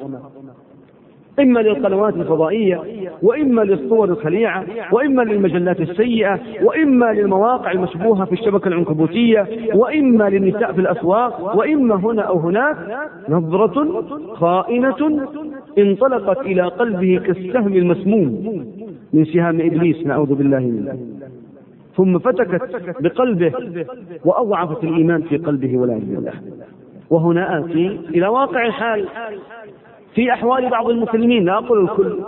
إما 1.40 1.60
للقنوات 1.60 2.16
الفضائية 2.16 2.80
وإما 3.22 3.62
للصور 3.62 4.08
الخليعة 4.08 4.64
وإما 4.92 5.22
للمجلات 5.22 5.80
السيئة 5.80 6.38
وإما 6.62 7.12
للمواقع 7.12 7.72
المشبوهة 7.72 8.24
في 8.24 8.32
الشبكة 8.32 8.68
العنكبوتية 8.68 9.46
وإما 9.74 10.28
للنساء 10.30 10.72
في 10.72 10.80
الأسواق 10.80 11.56
وإما 11.56 11.94
هنا 11.94 12.22
أو 12.22 12.38
هناك 12.38 12.76
نظرة 13.28 14.04
خائنة 14.34 15.26
انطلقت 15.78 16.40
إلى 16.40 16.62
قلبه 16.62 17.20
كالسهم 17.26 17.72
المسموم 17.72 18.64
من 19.12 19.24
سهام 19.24 19.60
إبليس 19.60 20.06
نعوذ 20.06 20.34
بالله 20.34 20.58
منه. 20.58 20.98
ثم 22.00 22.18
فتكت 22.18 22.60
بقلبه 23.00 23.52
وأضعفت 24.24 24.84
الإيمان 24.84 25.22
في 25.22 25.36
قلبه 25.36 25.78
والعياذ 25.78 26.14
بالله 26.14 26.32
وهنا 27.10 27.58
آتي 27.58 28.00
إلى 28.14 28.28
واقع 28.28 28.66
الحال 28.66 29.08
في 30.14 30.32
أحوال 30.32 30.70
بعض 30.70 30.88
المسلمين 30.88 31.44
لا 31.44 31.58
أقول 31.58 31.82
الكل. 31.82 32.18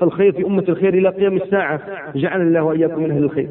فالخير 0.00 0.32
في 0.32 0.46
أمة 0.46 0.64
الخير 0.68 0.94
إلى 0.94 1.08
قيام 1.08 1.36
الساعة. 1.36 1.80
جعل 2.14 2.40
الله 2.40 2.62
وإياكم 2.62 3.02
من 3.02 3.10
أهل 3.10 3.24
الخير. 3.24 3.48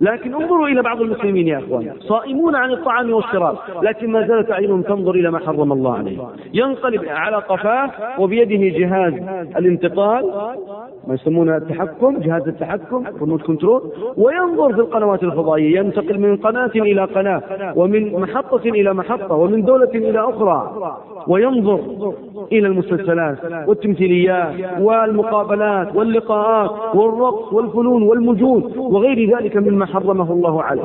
لكن 0.00 0.34
انظروا 0.34 0.68
إلى 0.68 0.82
بعض 0.82 1.00
المسلمين 1.00 1.48
يا 1.48 1.58
أخوان. 1.58 1.92
صائمون 1.98 2.54
عن 2.54 2.70
الطعام 2.70 3.12
والشراب 3.12 3.56
لكن 3.82 4.10
ما 4.10 4.26
زالت 4.26 4.50
أعينهم 4.50 4.82
تنظر 4.82 5.14
إلى 5.14 5.30
ما 5.30 5.38
حرم 5.38 5.72
الله 5.72 5.98
عليه. 5.98 6.18
ينقلب 6.54 7.04
على 7.08 7.36
قفاه 7.36 7.90
وبيده 8.18 8.78
جهاز 8.78 9.14
الانتقال. 9.56 10.24
ما 11.08 11.14
يسمونه 11.14 11.56
التحكم 11.56 12.18
جهاز 12.18 12.48
التحكم 12.48 13.04
ريموت 13.20 13.42
كنترول 13.42 13.82
وينظر 14.16 14.72
في 14.74 14.80
القنوات 14.80 15.22
الفضائية 15.22 15.78
ينتقل 15.78 16.18
من 16.18 16.36
قناة 16.36 16.70
إلى 16.76 17.04
قناة 17.04 17.42
ومن 17.76 18.12
محطة 18.12 18.68
إلى 18.68 18.94
محطة 18.94 19.34
ومن 19.34 19.62
دولة 19.64 19.90
إلى 19.94 20.20
أخرى 20.20 20.92
وينظر 21.28 21.80
إلى 22.52 22.66
المسلسلات 22.66 23.38
والتمثيليات 23.68 24.80
والمقابلات 24.80 25.96
واللقاءات 25.96 26.94
والرقص 26.96 27.52
والفنون 27.52 28.02
والمجون 28.02 28.72
وغير 28.76 29.36
ذلك 29.36 29.56
مما 29.56 29.86
حرمه 29.86 30.32
الله 30.32 30.62
عليه. 30.62 30.84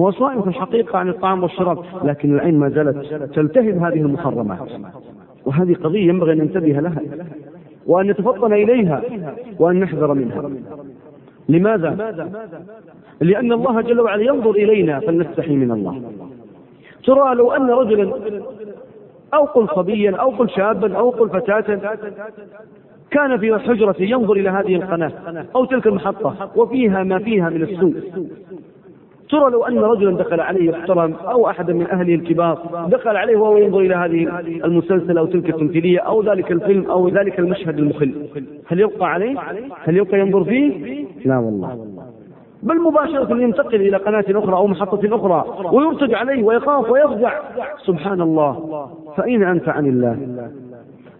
هو 0.00 0.10
صائم 0.10 0.42
في 0.42 0.48
الحقيقة 0.48 0.98
عن 0.98 1.08
الطعام 1.08 1.42
والشراب 1.42 1.78
لكن 2.04 2.34
العين 2.34 2.58
ما 2.58 2.68
زالت 2.68 3.14
تلتهب 3.34 3.78
هذه 3.78 4.00
المحرمات. 4.00 4.58
وهذه 5.46 5.74
قضية 5.74 6.08
ينبغي 6.08 6.32
أن 6.32 6.38
ننتبه 6.38 6.68
لها. 6.68 7.00
وأن 7.86 8.06
نتفطن 8.06 8.52
إليها 8.52 9.02
وأن 9.58 9.80
نحذر 9.80 10.14
منها. 10.14 10.50
لماذا؟ 11.48 11.90
لأن 13.20 13.52
الله 13.52 13.80
جل 13.80 14.00
وعلا 14.00 14.22
ينظر 14.22 14.50
إلينا 14.50 15.00
فلنستحي 15.00 15.56
من 15.56 15.70
الله. 15.70 16.02
ترى 17.04 17.34
لو 17.34 17.52
أن 17.52 17.70
رجلا 17.70 18.12
أو 19.34 19.44
قل 19.44 19.68
صبيا 19.76 20.16
أو 20.16 20.30
قل 20.30 20.50
شابا 20.50 20.96
أو 20.96 21.10
قل 21.10 21.28
فتاة 21.28 21.80
كان 23.10 23.38
في 23.38 23.58
حجرة 23.58 23.96
ينظر 23.98 24.32
إلى 24.32 24.48
هذه 24.48 24.76
القناة 24.76 25.12
أو 25.54 25.64
تلك 25.64 25.86
المحطة 25.86 26.50
وفيها 26.56 27.02
ما 27.02 27.18
فيها 27.18 27.50
من 27.50 27.62
السوء. 27.62 27.94
ترى 29.30 29.50
لو 29.50 29.64
أن 29.64 29.78
رجلا 29.78 30.16
دخل 30.16 30.40
عليه 30.40 30.70
يحترم 30.70 31.14
أو 31.14 31.48
أحدا 31.48 31.72
من 31.72 31.86
أهله 31.86 32.14
الكبار 32.14 32.86
دخل 32.88 33.16
عليه 33.16 33.36
وهو 33.36 33.56
ينظر 33.56 33.80
إلى 33.80 33.94
هذه 33.94 34.40
المسلسل 34.64 35.18
أو 35.18 35.26
تلك 35.26 35.50
التمثيلية 35.50 35.98
أو 35.98 36.22
ذلك 36.22 36.52
الفيلم 36.52 36.90
أو 36.90 37.08
ذلك 37.08 37.38
المشهد 37.38 37.78
المخل. 37.78 38.14
هل 38.66 38.80
يبقى 38.80 39.10
عليه؟ 39.10 39.36
هل 39.84 39.96
يبقى 39.96 40.20
ينظر 40.20 40.44
فيه؟ 40.44 41.04
لا 41.24 41.38
والله. 41.38 41.86
بل 42.62 42.80
مباشرة 42.80 43.40
ينتقل 43.40 43.80
إلى 43.80 43.96
قناة 43.96 44.24
أخرى 44.28 44.56
أو 44.56 44.66
محطة 44.66 45.16
أخرى 45.16 45.44
ويرتج 45.72 46.14
عليه 46.14 46.44
ويخاف 46.44 46.90
ويفزع. 46.90 47.32
سبحان 47.86 48.20
الله 48.20 48.86
فأين 49.16 49.42
أنت 49.42 49.68
عن 49.68 49.86
الله. 49.86 50.48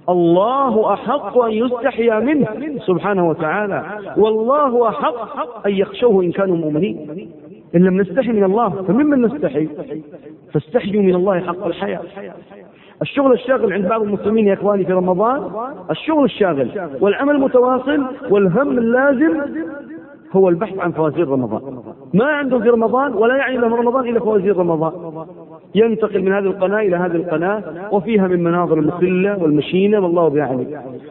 الله 0.09 0.92
أحق 0.92 1.38
أن 1.38 1.50
يستحيا 1.50 2.20
منه 2.20 2.46
سبحانه 2.86 3.28
وتعالى. 3.28 3.84
والله 4.16 4.88
أحق 4.88 5.66
أن 5.66 5.72
يخشوه 5.72 6.24
إن 6.24 6.32
كانوا 6.32 6.57
مؤمنين. 6.57 7.28
إن 7.77 7.81
لم 7.81 8.01
نستحي 8.01 8.33
من 8.33 8.45
الله 8.45 8.68
فممن 8.68 9.22
نستحي؟ 9.22 9.68
فاستحيوا 10.53 11.03
من 11.03 11.14
الله 11.14 11.41
حق 11.41 11.66
الحياة. 11.66 12.01
الشغل 13.03 13.33
الشاغل 13.33 13.72
عند 13.72 13.89
بعض 13.89 14.03
المسلمين 14.03 14.47
يا 14.47 14.55
إخواني 14.55 14.85
في 14.85 14.93
رمضان 14.93 15.51
الشغل 15.91 16.25
الشاغل 16.25 16.70
والعمل 17.01 17.35
المتواصل 17.35 18.05
والهم 18.31 18.79
اللازم 18.79 19.41
هو 20.33 20.49
البحث 20.49 20.79
عن 20.79 20.93
فوازير 20.93 21.29
رمضان. 21.29 21.83
ما 22.14 22.25
عندهم 22.25 22.62
في 22.62 22.68
رمضان 22.68 23.14
ولا 23.14 23.37
يعني 23.37 23.57
لهم 23.57 23.75
رمضان 23.75 24.09
إلا 24.09 24.20
فوازير 24.20 24.57
رمضان. 24.57 24.93
ينتقل 25.75 26.22
من 26.22 26.33
هذه 26.33 26.45
القناة 26.45 26.81
إلى 26.81 26.97
هذه 26.97 27.16
القناة 27.16 27.62
وفيها 27.93 28.29
من 28.29 28.43
مناظر 28.43 28.79
المخلة 28.79 29.43
والمشينة 29.43 30.01
والله 30.01 30.29
بيعني 30.29 30.66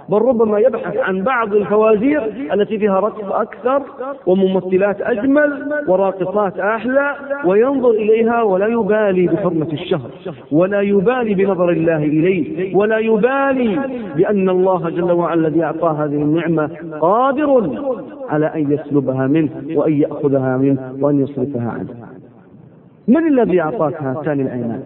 بل 0.09 0.18
ربما 0.18 0.59
يبحث 0.59 0.97
عن 0.97 1.24
بعض 1.24 1.53
الفوازير 1.53 2.24
التي 2.53 2.78
فيها 2.80 2.99
رقص 2.99 3.32
أكثر 3.32 3.82
وممثلات 4.26 5.01
أجمل 5.01 5.74
وراقصات 5.88 6.59
أحلى 6.59 7.16
وينظر 7.45 7.89
إليها 7.89 8.43
ولا 8.43 8.68
يبالي 8.68 9.28
بحرمة 9.28 9.68
الشهر 9.74 10.09
ولا 10.51 10.82
يبالي 10.82 11.34
بنظر 11.34 11.70
الله 11.70 11.97
إليه 11.97 12.76
ولا 12.76 12.97
يبالي 12.97 13.80
بأن 14.16 14.49
الله 14.49 14.89
جل 14.89 15.11
وعلا 15.11 15.47
الذي 15.47 15.64
أعطاه 15.64 15.91
هذه 15.91 16.16
النعمة 16.22 16.70
قادر 17.01 17.70
على 18.30 18.45
أن 18.45 18.72
يسلبها 18.72 19.28
منه 19.28 19.49
وأن 19.76 19.93
يأخذها 19.93 20.57
منه 20.57 20.93
وأن 21.01 21.24
يصرفها 21.24 21.70
عنه. 21.72 22.12
من 23.07 23.27
الذي 23.27 23.61
أعطاك 23.61 24.01
هاتان 24.01 24.39
العينان 24.39 24.83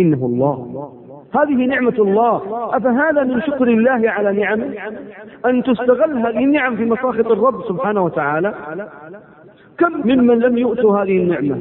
إنه 0.00 0.26
الله. 0.26 0.90
هذه 1.34 1.66
نعمة 1.66 1.94
الله. 1.98 2.42
أفهذا 2.76 3.22
من 3.22 3.40
شكر 3.40 3.68
الله 3.68 4.10
على 4.10 4.40
نعمه 4.40 4.64
أن 5.46 5.62
تستغل 5.62 6.18
هذه 6.18 6.44
النعم 6.44 6.76
في 6.76 6.84
مساخط 6.84 7.30
الرب 7.30 7.62
سبحانه 7.68 8.04
وتعالى؟ 8.04 8.54
كم 9.78 9.92
ممن 10.04 10.38
لم 10.38 10.58
يؤتوا 10.58 10.98
هذه 10.98 11.16
النعمة؟ 11.16 11.58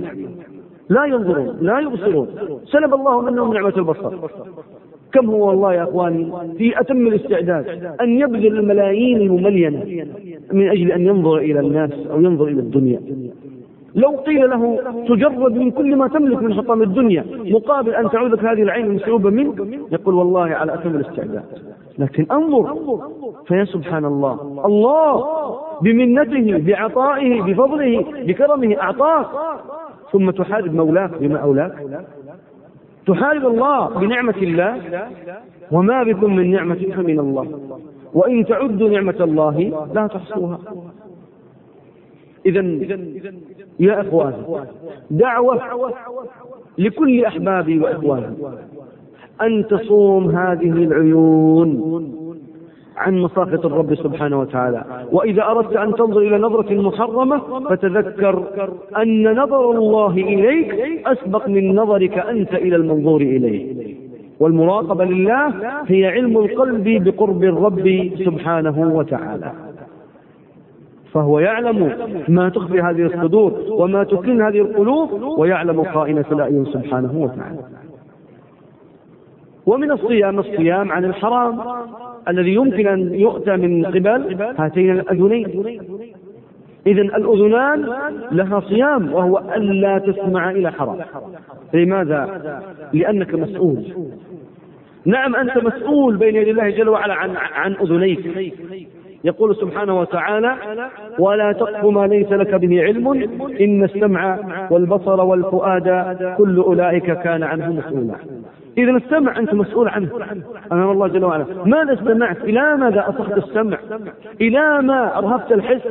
لا 0.90 1.06
ينظرون 1.06 1.58
لا 1.62 1.80
يبصرون. 1.80 2.28
سلب 2.66 2.94
الله 2.94 3.22
منهم 3.22 3.54
نعمة 3.54 3.74
البصر. 3.78 4.14
كم 5.14 5.30
هو 5.30 5.48
والله 5.48 5.74
يا 5.74 5.84
أخواني 5.84 6.32
في 6.58 6.80
أتم 6.80 7.08
الاستعداد 7.08 7.96
أن 8.02 8.10
يبذل 8.20 8.60
الملايين 8.60 9.22
المملينه 9.22 10.06
من 10.54 10.70
أجل 10.70 10.92
أن 10.92 11.02
ينظر 11.02 11.38
إلى 11.38 11.60
الناس 11.60 11.92
أو 12.12 12.22
ينظر 12.22 12.48
إلى 12.48 12.60
الدنيا؟ 12.60 13.00
لو 13.96 14.10
قيل 14.10 14.50
له 14.50 14.80
تجرد 15.08 15.56
من 15.56 15.72
كل 15.72 15.96
ما 15.96 16.08
تملك 16.08 16.44
من 16.44 16.54
حطام 16.54 16.82
الدنيا 16.82 17.26
مقابل 17.46 17.96
أن 17.96 18.10
تعودك 18.10 18.46
هذه 18.46 18.62
العين 18.62 18.86
المسلوبة 18.86 19.30
منك 19.30 19.60
يقول 19.92 20.16
والله 20.16 20.44
على 20.44 20.74
أتم 20.74 20.90
الاستعداد. 20.90 21.44
لكن 22.00 22.26
انظر 22.32 22.78
فيا 23.48 23.66
سبحان 23.66 24.06
الله 24.06 24.62
الله 24.66 25.26
بمنته 25.82 26.58
بعطائه 26.68 27.42
بفضله 27.42 28.06
بكرمه 28.28 28.76
أعطاك. 28.82 29.28
ثم 30.12 30.30
تحارب 30.30 30.76
مولاك 30.76 31.12
بما 31.20 31.38
أولاك. 31.38 31.76
تحارب 33.08 33.46
الله 33.46 33.88
بنعمة 33.90 34.38
الله. 34.42 34.82
وما 35.72 36.04
بكم 36.04 36.36
من 36.36 36.52
نعمة 36.52 36.92
فمن 36.96 37.20
الله. 37.20 37.48
وإن 38.14 38.46
تعدوا 38.46 38.90
نعمة 38.90 39.16
الله 39.20 39.88
لا 39.94 40.08
تحصوها. 40.08 40.60
إذا 42.46 42.62
يا 43.80 44.02
إخوان 44.02 44.34
دعوة 45.12 45.62
لكل 46.78 47.26
أحبابي 47.26 47.80
وإخواني 47.80 48.26
أن 49.42 49.68
تصوم 49.68 50.30
هذه 50.30 50.72
العيون 50.72 51.70
عن 52.98 53.18
مساقط 53.18 53.66
الرب 53.66 53.96
سبحانه 53.96 54.40
وتعالى. 54.40 54.84
وإذا 55.12 55.44
أردت 55.44 55.76
أن 55.76 55.94
تنظر 55.96 56.22
إلى 56.22 56.38
نظرة 56.38 56.82
محرمة 56.82 57.70
فتذكر 57.70 58.44
أن 58.98 59.34
نظر 59.34 59.72
الله 59.72 60.12
إليك 60.12 60.74
أسبق 61.08 61.48
من 61.48 61.76
نظرك 61.76 62.18
أنت 62.18 62.54
إلى 62.54 62.76
المنظور 62.76 63.22
إليه. 63.22 63.94
والمراقبة 64.40 65.06
لله 65.06 65.54
هي 65.88 66.06
علم 66.06 66.38
القلب 66.38 67.04
بقرب 67.04 67.44
الرب 67.44 68.12
سبحانه 68.26 68.94
وتعالى. 68.96 69.52
فهو 71.14 71.40
يعلم 71.40 71.92
ما 72.28 72.50
تخفي 72.50 72.82
هذه 72.82 73.06
الصدور 73.06 73.54
وما 73.70 74.04
تكن 74.04 74.42
هذه 74.42 74.62
القلوب 74.62 75.22
ويعلم 75.38 75.84
خائنة 75.84 76.26
الأعين 76.32 76.66
سبحانه 76.66 77.12
وتعالى. 77.16 77.60
ومن 79.66 79.92
الصيام 79.92 80.40
الصيام 80.40 80.92
عن 80.92 81.06
الحرام 81.06 81.60
الذي 82.28 82.54
يمكن 82.54 82.88
أن 82.88 83.14
يؤتى 83.14 83.56
من 83.56 83.86
قبل 83.86 84.42
هاتين 84.58 84.92
الأذنين. 84.92 85.66
إذا 86.88 87.02
الأذنان 87.02 87.90
لها 88.32 88.60
صيام 88.60 89.14
وهو 89.14 89.44
ألا 89.56 89.98
تسمع 89.98 90.52
إلى 90.52 90.72
حرام. 90.72 90.98
لماذا؟ 91.74 92.62
لأنك 92.94 93.36
مسؤول. 93.36 93.84
نعم 95.06 95.36
أنت 95.36 95.58
مسؤول 95.58 96.18
بين 96.18 96.36
يدي 96.36 96.52
الله 96.52 96.70
جل 96.70 96.90
وعلا 96.90 97.14
عن 97.14 97.36
عن 97.36 97.74
أذنيك. 97.74 98.54
يقول 99.24 99.56
سبحانه 99.56 100.00
وتعالى 100.00 100.56
ولا 101.20 101.52
تقف 101.52 101.86
ما 101.86 102.08
ليس 102.08 102.32
لك 102.32 102.56
به 102.56 102.84
علم 102.84 103.08
إن 103.62 103.84
السمع 103.84 104.40
والبصر 104.72 105.22
والفؤاد 105.22 106.06
كل 106.38 106.58
أولئك 106.58 107.12
كان 107.20 107.44
عنه 107.44 107.74
مسؤولا 107.74 108.16
إذا 108.78 108.92
السمع 108.92 109.40
أنت 109.40 109.54
مسؤول 109.54 109.90
عنه. 109.90 110.10
أمام 110.72 110.92
الله 110.92 111.08
جل 111.08 111.26
وعلا. 111.26 111.46
ماذا 111.66 111.94
استمعت؟ 111.94 112.38
إلى 112.44 112.78
ماذا 112.78 113.06
أصحت 113.10 113.38
السمع؟ 113.38 113.78
إلى 114.42 114.82
ما 114.82 115.18
أرهبت 115.18 115.52
الحس؟ 115.52 115.82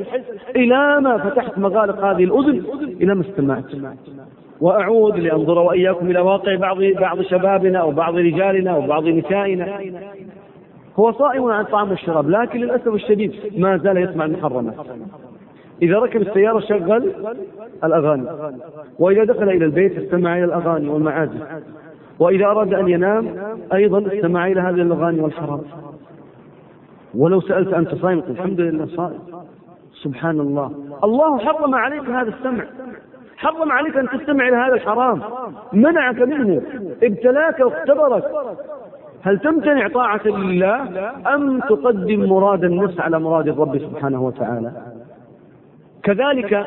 إلى 0.57 1.01
ما 1.01 1.19
فتحت 1.19 1.59
مغالق 1.59 2.05
هذه 2.05 2.25
الأذن؟ 2.25 2.63
إلى 3.01 3.15
ما 3.15 3.21
استمعت. 3.21 3.65
وأعود 4.61 5.19
لأنظر 5.19 5.59
وإياكم 5.59 6.11
إلى 6.11 6.21
واقع 6.21 6.57
بعض 6.57 6.79
بعض 6.83 7.23
شبابنا 7.23 7.79
أو 7.79 7.91
بعض 7.91 8.17
رجالنا 8.17 8.71
أو 8.71 8.81
بعض 8.81 9.07
نسائنا. 9.07 9.79
هو 10.97 11.13
صائم 11.13 11.45
عن 11.45 11.61
الطعام 11.61 11.91
والشراب 11.91 12.31
لكن 12.31 12.61
للأسف 12.61 12.89
الشديد 12.89 13.33
ما 13.59 13.77
زال 13.77 13.97
يسمع 13.97 14.25
المحرمات 14.25 14.75
إذا 15.83 15.99
ركب 15.99 16.23
السيارة 16.23 16.61
شغل 16.61 17.13
الأغاني. 17.85 18.27
وإذا 18.99 19.25
دخل 19.25 19.49
إلى 19.49 19.65
البيت 19.65 19.99
استمع 19.99 20.37
إلى 20.37 20.45
الأغاني 20.45 20.89
والمعازف. 20.89 21.43
وإذا 22.19 22.47
أراد 22.47 22.75
أن 22.75 22.89
ينام 22.89 23.37
أيضا 23.73 24.07
استمع 24.15 24.47
إلى 24.47 24.61
هذه 24.61 24.75
الأغاني 24.75 25.21
والحرام 25.21 25.61
ولو 27.15 27.41
سألت 27.41 27.73
أنت 27.73 27.95
صائم 27.95 28.19
الحمد 28.19 28.61
لله 28.61 28.87
صائم. 28.87 29.19
سبحان 30.03 30.41
الله. 30.41 30.73
الله 31.05 31.39
حرم 31.39 31.75
عليك 31.75 32.09
هذا 32.11 32.29
السمع. 32.29 32.65
حرم 33.37 33.73
عليك 33.73 33.97
أن 33.97 34.09
تستمع 34.09 34.49
إلى 34.49 34.57
هذا 34.57 34.75
الحرام. 34.75 35.21
منعك 35.73 36.19
منه. 36.19 36.63
ابتلاك 37.03 37.61
واختبرك. 37.61 38.25
هل 39.23 39.39
تمتنع 39.39 39.89
طاعة 39.89 40.27
لله 40.27 41.11
أم 41.35 41.61
تقدم 41.61 42.29
مراد 42.29 42.65
النفس 42.65 43.01
على 43.01 43.21
مراد 43.21 43.49
الرب 43.49 43.79
سبحانه 43.79 44.23
وتعالى؟ 44.23 44.73
كذلك 46.03 46.67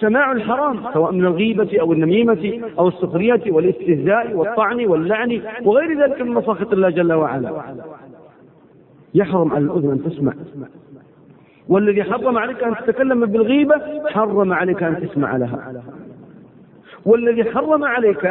سماع 0.00 0.32
الحرام 0.32 0.92
سواء 0.92 1.12
من 1.12 1.24
الغيبة 1.24 1.80
أو 1.80 1.92
النميمة 1.92 2.60
أو 2.78 2.88
السخرية 2.88 3.42
والاستهزاء 3.46 4.34
والطعن 4.34 4.86
واللعن 4.86 5.40
وغير 5.64 6.02
ذلك 6.02 6.22
من 6.22 6.30
مساخط 6.30 6.72
الله 6.72 6.90
جل 6.90 7.12
وعلا. 7.12 7.62
يحرم 9.14 9.52
على 9.52 9.64
الأذن 9.64 9.90
أن 9.90 10.04
تسمع. 10.04 10.32
والذي 11.68 12.02
حرم 12.02 12.38
عليك 12.38 12.64
أن 12.64 12.74
تتكلم 12.74 13.26
بالغيبة 13.26 13.80
حرم 14.10 14.52
عليك 14.52 14.82
أن 14.82 15.08
تسمع 15.08 15.36
لها. 15.36 15.82
والذي 17.06 17.44
حرم 17.44 17.84
عليك 17.84 18.26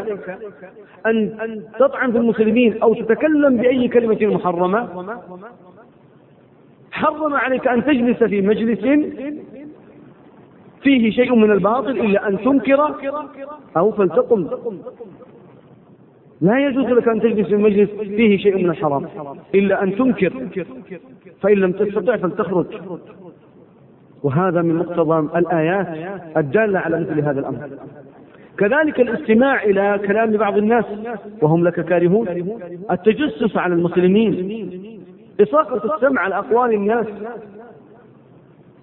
أن 1.06 1.64
تطعن 1.80 2.12
في 2.12 2.18
المسلمين 2.18 2.82
أو 2.82 2.94
تتكلم 2.94 3.58
بأي 3.58 3.88
كلمة 3.88 4.36
محرمة 4.36 4.88
حرم 6.92 7.34
عليك 7.34 7.68
أن 7.68 7.86
تجلس 7.86 8.24
في 8.24 8.42
مجلس 8.42 8.80
فيه 10.82 11.12
شيء 11.12 11.36
من 11.36 11.52
الباطل 11.52 11.90
إلا 11.90 12.28
أن 12.28 12.38
تنكر 12.38 12.96
أو 13.78 13.92
فلتقم. 13.92 14.48
لا 16.42 16.68
يجوز 16.68 16.86
لك 16.86 17.08
أن 17.08 17.22
تجلس 17.22 17.48
في 17.48 17.56
مجلس 17.56 17.90
فيه 17.90 18.38
شيء 18.38 18.58
من 18.64 18.70
الحرام 18.70 19.08
إلا 19.56 19.84
أن 19.84 19.96
تنكر 19.96 20.34
فإن 21.42 21.58
لم 21.58 21.72
تستطع 21.72 22.18
فلتخرج. 22.18 22.66
وهذا 24.24 24.62
من 24.62 24.76
مقتضى 24.76 25.38
الآيات 25.40 25.88
الدالة 26.38 26.80
على 26.80 27.00
مثل 27.00 27.20
هذا 27.20 27.40
الأمر. 27.40 27.70
كذلك 28.58 29.00
الاستماع 29.00 29.64
إلى 29.64 30.00
كلام 30.08 30.32
بعض 30.32 30.58
الناس 30.58 30.86
وهم 31.42 31.64
لك 31.64 31.86
كارهون. 31.86 32.28
التجسس 32.92 33.58
على 33.58 33.74
المسلمين. 33.74 34.60
إساقة 35.42 35.96
السمع 35.96 36.22
على 36.22 36.36
أقوال 36.38 36.74
الناس 36.74 37.08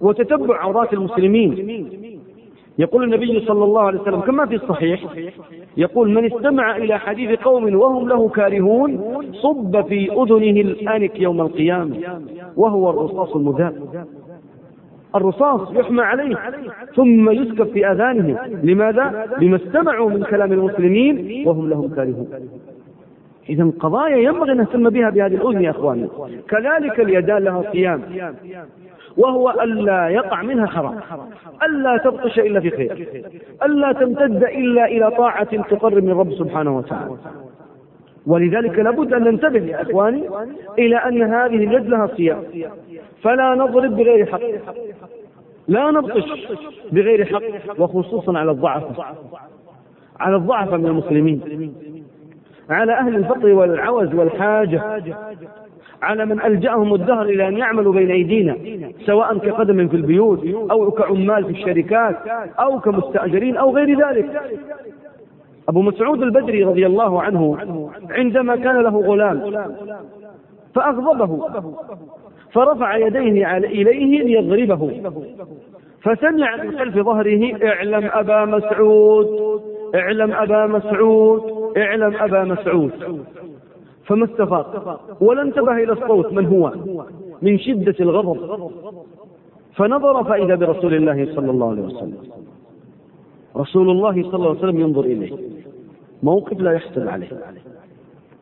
وتتبع 0.00 0.60
عورات 0.60 0.92
المسلمين. 0.92 1.50
يقول 2.78 3.04
النبي 3.04 3.40
صلى 3.46 3.64
الله 3.64 3.82
عليه 3.82 4.00
وسلم 4.00 4.20
كما 4.20 4.46
في 4.46 4.54
الصحيح 4.54 5.04
يقول 5.76 6.10
من 6.10 6.24
استمع 6.32 6.76
إلى 6.76 6.98
حديث 6.98 7.40
قوم 7.40 7.74
وهم 7.74 8.08
له 8.08 8.28
كارهون 8.28 9.00
صب 9.32 9.84
في 9.88 10.12
أذنه 10.12 10.60
الآنك 10.60 11.20
يوم 11.20 11.40
القيامة 11.40 11.96
وهو 12.56 12.90
الرصاص 12.90 13.36
المذاب. 13.36 14.06
الرصاص 15.14 15.72
يحمى 15.72 16.02
عليه 16.02 16.36
ثم 16.94 17.30
يسكب 17.30 17.66
في 17.72 17.86
اذانهم 17.86 18.36
لماذا؟ 18.62 19.26
لما 19.40 19.56
استمعوا 19.56 20.10
من 20.10 20.22
كلام 20.22 20.52
المسلمين 20.52 21.48
وهم 21.48 21.70
لهم 21.70 21.94
كارهون. 21.94 22.28
إذا 23.48 23.72
قضايا 23.80 24.16
ينبغي 24.16 24.52
أن 24.52 24.56
نهتم 24.56 24.90
بها 24.90 25.10
بهذه 25.10 25.34
الأذن 25.34 25.62
يا 25.62 25.70
أخواني. 25.70 26.08
كذلك 26.48 27.00
اليدان 27.00 27.42
لها 27.44 27.72
صيام 27.72 28.02
وهو 29.16 29.50
ألا 29.50 30.08
يقع 30.08 30.42
منها 30.42 30.66
حرام 30.66 30.98
ألا 31.62 31.96
تبطش 31.96 32.38
إلا 32.38 32.60
في 32.60 32.70
خير 32.70 33.24
ألا 33.62 33.92
تمتد 33.92 34.44
إلا 34.44 34.84
إلى 34.84 35.10
طاعة 35.10 35.62
تقرب 35.62 36.04
من 36.04 36.10
الرب 36.10 36.32
سبحانه 36.32 36.76
وتعالى. 36.76 37.16
ولذلك 38.26 38.78
لابد 38.78 39.12
أن 39.14 39.24
ننتبه 39.24 39.58
يا 39.66 39.82
إخواني 39.82 40.28
إلى 40.78 40.96
أن 40.96 41.22
هذه 41.22 41.56
اليد 41.56 41.88
لها 41.88 42.06
صيام 42.06 42.42
فلا 43.22 43.54
نضرب 43.54 43.96
بغير 43.96 44.26
حق. 44.26 44.40
لا 45.68 45.90
نبطش 45.90 46.48
بغير 46.92 47.24
حق 47.24 47.42
وخصوصا 47.80 48.38
على 48.38 48.50
الضعفة 48.50 49.04
على 50.20 50.36
الضعفة 50.36 50.76
من 50.76 50.86
المسلمين 50.86 51.40
على 52.70 52.92
أهل 52.92 53.16
الفقر 53.16 53.46
والعوز 53.52 54.14
والحاجة 54.14 54.82
على 56.02 56.26
من 56.26 56.40
ألجأهم 56.40 56.94
الدهر 56.94 57.22
إلى 57.22 57.48
أن 57.48 57.56
يعملوا 57.56 57.92
بين 57.92 58.10
أيدينا 58.10 58.56
سواء 59.06 59.38
كقدم 59.38 59.88
في 59.88 59.96
البيوت 59.96 60.46
أو 60.70 60.90
كعمال 60.90 61.44
في 61.44 61.50
الشركات 61.50 62.16
أو 62.58 62.80
كمستأجرين 62.80 63.56
أو 63.56 63.76
غير 63.76 64.08
ذلك. 64.08 64.40
أبو 65.70 65.82
مسعود 65.82 66.22
البدري 66.22 66.64
رضي 66.64 66.86
الله 66.86 67.22
عنه 67.22 67.58
عندما 68.10 68.56
كان 68.56 68.82
له 68.82 69.00
غلام 69.00 69.38
فأغضبه 70.74 71.48
فرفع 72.52 72.96
يديه 72.96 73.56
إليه 73.56 74.22
ليضربه 74.22 75.12
فسمع 76.02 76.56
من 76.56 76.78
خلف 76.78 76.94
ظهره 76.94 77.66
اعلم 77.66 78.10
أبا 78.12 78.44
مسعود 78.44 79.60
اعلم 79.94 80.32
أبا 80.32 80.66
مسعود 80.66 81.42
اعلم 81.76 82.16
أبا 82.16 82.44
مسعود. 82.44 82.92
فما 84.04 84.24
استفاق 84.24 85.00
ولا 85.20 85.42
انتبه 85.42 85.72
إلى 85.72 85.92
الصوت 85.92 86.32
من 86.32 86.46
هو؟ 86.46 86.72
من 87.42 87.58
شدة 87.58 87.94
الغضب. 88.00 88.70
فنظر 89.74 90.24
فإذا 90.24 90.54
برسول 90.54 90.94
الله 90.94 91.34
صلى 91.34 91.50
الله 91.50 91.70
عليه 91.70 91.82
وسلم. 91.82 92.18
رسول 93.56 93.90
الله 93.90 94.22
صلى 94.22 94.34
الله 94.34 94.48
عليه 94.48 94.58
وسلم 94.58 94.80
ينظر 94.80 95.04
إليه. 95.04 95.59
موقف 96.22 96.60
لا 96.60 96.72
يحسب 96.72 97.08
عليه. 97.08 97.28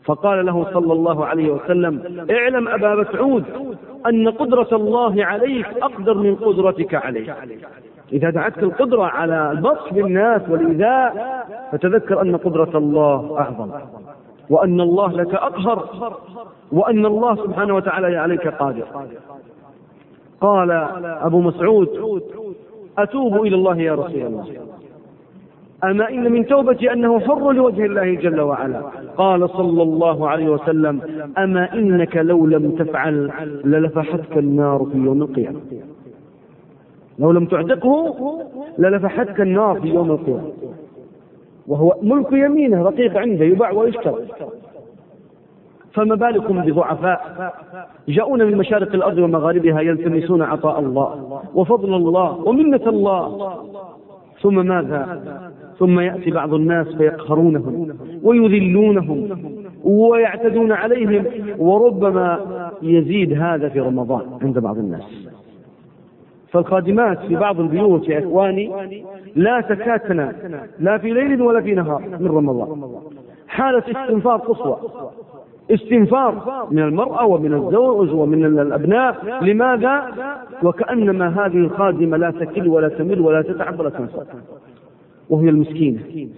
فقال 0.04 0.46
له 0.46 0.72
صلى 0.72 0.92
الله 0.92 1.26
عليه 1.26 1.50
وسلم 1.50 2.26
اعلم 2.30 2.68
أبا 2.68 2.94
مسعود 2.94 3.44
أن 4.06 4.28
قدرة 4.28 4.68
الله 4.72 5.24
عليك 5.24 5.66
أقدر 5.82 6.14
من 6.14 6.34
قدرتك 6.34 6.94
عليه. 6.94 7.36
إذا 8.12 8.30
دعتك 8.30 8.62
القدرة 8.62 9.02
على 9.02 9.50
البطش 9.50 9.92
بالناس 9.92 10.42
والإيذاء 10.48 11.46
فتذكر 11.72 12.22
أن 12.22 12.36
قدرة 12.36 12.78
الله 12.78 13.38
أعظم 13.38 13.70
وأن 14.50 14.80
الله 14.80 15.12
لك 15.12 15.34
أقهر 15.34 16.14
وأن 16.72 17.06
الله 17.06 17.36
سبحانه 17.36 17.74
وتعالى 17.74 18.16
عليك 18.16 18.48
قادر. 18.48 18.86
قال 20.40 20.70
أبو 21.04 21.40
مسعود 21.40 21.88
أتوب 22.98 23.46
إلى 23.46 23.56
الله 23.56 23.78
يا 23.78 23.94
رسول 23.94 24.22
الله. 24.22 24.46
أما 25.84 26.08
إن 26.08 26.32
من 26.32 26.46
توبتي 26.46 26.92
أنه 26.92 27.20
حر 27.20 27.52
لوجه 27.52 27.86
الله 27.86 28.14
جل 28.14 28.40
وعلا. 28.40 28.80
قال 29.16 29.50
صلى 29.50 29.82
الله 29.82 30.28
عليه 30.28 30.48
وسلم 30.48 31.00
أما 31.38 31.74
إنك 31.74 32.16
لو 32.16 32.46
لم 32.46 32.70
تفعل 32.70 33.30
للفحتك 33.64 34.38
النار 34.38 34.86
في 34.92 34.98
يوم 34.98 35.22
القيامة. 35.22 35.60
لو 37.18 37.30
لم 37.30 37.46
تعتقه 37.46 38.14
للفحتك 38.78 39.40
النار 39.40 39.80
في 39.80 39.88
يوم 39.88 40.10
القيامة. 40.10 40.52
وهو 41.66 41.94
ملك 42.02 42.32
يمينه 42.32 42.82
رقيق 42.82 43.16
عنده 43.16 43.44
يباع 43.44 43.70
ويشترى 43.70 44.16
فما 45.92 46.14
بالكم 46.14 46.62
بضعفاء 46.62 47.52
جاءون 48.08 48.44
من 48.44 48.56
مشارق 48.56 48.94
الأرض 48.94 49.18
ومغاربها 49.18 49.80
يلتمسون 49.80 50.42
عطاء 50.42 50.80
الله 50.80 51.42
وفضل 51.54 51.94
الله 51.94 52.38
ومنة 52.44 52.80
الله. 52.86 53.54
ثم 54.42 54.66
ماذا؟ 54.66 55.20
ثم 55.78 56.00
يأتي 56.00 56.30
بعض 56.30 56.54
الناس 56.54 56.86
فيقهرونهم 56.86 57.96
ويذلونهم 58.22 59.28
ويعتدون 59.84 60.72
عليهم 60.72 61.24
وربما 61.58 62.40
يزيد 62.82 63.32
هذا 63.32 63.68
في 63.68 63.80
رمضان 63.80 64.22
عند 64.42 64.58
بعض 64.58 64.78
الناس. 64.78 65.28
فالخادمات 66.52 67.18
في 67.18 67.36
بعض 67.36 67.60
البيوت 67.60 68.08
يا 68.08 68.18
إخواني 68.18 68.72
لا 69.36 69.60
تكاد 69.60 70.00
تنام 70.00 70.32
لا 70.78 70.98
في 70.98 71.10
ليل 71.10 71.42
ولا 71.42 71.60
في 71.60 71.74
نهار 71.74 72.02
من 72.20 72.26
رمضان. 72.26 72.90
حالة 73.48 73.82
استنفار 73.88 74.38
قصوى 74.38 74.76
استنفار 75.70 76.66
من 76.70 76.82
المرأة 76.82 77.26
ومن 77.26 77.54
الزوج 77.54 78.14
ومن 78.14 78.44
الأبناء. 78.44 79.16
لماذا؟ 79.42 80.02
وكأنما 80.62 81.28
هذه 81.28 81.56
الخادمة 81.56 82.16
لا 82.16 82.30
تكل 82.30 82.68
ولا 82.68 82.88
تمل 82.88 83.20
ولا 83.20 83.42
تتعب 83.42 83.80
ولا 83.80 83.90
تنسى. 83.90 84.22
وهي 85.30 85.48
المسكينة. 85.48 86.28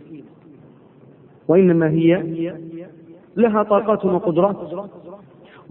وإنما 1.49 1.89
هي 1.89 2.23
لها 3.37 3.63
طاقات 3.63 4.05
وقدرات. 4.05 4.57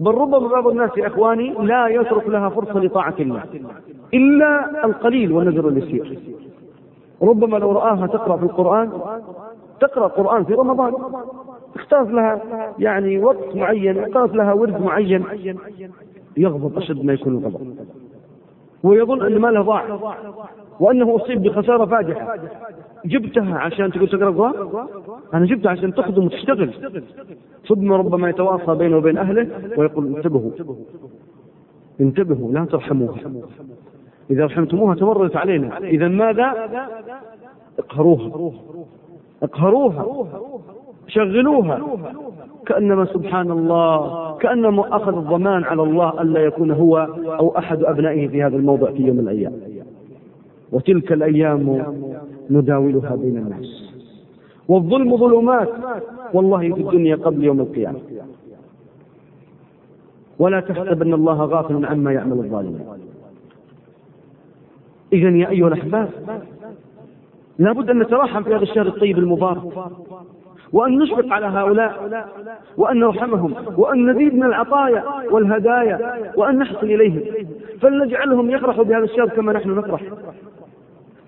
بل 0.00 0.14
ربما 0.14 0.38
بعض 0.38 0.66
الناس 0.66 0.90
يا 0.96 1.06
إخواني 1.06 1.52
لا 1.52 1.88
يترك 1.88 2.28
لها 2.28 2.48
فرصة 2.48 2.80
لطاعة 2.80 3.14
الله 3.20 3.42
إلا 4.14 4.84
القليل 4.84 5.32
والنذر 5.32 5.68
اليسير 5.68 6.18
ربما 7.22 7.56
لو 7.56 7.72
رآها 7.72 8.06
تقرأ 8.06 8.36
في 8.36 8.42
القرآن 8.42 8.90
تقرأ 9.80 10.06
القرآن 10.06 10.44
في 10.44 10.54
رمضان 10.54 10.92
اختارت 11.76 12.10
لها 12.10 12.40
يعني 12.78 13.18
وقت 13.18 13.56
معين 13.56 13.98
اختارت 13.98 14.34
لها 14.34 14.52
ورد 14.52 14.82
معين 14.82 15.24
يغضب 16.36 16.78
أشد 16.78 17.04
ما 17.04 17.12
يكون 17.12 17.32
الغضب. 17.32 17.76
ويظن 18.82 19.26
أن 19.26 19.38
ماله 19.38 19.62
ضاع 19.62 20.14
وأنه 20.80 21.16
أصيب 21.16 21.42
بخسارة 21.42 21.84
فادحة. 21.84 22.36
جبتها 23.04 23.58
عشان 23.58 23.92
تقول 23.92 24.08
تقرأ 24.08 24.28
القرآن 24.28 24.86
أنا 25.34 25.46
جبتها 25.46 25.70
عشان 25.70 25.94
تخدم 25.94 26.24
وتشتغل. 26.24 26.70
ثم 27.68 27.92
ربما 27.92 28.28
يتواصى 28.28 28.74
بينه 28.74 28.96
وبين 28.96 29.18
أهله 29.18 29.48
ويقول 29.76 30.16
انتبهوا. 30.16 30.50
انتبهوا 32.00 32.52
لا 32.52 32.64
ترحموها. 32.64 33.18
إذا 34.30 34.44
رحمتموها 34.44 34.94
تمردت 34.94 35.36
علينا. 35.36 35.78
إذا 35.78 36.08
ماذا؟ 36.08 36.54
اقهروها. 37.78 38.52
اقهروها. 39.42 40.26
شغلوها. 41.08 41.80
كأنما 42.66 43.04
سبحان 43.04 43.50
الله 43.50 44.36
كأنما 44.38 44.96
أخذ 44.96 45.16
الضمان 45.16 45.64
على 45.64 45.82
الله 45.82 46.22
ألا 46.22 46.40
يكون 46.40 46.70
هو 46.70 46.98
أو 47.26 47.58
أحد 47.58 47.84
أبنائه 47.84 48.28
في 48.28 48.42
هذا 48.42 48.56
الموضع 48.56 48.90
في 48.90 49.02
يوم 49.02 49.16
من 49.16 49.22
الأيام. 49.22 49.52
وتلك 50.72 51.12
الأيام 51.12 51.84
نداولها 52.50 53.16
بين 53.16 53.36
الناس. 53.36 53.92
والظلم 54.68 55.16
ظلمات 55.16 55.68
والله 56.34 56.74
في 56.74 56.80
الدنيا 56.80 57.16
قبل 57.16 57.44
يوم 57.44 57.60
القيامة. 57.60 57.98
ولا 60.38 60.60
تحسبن 60.60 61.14
الله 61.14 61.44
غافلا 61.44 61.88
عما 61.88 62.12
يعمل 62.12 62.32
الظالمون. 62.32 62.98
إذا 65.12 65.28
يا 65.28 65.48
أيها 65.48 65.68
الأحباب 65.68 66.08
لابد 67.58 67.90
أن 67.90 67.98
نتراحم 67.98 68.42
في 68.42 68.54
هذا 68.54 68.62
الشهر 68.62 68.86
الطيب 68.86 69.18
المبارك 69.18 69.62
وأن 70.72 70.98
نشفق 70.98 71.32
على 71.32 71.46
هؤلاء 71.46 71.92
وأن 72.76 73.00
نرحمهم 73.00 73.54
وأن 73.76 74.10
نزيد 74.10 74.34
من 74.34 74.44
العطايا 74.44 75.04
والهدايا 75.30 76.14
وأن 76.36 76.58
نحسن 76.58 76.86
إليهم. 76.86 77.20
فلنجعلهم 77.80 78.50
يفرحوا 78.50 78.84
بهذا 78.84 79.04
الشهر 79.04 79.28
كما 79.28 79.52
نحن 79.52 79.78
نفرح. 79.78 80.02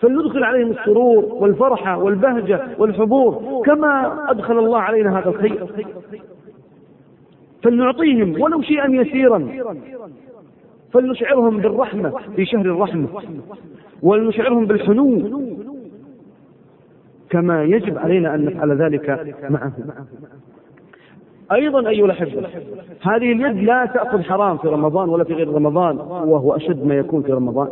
فلندخل 0.03 0.45
عليهم 0.45 0.71
السرور 0.71 1.25
والفرحة 1.25 1.99
والبهجة 1.99 2.61
والحضور 2.79 3.63
كما 3.65 4.25
أدخل 4.31 4.59
الله 4.59 4.79
علينا 4.79 5.19
هذا 5.19 5.29
الخير. 5.29 5.67
فلنعطيهم 7.63 8.43
ولو 8.43 8.63
شيئا 8.63 8.91
يسيرا. 8.91 9.49
فلنشعرهم 10.93 11.59
بالرحمة 11.59 12.13
في 12.37 12.47
شهر 12.47 12.67
الرحمة. 12.67 13.09
ولنشعرهم 14.03 14.67
بالحنو. 14.67 15.23
كما 17.31 17.65
يجب 17.65 17.99
علينا 17.99 18.35
أن 18.35 18.45
نفعل 18.45 18.83
ذلك 18.83 19.35
معهم. 19.51 19.73
أيضا 21.53 21.89
أيها 21.89 22.05
الأحبة 22.05 22.49
هذه 23.03 23.33
اليد 23.33 23.57
لا 23.57 23.87
تأخذ 23.87 24.23
حرام 24.23 24.59
في 24.59 24.69
رمضان 24.69 25.09
ولا 25.09 25.25
في 25.25 25.35
غير 25.35 25.53
رمضان 25.53 25.97
وهو 25.99 26.57
أشد 26.57 26.87
ما 26.87 26.95
يكون 26.95 27.23
في 27.23 27.33
رمضان. 27.33 27.69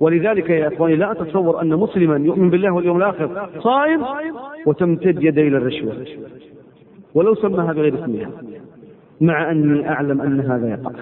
ولذلك 0.00 0.50
يا 0.50 0.68
إخواني 0.68 0.96
لا 0.96 1.12
أتصور 1.12 1.62
أن 1.62 1.68
مسلما 1.68 2.16
يؤمن 2.16 2.50
بالله 2.50 2.70
واليوم 2.74 2.96
الآخر 2.96 3.48
صائم 3.58 4.04
وتمتد 4.66 5.22
يديه 5.22 5.48
إلى 5.48 5.56
الرشوة. 5.56 5.92
ولو 7.14 7.34
سماها 7.34 7.72
بغير 7.72 7.94
اسمها 8.04 8.30
مع 9.20 9.50
أني 9.50 9.88
أعلم 9.88 10.20
أن 10.20 10.40
هذا 10.40 10.70
يقع. 10.70 10.92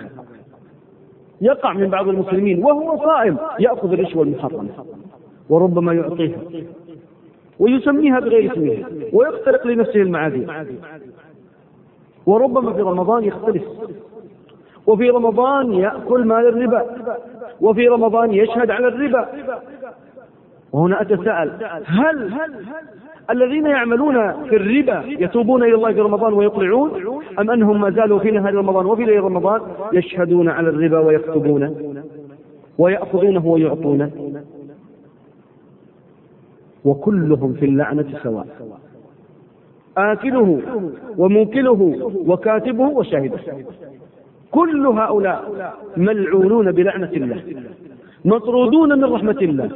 يقع 1.40 1.72
من 1.72 1.90
بعض 1.90 2.08
المسلمين 2.08 2.64
وهو 2.64 2.98
صائم 2.98 3.36
يأخذ 3.58 3.92
الرشوة 3.92 4.22
المحرمة 4.22 4.68
وربما 5.48 5.92
يعطيها 5.92 6.38
ويسميها 7.58 8.20
بغير 8.20 8.52
اسمها 8.52 8.88
ويخترق 9.12 9.66
لنفسه 9.66 10.02
المعاذير 10.02 10.50
وربما 12.26 12.72
في 12.72 12.80
رمضان 12.80 13.24
يختلف. 13.24 13.62
وفي 14.86 15.10
رمضان 15.10 15.72
يأكل 15.72 16.24
مال 16.24 16.48
الربا 16.48 16.84
وفي 17.60 17.88
رمضان 17.88 18.32
يشهد 18.32 18.70
على 18.70 18.88
الربا. 18.88 19.28
وهنا 20.72 21.02
أتساءل 21.02 21.50
هل 21.86 22.34
الذين 23.30 23.66
يعملون 23.66 24.32
في 24.32 24.56
الربا 24.56 25.02
يتوبون 25.06 25.62
إلى 25.62 25.74
الله 25.74 25.92
في 25.92 26.00
رمضان 26.00 26.32
ويقلعون 26.32 26.90
أم 27.38 27.50
أنهم 27.50 27.80
ما 27.80 27.90
زالوا 27.90 28.18
في 28.18 28.30
نهار 28.30 28.54
رمضان 28.54 28.86
وفي 28.86 29.04
ليل 29.04 29.24
رمضان 29.24 29.60
يشهدون 29.92 30.48
على 30.48 30.68
الربا 30.68 30.98
ويكتبون 30.98 31.92
ويأخذونه 32.78 33.46
ويعطونه 33.46 34.10
وكلهم 36.84 37.52
في 37.52 37.64
اللعنة 37.64 38.06
سواء. 38.22 38.46
آكله 39.98 40.60
وموكله 41.18 42.10
وكاتبه 42.26 42.84
وشاهده. 42.84 43.38
كل 44.56 44.86
هؤلاء 44.86 45.40
ملعونون 45.96 46.66
بلعنة 46.72 47.12
الله 47.20 47.40
مطرودون 48.24 48.90
من 48.98 49.04
رحمة 49.04 49.40
الله. 49.48 49.68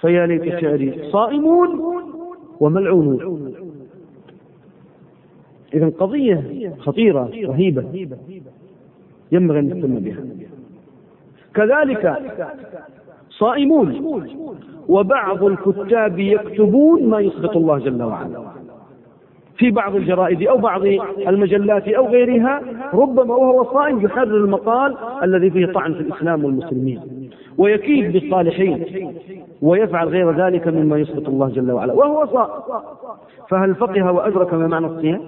فيا 0.00 0.26
ليت 0.26 0.46
شعري 0.60 0.90
صائمون 1.12 1.70
وملعونون. 2.60 3.20
إذا 5.74 5.88
قضية 6.00 6.38
خطيرة 6.78 7.24
رهيبة 7.50 7.84
ينبغي 9.32 9.58
أن 9.58 9.66
نهتم 9.68 9.94
بها. 10.06 10.22
كذلك 11.54 12.02
صائمون 13.30 13.88
وبعض 14.88 15.44
الكتاب 15.44 16.18
يكتبون 16.18 17.08
ما 17.08 17.20
يسخط 17.20 17.56
الله 17.56 17.78
جل 17.78 18.02
وعلا. 18.02 18.57
في 19.58 19.70
بعض 19.70 19.96
الجرائد 19.96 20.42
أو 20.42 20.56
بعض 20.56 20.86
المجلات 21.28 21.88
أو 21.88 22.06
غيرها 22.06 22.62
ربما 22.94 23.34
وهو 23.34 23.64
صائم 23.64 24.00
يحرر 24.04 24.36
المقال 24.36 24.94
الذي 25.22 25.50
فيه 25.50 25.66
طعن 25.66 25.94
في 25.94 26.00
الإسلام 26.00 26.44
والمسلمين 26.44 27.00
ويكيد 27.58 28.12
بالصالحين 28.12 28.84
ويفعل 29.62 30.08
غير 30.08 30.46
ذلك 30.46 30.68
مما 30.68 30.98
يسخط 30.98 31.28
الله 31.28 31.48
جل 31.48 31.72
وعلا 31.72 31.92
وهو 31.92 32.26
صائم. 32.26 32.82
فهل 33.48 33.74
فقه 33.74 34.12
وأدرك 34.12 34.54
ما 34.54 34.66
معنى 34.66 34.86
الصيام؟ 34.86 35.20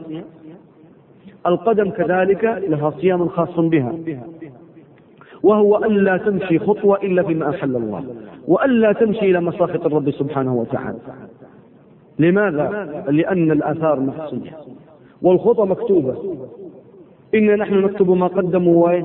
القدم 1.46 1.90
كذلك 1.90 2.44
لها 2.68 2.90
صيام 2.90 3.28
خاص 3.28 3.60
بها 3.60 3.94
وهو 5.42 5.76
ألا 5.76 6.16
تمشي 6.16 6.58
خطوة 6.58 6.96
إلا 6.96 7.22
فيما 7.22 7.50
أحل 7.50 7.76
الله 7.76 8.04
وألا 8.48 8.92
تمشي 8.92 9.30
إلى 9.30 9.40
مساخط 9.40 9.86
الرب 9.86 10.10
سبحانه 10.10 10.54
وتعالى. 10.54 10.98
لماذا؟ 12.20 13.04
لأن 13.08 13.50
الآثار 13.50 14.00
محصية 14.00 14.56
والخطى 15.22 15.62
مكتوبة. 15.62 16.36
إنا 17.34 17.56
نحن 17.56 17.74
نكتب 17.74 18.10
ما 18.10 18.26
قدموا 18.26 19.02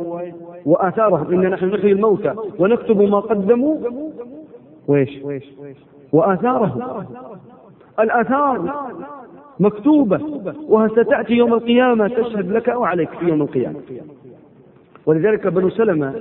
وآثارهم. 0.65 1.33
إنا 1.33 1.49
نحن 1.49 1.65
نحيي 1.65 1.91
الموتى 1.91 2.33
ونكتب 2.59 3.01
ما 3.01 3.19
قدموا 3.19 3.77
وإيش؟ 4.87 5.19
وآثارهم. 6.13 7.05
الآثار 7.99 8.73
مكتوبة 9.59 10.19
وستأتي 10.69 11.33
يوم 11.33 11.53
القيامة 11.53 12.07
تشهد 12.07 12.51
لك 12.51 12.69
أو 12.69 12.83
عليك 12.83 13.09
في 13.09 13.25
يوم 13.25 13.41
القيامة. 13.41 13.79
ولذلك 15.05 15.47
بنو 15.47 15.69
سلمة 15.69 16.13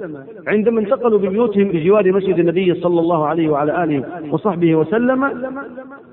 عندما 0.47 0.81
انتقلوا 0.81 1.19
ببيوتهم 1.19 1.69
بجوار 1.69 2.13
مسجد 2.13 2.39
النبي 2.39 2.75
صلى 2.75 3.01
الله 3.01 3.27
عليه 3.27 3.49
وعلى 3.49 3.85
آله 3.85 4.05
وصحبه 4.33 4.75
وسلم 4.75 5.21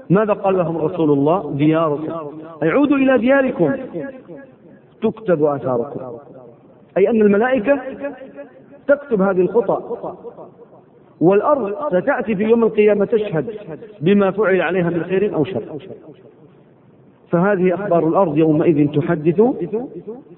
ماذا 0.10 0.34
قال 0.34 0.58
لهم 0.58 0.78
رسول 0.78 1.12
الله؟ 1.12 1.54
دياركم. 1.56 2.14
أي 2.64 2.70
عودوا 2.70 2.98
إلى 2.98 3.18
دياركم. 3.18 3.72
تكتب 5.02 5.44
آثاركم. 5.44 6.00
أي 6.98 7.10
أن 7.10 7.22
الملائكة 7.22 7.80
تكتب 8.88 9.22
هذه 9.22 9.42
الخطى 9.42 9.82
والأرض 11.22 11.74
ستأتي 11.88 12.36
في 12.36 12.44
يوم 12.44 12.64
القيامة 12.64 13.06
تشهد 13.06 13.46
بما 14.02 14.32
فعل 14.32 14.62
عليها 14.62 14.90
من 14.90 15.04
خير 15.04 15.36
أو 15.36 15.44
شر. 15.44 15.64
فهذه 17.32 17.74
أخبار 17.76 18.08
الأرض 18.08 18.38
يومئذ 18.38 18.92
تحدث 18.92 19.42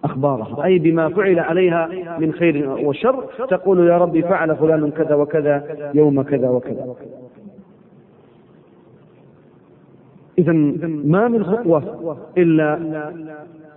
أخبارها. 0.03 0.63
أي 0.63 0.79
بما 0.79 1.09
فعل 1.09 1.39
عليها 1.39 1.89
من 2.19 2.33
خير 2.33 2.69
وشر 2.69 3.23
تقول 3.49 3.87
يا 3.87 3.97
ربي 3.97 4.21
فعل 4.21 4.55
فلان 4.55 4.91
كذا 4.91 5.15
وكذا 5.15 5.63
يوم 5.93 6.21
كذا 6.21 6.49
وكذا. 6.49 6.95
إذا 10.37 10.53
ما 11.05 11.27
من 11.27 11.43
خطوة 11.43 12.17
إلا 12.37 12.79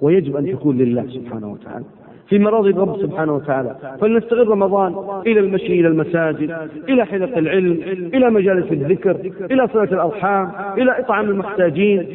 ويجب 0.01 0.37
أن 0.37 0.53
تكون 0.53 0.79
لله 0.79 1.07
سبحانه 1.07 1.53
وتعالى. 1.53 1.85
في 2.29 2.39
مراضي 2.39 2.71
الرب 2.71 3.01
سبحانه 3.01 3.35
وتعالى. 3.35 3.77
فلنستغل 4.01 4.49
رمضان 4.49 4.95
إلى 5.27 5.41
المشي 5.41 5.81
إلى 5.81 5.89
المساجد 5.89 6.57
إلى 6.89 7.05
حلق 7.07 7.39
العلم 7.39 7.73
إلى 8.15 8.31
مجالس 8.31 8.73
الذكر 8.73 9.17
إلى 9.51 9.69
صلة 9.69 9.85
الأرحام 9.85 10.53
إلى 10.79 10.99
إطعام 10.99 11.31
المحتاجين. 11.31 12.07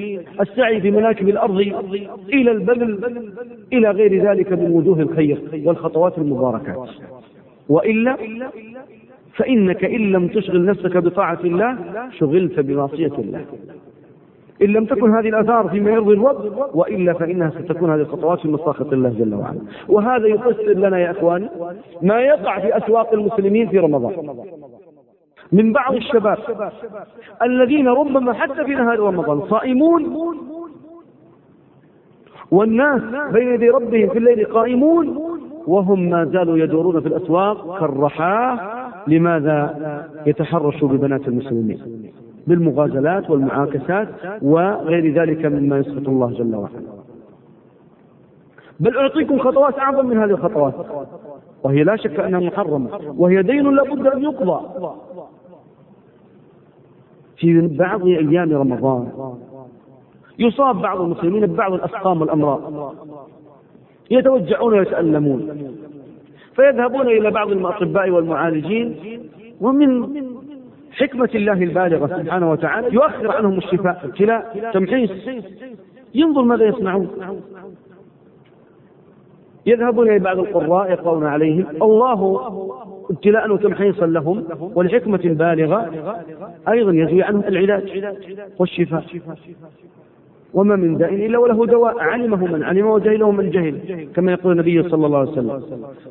السعي 0.41 0.81
في 0.81 0.91
مناكب 0.91 1.29
الأرض 1.29 1.59
إلى 2.33 2.51
البذل 2.51 2.99
إلى 3.73 3.91
غير 3.91 4.29
ذلك 4.29 4.51
من 4.51 4.71
وجوه 4.71 4.99
الخير 4.99 5.37
والخطوات 5.65 6.17
المباركات. 6.17 6.89
وإلا 7.69 8.17
فإنك 9.35 9.85
إن 9.85 10.11
لم 10.11 10.27
تشغل 10.27 10.65
نفسك 10.65 10.97
بطاعة 10.97 11.39
الله 11.43 11.77
شغلت 12.19 12.59
بمعصية 12.59 13.13
الله. 13.17 13.45
إن 14.61 14.67
لم 14.67 14.85
تكن 14.85 15.15
هذه 15.15 15.29
الآثار 15.29 15.69
فيما 15.69 15.91
يرضي 15.91 16.13
الرب 16.13 16.69
وإلا 16.73 17.13
فإنها 17.13 17.49
ستكون 17.49 17.89
هذه 17.91 18.01
الخطوات 18.01 18.39
في 18.39 18.47
مساخط 18.47 18.93
الله 18.93 19.09
جل 19.09 19.35
وعلا. 19.35 19.59
وهذا 19.89 20.27
يفسر 20.27 20.73
لنا 20.73 20.99
يا 20.99 21.11
إخواني 21.11 21.49
ما 22.01 22.21
يقع 22.21 22.59
في 22.59 22.77
أسواق 22.77 23.13
المسلمين 23.13 23.69
في 23.69 23.79
رمضان. 23.79 24.35
من 25.51 25.73
بعض 25.73 25.95
الشباب 25.95 26.37
الذين 27.41 27.87
ربما 27.87 28.33
حتى 28.33 28.63
في 28.63 28.75
نهار 28.75 28.99
رمضان 28.99 29.41
صائمون 29.49 30.15
والناس 32.51 33.01
بين 33.33 33.47
يدي 33.47 33.69
ربهم 33.69 34.09
في 34.09 34.17
الليل 34.17 34.45
قائمون 34.45 35.17
وهم 35.67 36.09
ما 36.09 36.25
زالوا 36.25 36.57
يدورون 36.57 37.01
في 37.01 37.07
الأسواق 37.07 37.79
كالرحاة 37.79 38.59
لماذا 39.07 39.77
يتحرشوا 40.25 40.87
ببنات 40.87 41.27
المسلمين؟ 41.27 42.10
بالمغازلات 42.47 43.29
والمعاكسات 43.29 44.07
وغير 44.41 45.21
ذلك 45.21 45.45
مما 45.45 45.77
يسخط 45.77 46.07
الله 46.07 46.31
جل 46.31 46.55
وعلا. 46.55 46.81
بل 48.79 48.97
أعطيكم 48.97 49.39
خطوات 49.39 49.79
أعظم 49.79 50.05
من 50.05 50.17
هذه 50.17 50.29
الخطوات. 50.29 50.75
وهي 51.63 51.83
لا 51.83 51.95
شك 51.95 52.19
أنها 52.19 52.39
محرمة. 52.39 52.89
وهي 53.17 53.41
دين 53.43 53.75
لابد 53.75 54.07
أن 54.07 54.23
يقضى. 54.23 54.59
في 57.37 57.67
بعض 57.67 58.05
أيام 58.05 58.53
رمضان 58.53 59.07
يصاب 60.39 60.81
بعض 60.81 61.01
المسلمين 61.01 61.45
ببعض 61.45 61.73
الأسقام 61.73 62.21
والأمراض. 62.21 62.93
يتوجعون 64.11 64.73
ويتألمون. 64.73 65.71
فيذهبون 66.55 67.07
إلى 67.07 67.31
بعض 67.31 67.51
الأطباء 67.51 68.09
والمعالجين. 68.09 68.95
ومن 69.61 70.30
حكمة 70.91 71.29
الله 71.35 71.63
البالغة 71.63 72.07
سبحانه 72.07 72.51
وتعالى 72.51 72.87
يؤخر 72.93 73.31
عنهم 73.31 73.57
الشفاء 73.57 74.01
ابتلاء 74.03 74.71
تمحيص. 74.73 75.11
ينظر 76.15 76.41
ماذا 76.41 76.65
يصنعون. 76.65 77.07
يذهبون 79.65 80.09
إلى 80.09 80.19
بعض 80.19 80.39
القراء 80.39 80.91
يقرؤون 80.91 81.25
عليهم. 81.25 81.65
الله 81.81 82.41
ابتلاء 83.09 83.53
وتمحيصا 83.53 84.05
لهم 84.05 84.43
والحكمة 84.75 85.19
البالغة 85.25 85.91
أيضا 86.69 86.91
يجري 86.91 87.23
عنهم 87.23 87.43
العلاج 87.47 88.13
والشفاء. 88.59 89.03
وما 90.53 90.75
من 90.75 90.97
داء 90.97 91.13
إلا 91.13 91.37
وله 91.37 91.65
دواء. 91.65 91.99
علمه 91.99 92.45
من 92.45 92.63
علم 92.63 92.87
وجهله 92.87 93.31
من 93.31 93.49
جهل 93.49 94.07
كما 94.15 94.31
يقول 94.31 94.51
النبي 94.51 94.89
صلى 94.89 95.05
الله 95.05 95.19
عليه 95.19 95.31
وسلم. 95.31 95.61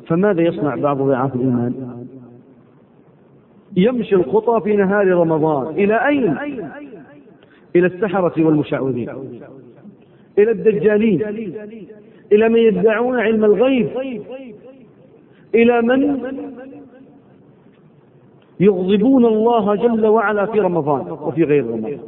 فماذا 0.07 0.41
يصنع 0.41 0.75
بعض 0.75 0.97
ضعاف 1.01 1.35
الإيمان؟ 1.35 2.00
يمشي 3.77 4.15
الخطى 4.15 4.61
في 4.63 4.75
نهار 4.75 5.07
رمضان. 5.07 5.75
إلى 5.75 6.07
أين؟ 6.07 6.37
إلى 7.75 7.87
السحرة 7.87 8.45
والمشعوذين. 8.45 9.09
إلى 10.37 10.51
الدجالين. 10.51 11.21
إلى 12.31 12.49
من 12.49 12.59
يدعون 12.59 13.19
علم 13.19 13.45
الغيب. 13.45 13.89
إلى 15.55 15.81
من 15.81 16.19
يغضبون 18.59 19.25
الله 19.25 19.75
جل 19.75 20.05
وعلا 20.05 20.45
في 20.45 20.59
رمضان 20.59 21.11
وفي 21.11 21.43
غير 21.43 21.65
رمضان. 21.67 21.99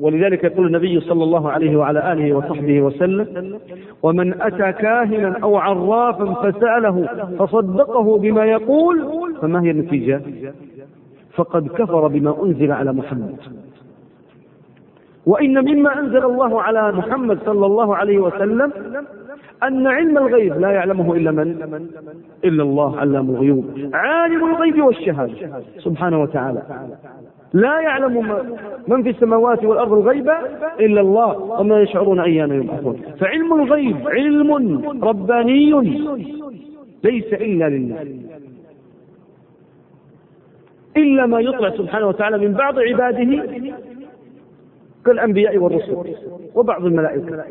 ولذلك 0.00 0.44
يقول 0.44 0.66
النبي 0.66 1.00
صلى 1.00 1.24
الله 1.24 1.50
عليه 1.50 1.76
وعلى 1.76 2.12
آله 2.12 2.34
وصحبه 2.36 2.80
وسلم 2.80 3.58
ومن 4.02 4.42
أتى 4.42 4.72
كاهنا 4.72 5.38
أو 5.42 5.56
عرافا 5.56 6.50
فسأله 6.50 7.06
فصدقه 7.38 8.18
بما 8.18 8.44
يقول 8.44 9.06
فما 9.42 9.62
هي 9.62 9.70
النتيجة؟ 9.70 10.22
فقد 11.34 11.68
كفر 11.68 12.08
بما 12.08 12.44
أنزل 12.44 12.72
على 12.72 12.92
محمد. 12.92 13.36
وإن 15.26 15.64
مما 15.64 16.00
أنزل 16.00 16.24
الله 16.24 16.62
على 16.62 16.92
محمد 16.92 17.38
صلى 17.46 17.66
الله 17.66 17.96
عليه 17.96 18.18
وسلم 18.18 18.72
أن 19.62 19.86
علم 19.86 20.18
الغيب 20.18 20.60
لا 20.60 20.70
يعلمه 20.70 21.14
إلا 21.14 21.30
من؟ 21.30 21.48
إلا 22.44 22.62
الله 22.62 23.00
علام 23.00 23.30
الغيوب. 23.30 23.64
عالم 23.92 24.44
الغيب 24.54 24.82
والشهادة. 24.84 25.62
سبحانه 25.78 26.22
وتعالى. 26.22 26.62
لا 27.52 27.80
يعلم 27.80 28.14
من 28.88 29.02
في 29.02 29.10
السماوات 29.10 29.64
والأرض 29.64 29.92
الغيب 29.92 30.30
إلا 30.80 31.00
الله. 31.00 31.60
وما 31.60 31.80
يشعرون 31.80 32.20
أيان 32.20 32.62
يبعثون 32.62 32.96
فعلم 33.20 33.54
الغيب 33.54 33.96
علم 34.08 34.50
رباني 35.02 35.70
ليس 37.04 37.32
إلا 37.32 37.68
لله. 37.68 38.06
إلا 40.98 41.26
ما 41.26 41.40
يطلع 41.40 41.70
سبحانه 41.70 42.06
وتعالى 42.08 42.38
من 42.38 42.52
بعض 42.52 42.78
عباده 42.78 43.44
كالأنبياء 45.06 45.58
والرسل 45.58 45.96
وبعض 46.54 46.84
الملائكة. 46.84 47.44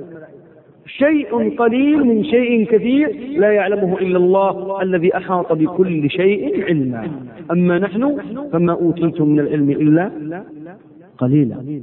شيء 0.85 1.57
قليل 1.57 2.03
من 2.03 2.23
شيء 2.23 2.65
كثير 2.65 3.15
لا 3.37 3.51
يعلمه 3.51 3.97
إلا 3.97 4.17
الله 4.17 4.81
الذي 4.81 5.17
أحاط 5.17 5.53
بكل 5.53 6.09
شيء 6.09 6.63
علما. 6.65 7.11
أما 7.51 7.79
نحن 7.79 8.17
فما 8.51 8.73
أوتيتم 8.73 9.29
من 9.29 9.39
العلم 9.39 9.69
إلا 9.69 10.11
قليلا. 11.17 11.81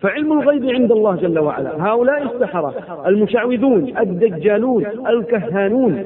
فعلم 0.00 0.32
الغيب 0.32 0.64
عند 0.66 0.92
الله 0.92 1.16
جل 1.16 1.38
وعلا. 1.38 1.82
هؤلاء 1.82 2.34
السحرة 2.34 2.74
المشعوذون 3.06 3.98
الدجالون 3.98 4.86
الكهانون 5.08 6.04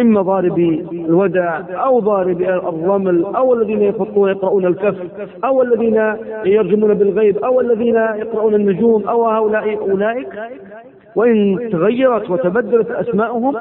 إما 0.00 0.22
ضاربي 0.22 0.86
الودع 0.92 1.60
أو 1.70 2.00
ضاربي 2.00 2.54
الرمل 2.54 3.24
أو 3.24 3.54
الذين 3.54 3.82
يخطون 3.82 4.30
يقرؤون 4.30 4.66
الكف 4.66 4.96
أو 5.44 5.62
الذين 5.62 6.14
يرجمون 6.44 6.94
بالغيب 6.94 7.36
أو 7.38 7.60
الذين 7.60 7.96
يقرؤون 7.96 8.54
النجوم 8.54 9.08
أو 9.08 9.26
هؤلاء 9.26 9.90
أولئك. 9.90 10.28
وإن 11.16 11.68
تغيرت 11.72 12.30
وتبدلت 12.30 12.90
أسماؤهم 12.90 13.56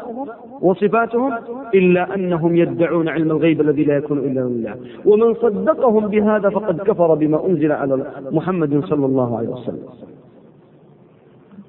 وصفاتهم 0.62 1.34
إلا 1.74 2.16
أنهم 2.16 2.56
يدعون 2.56 3.10
علم 3.10 3.32
الغيب 3.32 3.62
الذي 3.62 3.84
لا 3.84 3.98
يكون 3.98 4.18
إلا 4.18 4.40
لله. 4.40 4.76
ومن 5.06 5.34
صدقهم 5.34 6.08
بهذا 6.08 6.50
فقد 6.50 6.82
كفر 6.82 7.14
بما 7.14 7.46
أنزل 7.46 7.72
على 7.72 8.06
محمد 8.32 8.84
صلى 8.86 9.06
الله 9.06 9.38
عليه 9.38 9.50
وسلم. 9.50 9.84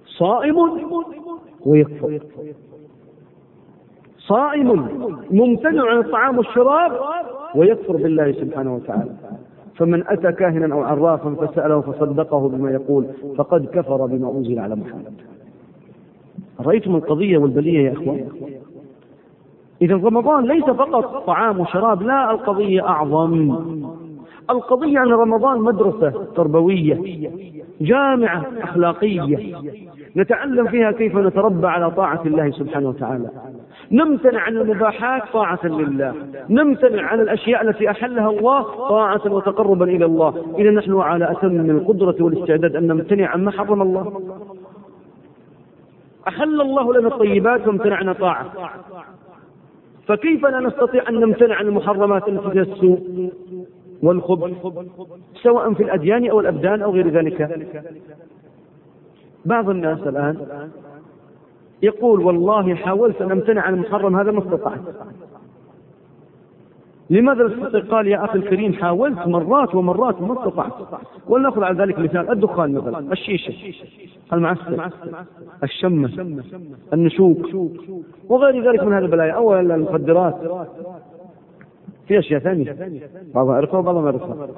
صائم 0.06 0.56
ويكفر. 1.66 2.18
صائم 4.26 4.88
ممتنع 5.30 5.90
عن 5.90 5.98
الطعام 5.98 6.38
والشراب 6.38 6.92
ويكفر 7.54 7.96
بالله 7.96 8.32
سبحانه 8.32 8.74
وتعالى. 8.74 9.10
فمن 9.76 10.04
أتى 10.06 10.32
كاهنا 10.32 10.74
أو 10.74 10.82
عرافا 10.82 11.46
فسأله 11.46 11.80
فصدقه 11.80 12.48
بما 12.48 12.70
يقول 12.70 13.06
فقد 13.36 13.66
كفر 13.66 14.06
بما 14.06 14.30
أنزل 14.30 14.58
على 14.58 14.74
محمد. 14.76 15.12
رأيتم 16.60 16.96
القضية 16.96 17.38
والبلية 17.38 17.86
يا 17.86 17.92
إخوان؟ 17.92 18.28
إذا 19.82 19.94
رمضان 19.94 20.44
ليس 20.44 20.64
فقط 20.64 21.26
طعام 21.26 21.60
وشراب 21.60 22.02
لا 22.02 22.30
القضية 22.30 22.88
أعظم. 22.88 23.56
القضية 24.50 25.02
أن 25.02 25.12
رمضان 25.12 25.60
مدرسة 25.60 26.26
تربوية 26.36 27.00
جامعة 27.80 28.46
أخلاقية. 28.62 29.56
نتعلم 30.16 30.66
فيها 30.66 30.92
كيف 30.92 31.16
نتربى 31.16 31.66
على 31.66 31.90
طاعة 31.90 32.22
الله 32.26 32.50
سبحانه 32.50 32.88
وتعالى. 32.88 33.30
نمتنع 33.92 34.40
عن 34.40 34.56
المباحات 34.56 35.22
طاعة 35.32 35.66
لله. 35.66 36.14
نمتنع 36.50 37.02
عن 37.02 37.20
الأشياء 37.20 37.68
التي 37.68 37.90
أحلها 37.90 38.30
الله 38.30 38.62
طاعة 38.88 39.32
وتقربا 39.32 39.84
إلى 39.84 40.04
الله. 40.04 40.54
إذا 40.58 40.70
نحن 40.70 41.00
على 41.00 41.30
أتم 41.30 41.52
من 41.52 41.70
القدرة 41.70 42.16
والاستعداد 42.20 42.76
أن 42.76 42.86
نمتنع 42.86 43.28
عما 43.28 43.50
حرم 43.50 43.82
الله. 43.82 44.22
أحل 46.28 46.60
الله 46.60 46.94
لنا 46.94 47.08
الطيبات 47.08 47.68
وامتنعنا 47.68 48.12
طاعة. 48.12 48.52
فكيف 50.06 50.46
لا 50.46 50.60
نستطيع 50.60 51.08
أن 51.08 51.20
نمتنع 51.20 51.54
عن 51.54 51.66
المحرمات 51.66 52.28
التي 52.28 52.50
فيها 52.50 52.62
السوء 52.62 53.30
والخبث 54.02 54.52
سواء 55.42 55.72
في 55.72 55.82
الأديان 55.82 56.30
أو 56.30 56.40
الأبدان 56.40 56.82
أو 56.82 56.90
غير 56.90 57.08
ذلك؟ 57.08 57.64
بعض 59.44 59.68
الناس 59.68 59.98
الآن 59.98 60.68
يقول 61.82 62.20
والله 62.20 62.74
حاولت 62.74 63.22
أن 63.22 63.30
أمتنع 63.30 63.62
عن 63.62 63.74
المحرم 63.74 64.16
هذا 64.16 64.30
ما 64.30 64.38
استطعت. 64.38 64.80
لماذا 67.10 67.42
الاستطاع 67.42 67.80
قال 67.80 68.08
يا 68.08 68.24
أخي 68.24 68.38
الكريم 68.38 68.72
حاولت 68.72 69.26
مرات 69.26 69.74
ومرات 69.74 70.20
وما 70.20 70.32
استطعت؟ 70.32 70.72
ولنأخذ 71.28 71.62
على 71.62 71.82
ذلك 71.82 71.98
مثال. 71.98 72.30
الدخان 72.30 72.72
مثلا 72.72 73.12
الشيشة 73.12 73.74
المعسل 74.32 74.80
الشمة 75.62 76.10
النشوك 76.92 77.46
وغير 78.28 78.70
ذلك 78.70 78.82
من 78.82 78.92
هذه 78.92 79.04
البلايا. 79.04 79.32
أو 79.32 79.60
المخدرات 79.60 80.34
في 82.08 82.18
أشياء 82.18 82.40
ثانية. 82.40 82.76
بعضها 83.34 83.54
عرفها 83.54 83.78
وبعضها 83.78 84.02
ما 84.02 84.08
عرفها 84.08 84.48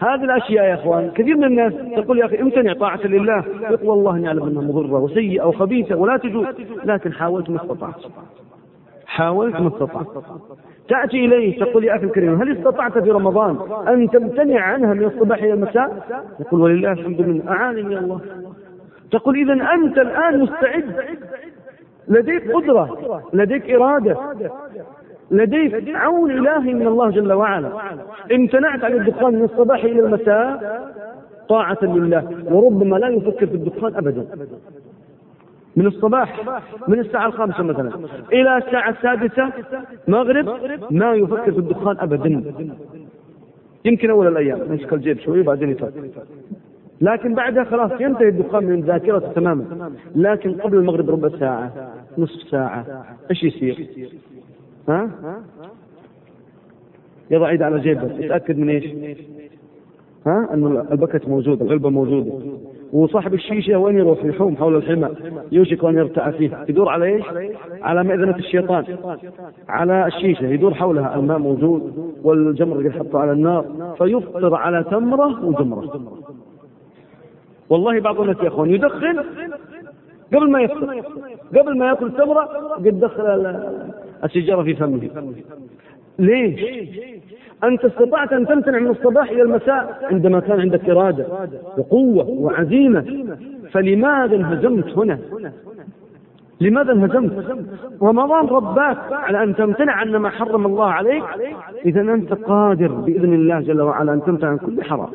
هذه 0.00 0.24
الأشياء 0.24 0.64
يا 0.64 0.74
إخوان 0.74 1.10
كثير 1.10 1.36
من 1.36 1.44
الناس 1.44 1.72
تقول 1.96 2.18
يا 2.18 2.24
أخي 2.26 2.40
امتنع 2.40 2.72
طاعة 2.72 3.06
لله 3.06 3.44
يقول 3.70 3.88
والله 3.88 4.16
أني 4.16 4.28
أعلم 4.28 4.42
أنها 4.42 4.62
مضرة 4.62 4.98
وسيئة 4.98 5.44
وخبيثه 5.44 5.96
ولا 5.96 6.16
تجوز 6.16 6.46
لكن 6.84 7.12
حاولت 7.12 7.50
ما 7.50 7.56
استطعت. 7.56 7.94
حاولت 9.06 9.60
ما 9.60 9.68
استطعت. 9.68 10.06
تأتي 10.88 11.24
إليه 11.24 11.60
تقول 11.60 11.84
يا 11.84 11.96
أخي 11.96 12.04
الكريم 12.04 12.42
هل 12.42 12.58
استطعت 12.58 12.98
في 12.98 13.10
رمضان 13.10 13.58
أن 13.88 14.10
تمتنع 14.10 14.60
عنها 14.60 14.94
من 14.94 15.04
الصباح 15.04 15.38
إلى 15.42 15.52
المساء؟ 15.52 16.06
يقول 16.40 16.60
ولله 16.60 16.92
الحمد 16.92 17.20
لله 17.20 17.48
أعانني 17.48 17.98
الله. 17.98 18.20
تقول 19.10 19.36
إذا 19.36 19.52
أنت 19.74 19.98
الآن 19.98 20.40
مستعد 20.40 20.84
لديك 22.08 22.52
قدرة 22.52 23.22
لديك 23.32 23.70
إرادة. 23.70 24.16
لديك 25.30 25.94
عون 25.94 26.30
إلهي 26.30 26.74
من 26.74 26.86
الله 26.86 27.10
جل 27.10 27.32
وعلا. 27.32 27.70
امتنعت 28.32 28.84
عن 28.84 28.92
الدخان 28.92 29.34
من 29.34 29.44
الصباح 29.44 29.84
إلى 29.84 30.00
المساء 30.00 30.80
طاعة 31.48 31.78
لله. 31.82 32.30
وربما 32.44 32.96
لا 32.96 33.08
يفكر 33.08 33.46
في 33.46 33.54
الدخان 33.54 33.94
أبدا. 33.94 34.26
من 35.76 35.86
الصباح 35.86 36.40
من 36.88 36.98
الساعة 36.98 37.26
الخامسة 37.26 37.62
مثلا. 37.62 37.90
إلى 38.32 38.56
الساعة 38.56 38.90
السادسة 38.90 39.52
مغرب 40.08 40.58
ما 40.90 41.14
يفكر 41.14 41.52
في 41.52 41.58
الدخان 41.58 41.96
أبدا. 42.00 42.42
يمكن 43.84 44.10
أول 44.10 44.26
الأيام 44.26 44.60
يمسك 44.70 44.92
الجيب 44.92 45.18
شوي 45.18 45.40
وبعدين 45.40 45.70
يفكر 45.70 45.90
لكن 47.00 47.34
بعدها 47.34 47.64
خلاص 47.64 48.00
ينتهي 48.00 48.28
الدخان 48.28 48.64
من 48.64 48.80
ذاكرته 48.80 49.32
تماما. 49.32 49.90
لكن 50.14 50.54
قبل 50.54 50.76
المغرب 50.76 51.10
ربع 51.10 51.28
ساعة 51.28 51.72
نصف 52.18 52.48
ساعة 52.48 53.04
إيش 53.30 53.44
يصير؟ 53.44 53.88
ها؟ 54.88 55.10
يضع 57.30 57.52
يده 57.52 57.66
على 57.66 57.80
جيبه 57.80 58.18
يتأكد 58.18 58.58
من 58.58 58.68
إيش؟ 58.68 58.84
ها؟ 60.26 60.48
إنه 60.54 60.86
البكت 60.90 61.28
موجودة 61.28 61.64
العلبة 61.64 61.90
موجودة. 61.90 62.32
وصاحب 62.92 63.34
الشيشة 63.34 63.76
وين 63.76 63.98
يروح؟ 63.98 64.24
يحوم 64.24 64.56
حول 64.56 64.76
الحمى. 64.76 65.08
يوشك 65.52 65.84
أن 65.84 65.94
يرتع 65.94 66.30
فيه. 66.30 66.64
يدور 66.68 66.88
على 66.88 67.04
إيش؟ 67.04 67.24
على 67.82 68.04
مئذنة 68.04 68.36
الشيطان. 68.36 68.84
على 69.68 70.06
الشيشة. 70.06 70.46
يدور 70.46 70.74
حولها. 70.74 71.16
الماء 71.16 71.38
موجود 71.38 72.12
والجمر 72.22 72.76
اللي 72.78 72.88
يحطه 72.88 73.18
على 73.18 73.32
النار. 73.32 73.94
فيفطر 73.98 74.54
على 74.54 74.84
تمرة 74.84 75.44
وجمرة. 75.44 76.00
والله 77.70 78.00
بعض 78.00 78.20
الناس 78.20 78.36
يا 78.42 78.48
إخوان 78.48 78.70
يدخن 78.70 79.24
قبل 80.34 80.50
ما 80.50 80.60
يفطر. 80.60 81.02
قبل 81.56 81.78
ما 81.78 81.86
يأكل 81.86 82.12
تمرة 82.12 82.44
قد 82.76 83.00
دخل 83.00 83.56
السيجاره 84.26 84.62
في 84.62 84.74
فمه 84.74 85.10
ليش؟ 86.18 86.60
أنت 87.64 87.84
استطعت 87.84 88.32
أن 88.32 88.46
تمتنع 88.46 88.78
من 88.78 88.90
الصباح 88.90 89.30
إلى 89.30 89.42
المساء 89.42 89.98
عندما 90.02 90.40
كان 90.40 90.60
عندك 90.60 90.90
إرادة 90.90 91.26
وقوة 91.78 92.28
وعزيمة 92.28 93.04
فلماذا 93.72 94.36
انهزمت 94.36 94.98
هنا؟ 94.98 95.18
لماذا 96.60 96.92
انهزمت؟ 96.92 97.66
رمضان 98.02 98.46
رباك 98.46 98.98
على 99.12 99.42
أن 99.42 99.56
تمتنع 99.56 99.92
عن 99.92 100.16
ما 100.16 100.30
حرم 100.30 100.66
الله 100.66 100.86
عليك 100.86 101.24
إذا 101.86 102.00
أنت 102.00 102.32
قادر 102.32 102.88
بإذن 102.88 103.32
الله 103.34 103.60
جل 103.60 103.80
وعلا 103.80 104.12
أن 104.12 104.22
تمتنع 104.22 104.48
عن 104.50 104.58
كل 104.58 104.82
حرام 104.82 105.08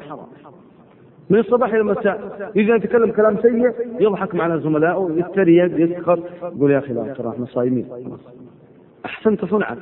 من 1.30 1.40
الصباح 1.40 1.70
إلى 1.70 1.82
المساء 1.82 2.52
إذا 2.56 2.76
يتكلم 2.76 3.12
كلام 3.12 3.38
سيء 3.42 3.72
يضحك 4.00 4.36
مع 4.36 4.58
زملائه 4.58 5.10
يتريق 5.16 5.80
يسخر 5.80 6.20
يقول 6.44 6.72
يا 6.72 6.78
أخي 6.78 6.94
لا 6.94 7.14
ترى 7.14 7.30
إحنا 7.30 7.46
صايمين 7.46 7.86
أحسنت 9.06 9.46
صنعا. 9.46 9.78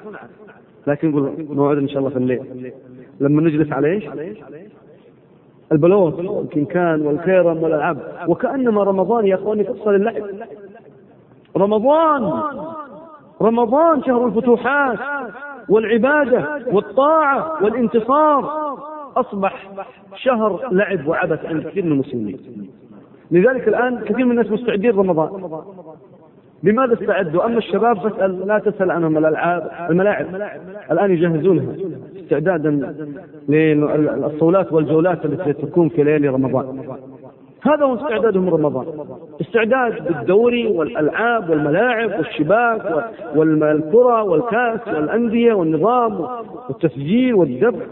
لكن 0.88 1.10
يقول 1.10 1.48
موعد 1.50 1.78
إن 1.78 1.88
شاء 1.88 2.00
الله 2.00 2.10
في 2.10 2.18
الليل. 2.18 2.74
لما 3.20 3.42
نجلس 3.42 3.72
على 3.72 3.88
إيش؟ 3.88 4.04
البلوط 5.72 6.20
والكنكان 6.20 7.02
والكيرم 7.02 7.64
والالعاب 7.64 8.26
وكأنما 8.28 8.84
رمضان 8.84 9.28
يا 9.28 9.36
أخواني 9.36 9.64
فرصه 9.64 9.92
للعب 9.92 10.24
رمضان 11.58 12.42
رمضان 13.42 14.04
شهر 14.04 14.26
الفتوحات 14.26 15.00
والعبادة 15.70 16.64
والطاعة 16.72 17.64
والانتصار. 17.64 18.70
أصبح 19.18 19.70
شهر 20.16 20.70
لعب 20.72 21.08
وعبث 21.08 21.46
عند 21.46 21.68
كثير 21.68 21.86
من 21.86 21.92
المسلمين. 21.92 22.40
لذلك 23.32 23.68
الآن 23.68 24.00
كثير 24.00 24.26
من 24.26 24.32
الناس 24.32 24.52
مستعدين 24.52 24.92
رمضان 24.92 25.62
لماذا 26.64 26.94
استعدوا؟ 26.94 27.46
أما 27.46 27.58
الشباب 27.58 27.98
فاسأل 27.98 28.48
لا 28.48 28.60
تسأل 28.60 28.92
عنهم 28.92 29.18
الألعاب 29.18 29.72
الملاعب. 29.90 30.26
الآن 30.92 31.12
يجهزونها 31.12 31.76
استعدادا 32.24 32.96
للصولات 33.50 34.74
والجولات 34.74 35.26
التي 35.26 35.54
تكون 35.54 35.90
في 35.90 36.04
ليالي 36.04 36.28
رمضان. 36.28 36.80
هذا 37.62 37.86
هو 37.86 37.96
استعدادهم 37.96 38.50
رمضان 38.50 38.86
استعداد 39.42 40.04
بالدوري 40.08 40.68
والألعاب 40.68 41.50
والملاعب 41.50 42.10
والشباك 42.18 43.06
والكره 43.36 44.24
والكأس 44.24 44.88
والأندية 44.88 45.54
والنظام 45.54 46.28
والتسجيل 46.70 47.34
والدفع. 47.34 47.86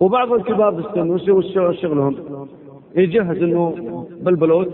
وبعض 0.00 0.32
الكبار 0.32 0.74
وش 1.28 1.52
شغلهم؟ 1.80 2.16
يجهز 2.96 3.42
إنه 3.42 4.06
بالبلوت. 4.20 4.68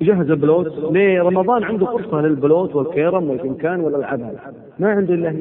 يجهز 0.00 0.30
البلوت. 0.30 0.92
ليه؟ 0.92 1.22
رمضان 1.22 1.64
عنده 1.64 1.86
فرصة 1.86 2.20
للبلوت 2.20 2.74
والكيرم 2.74 3.30
والفنكان 3.30 3.80
والألعاب. 3.80 4.38
ما 4.78 4.88
عنده 4.88 5.14
إلا 5.14 5.34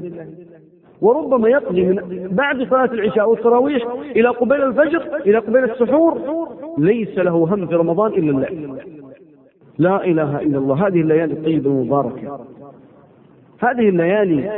وربما 1.01 1.49
يقضي 1.49 1.83
من 1.85 2.27
بعد 2.31 2.67
صلاة 2.69 2.85
العشاء 2.85 3.29
والتراويح 3.29 3.87
إلى 4.15 4.29
قبيل 4.29 4.63
الفجر 4.63 5.01
إلى 5.25 5.37
قبيل 5.37 5.63
السحور. 5.63 6.17
ليس 6.77 7.17
له 7.17 7.31
هم 7.31 7.67
في 7.67 7.75
رمضان 7.75 8.11
إلا 8.11 8.31
اللعب 8.31 8.77
لا 9.77 10.05
إله 10.05 10.41
إلا 10.41 10.57
الله. 10.57 10.87
هذه 10.87 11.01
الليالي 11.01 11.33
الطيبة 11.33 11.69
المباركة. 11.69 12.39
هذه 13.59 13.89
الليالي 13.89 14.57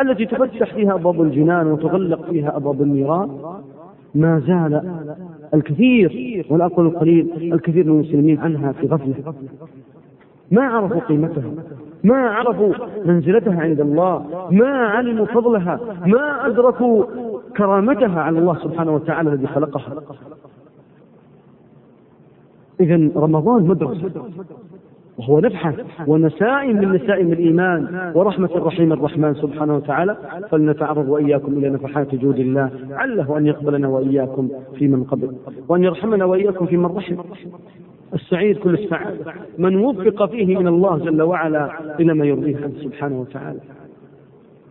التي 0.00 0.26
تفتح 0.26 0.74
فيها 0.74 0.94
أبواب 0.94 1.22
الجنان 1.22 1.66
وتغلق 1.66 2.30
فيها 2.30 2.56
أبواب 2.56 2.82
النيران. 2.82 3.38
ما 4.14 4.42
زال 4.46 4.92
الكثير 5.54 6.46
ولا 6.50 6.66
أقول 6.66 6.86
القليل 6.86 7.52
الكثير 7.54 7.84
من 7.84 7.90
المسلمين 7.90 8.38
عنها 8.38 8.72
في 8.72 8.86
غفلة 8.86 9.34
ما 10.50 10.62
عرفوا 10.62 11.00
قيمتها 11.00 11.50
ما 12.04 12.16
عرفوا 12.16 12.74
منزلتها 13.04 13.60
عند 13.60 13.80
الله 13.80 14.46
ما 14.50 14.68
علموا 14.68 15.26
فضلها 15.26 15.80
ما 16.06 16.46
أدركوا 16.46 17.04
كرامتها 17.56 18.20
على 18.20 18.38
الله 18.38 18.58
سبحانه 18.58 18.94
وتعالى 18.94 19.32
الذي 19.32 19.46
خلقها. 19.46 20.02
إذا 22.80 23.10
رمضان 23.16 23.62
مدرسة. 23.66 24.10
وهو 25.18 25.40
نبحث 25.40 25.74
ونسائم 26.06 26.76
من 26.76 26.92
نسائم 26.92 27.32
الإيمان 27.32 28.12
ورحمة 28.14 28.50
الرحيم 28.54 28.92
الرحمن 28.92 29.34
سبحانه 29.34 29.76
وتعالى 29.76 30.16
فلنتعرض 30.50 31.08
وإياكم 31.08 31.52
إلى 31.52 31.70
نفحات 31.70 32.14
جود 32.14 32.38
الله 32.38 32.70
عله 32.90 33.38
أن 33.38 33.46
يقبلنا 33.46 33.88
وإياكم 33.88 34.48
في 34.78 34.88
من 34.88 35.04
قبل 35.04 35.32
وأن 35.68 35.84
يرحمنا 35.84 36.24
وإياكم 36.24 36.66
في 36.66 36.76
من 36.76 36.86
رحم. 36.86 37.16
السعيد 38.14 38.58
كل 38.58 38.74
السعادة. 38.74 39.32
من 39.58 39.76
وفق 39.76 40.30
فيه 40.30 40.56
من 40.56 40.66
الله 40.66 40.98
جل 40.98 41.22
وعلا 41.22 41.70
إلى 42.00 42.14
ما 42.14 42.24
يرضيه 42.24 42.56
عنه 42.56 42.72
سبحانه 42.82 43.20
وتعالى. 43.20 43.60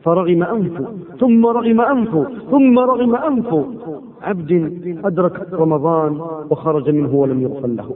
فرغم 0.04 0.44
أنفه 0.44 0.86
ثم 1.20 1.46
رغم 1.46 1.82
أنفه 1.82 2.28
ثم 2.52 2.80
رغم 2.80 3.16
أنفه 3.16 3.66
عبد 4.22 4.52
أدرك 5.06 5.54
رمضان 5.54 6.22
وخرج 6.50 6.90
منه 6.90 7.16
ولم 7.16 7.42
يغفر 7.42 7.68
له. 7.68 7.92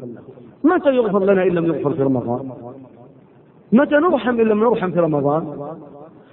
متى 0.66 0.95
يغفر 0.95 1.24
لنا 1.24 1.43
إن 1.43 1.51
لم 1.51 1.66
يغفر 1.66 1.93
في 1.93 2.03
رمضان؟ 2.03 2.49
متى 3.72 3.95
نرحم 3.95 4.39
إن 4.39 4.47
لم 4.47 4.59
نرحم 4.59 4.91
في 4.91 4.99
رمضان؟ 4.99 5.43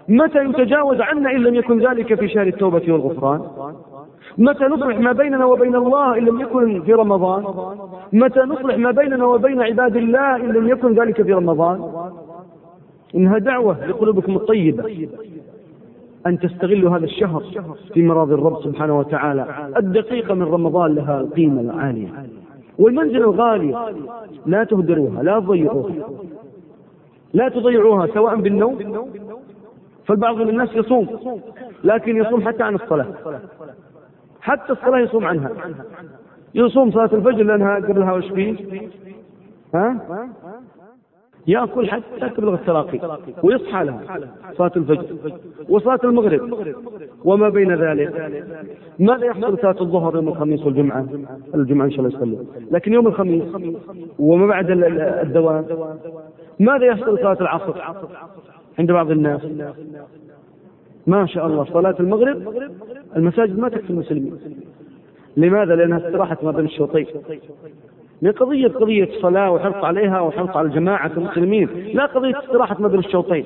متى 0.09 0.45
يتجاوز 0.45 1.01
عنا 1.01 1.30
إن 1.30 1.41
لم 1.43 1.55
يكن 1.55 1.78
ذلك 1.89 2.14
في 2.14 2.28
شهر 2.28 2.47
التوبة 2.47 2.93
والغفران؟ 2.93 3.41
متى 4.39 4.64
نصلح 4.64 4.99
ما 4.99 5.12
بيننا 5.12 5.45
وبين 5.45 5.74
الله 5.76 6.18
إن 6.18 6.24
لم 6.24 6.41
يكن 6.41 6.83
في 6.83 6.93
رمضان؟ 6.93 7.45
متى 8.12 8.41
نصلح 8.41 8.76
ما 8.78 8.91
بيننا 8.91 9.24
وبين 9.24 9.62
عباد 9.62 9.97
الله 9.97 10.37
إن 10.37 10.53
لم 10.53 10.68
يكن 10.68 10.95
ذلك 10.95 11.22
في 11.22 11.33
رمضان؟ 11.33 11.93
إنها 13.14 13.39
دعوة 13.39 13.87
لقلوبكم 13.87 14.37
الطيبة 14.37 15.09
أن 16.26 16.39
تستغلوا 16.39 16.97
هذا 16.97 17.05
الشهر 17.05 17.43
في 17.95 18.03
مراضي 18.03 18.35
الرب 18.35 18.62
سبحانه 18.64 18.99
وتعالى 18.99 19.47
الدقيقة 19.76 20.35
من 20.35 20.43
رمضان 20.43 20.95
لها 20.95 21.20
القيمة 21.20 21.61
العالية. 21.61 22.09
والمنزل 22.78 23.16
الغالي. 23.16 23.94
لا 24.46 24.64
تهدروها 24.64 25.22
لا 25.22 25.40
تضيعوها. 25.40 25.92
لا 27.32 27.48
تضيعوها 27.48 28.06
سواء 28.06 28.36
بالنوم 28.36 28.78
فالبعض 30.06 30.36
من 30.36 30.48
الناس 30.48 30.68
يصوم 30.74 31.06
لكن 31.84 32.16
يصوم 32.16 32.48
حتى 32.48 32.62
عن 32.62 32.74
الصلاة. 32.74 33.06
حتى 34.40 34.72
الصلاة 34.72 34.98
يصوم 34.98 35.24
عنها. 35.24 35.50
يصوم 36.54 36.90
صلاة 36.90 37.10
الفجر 37.12 37.42
لأنها 37.42 37.74
قبلها 37.74 38.12
وش 38.12 38.28
فيه؟ 38.32 38.56
ها؟ 39.74 39.96
يأكل 41.47 41.90
حتى 41.90 42.28
تبلغ 42.36 42.55
التراقي 42.55 43.18
ويصحى 43.43 43.84
لها 43.84 44.20
صلاة 44.57 44.72
الفجر 44.76 45.05
وصلاة 45.68 46.01
المغرب. 46.05 46.74
وما 47.24 47.49
بين 47.49 47.74
ذلك؟ 47.74 48.32
ماذا 48.99 49.24
يحصل 49.26 49.59
صلاة 49.59 49.76
الظهر 49.80 50.16
يوم 50.16 50.28
الخميس 50.28 50.66
والجمعة؟ 50.66 51.07
الجمعة 51.55 51.84
إن 51.84 51.90
شاء 51.90 52.01
الله 52.01 52.18
يصلي. 52.18 52.38
لكن 52.70 52.93
يوم 52.93 53.07
الخميس 53.07 53.43
وما 54.18 54.47
بعد 54.47 54.70
الدوام 54.70 55.64
ماذا 56.59 56.86
يحصل 56.86 57.18
صلاة 57.18 57.40
العصر 57.40 57.74
عند 58.78 58.93
بعض 58.93 59.11
الناس؟ 59.11 59.40
ما 61.07 61.26
شاء 61.26 61.47
الله 61.47 61.64
صلاة 61.64 61.97
المغرب 62.01 62.55
المساجد 63.16 63.59
ما 63.59 63.68
تكفي 63.68 63.90
المسلمين. 63.90 64.40
لماذا؟ 65.36 65.74
لأنها 65.74 65.99
استراحت 65.99 66.45
ما 66.45 66.51
بين 66.51 66.64
الشوطين. 66.64 67.07
من 68.22 68.32
قضية 68.32 68.68
قضية 68.68 69.08
صلاة 69.20 69.50
وحرص 69.50 69.84
عليها 69.84 70.20
وحرص 70.20 70.56
على 70.56 70.68
جماعة 70.68 71.10
المسلمين 71.16 71.68
لا 71.94 72.06
قضية 72.06 72.38
استراحة 72.38 72.76
ما 72.80 72.88
بين 72.88 72.98
الشوطين. 72.98 73.44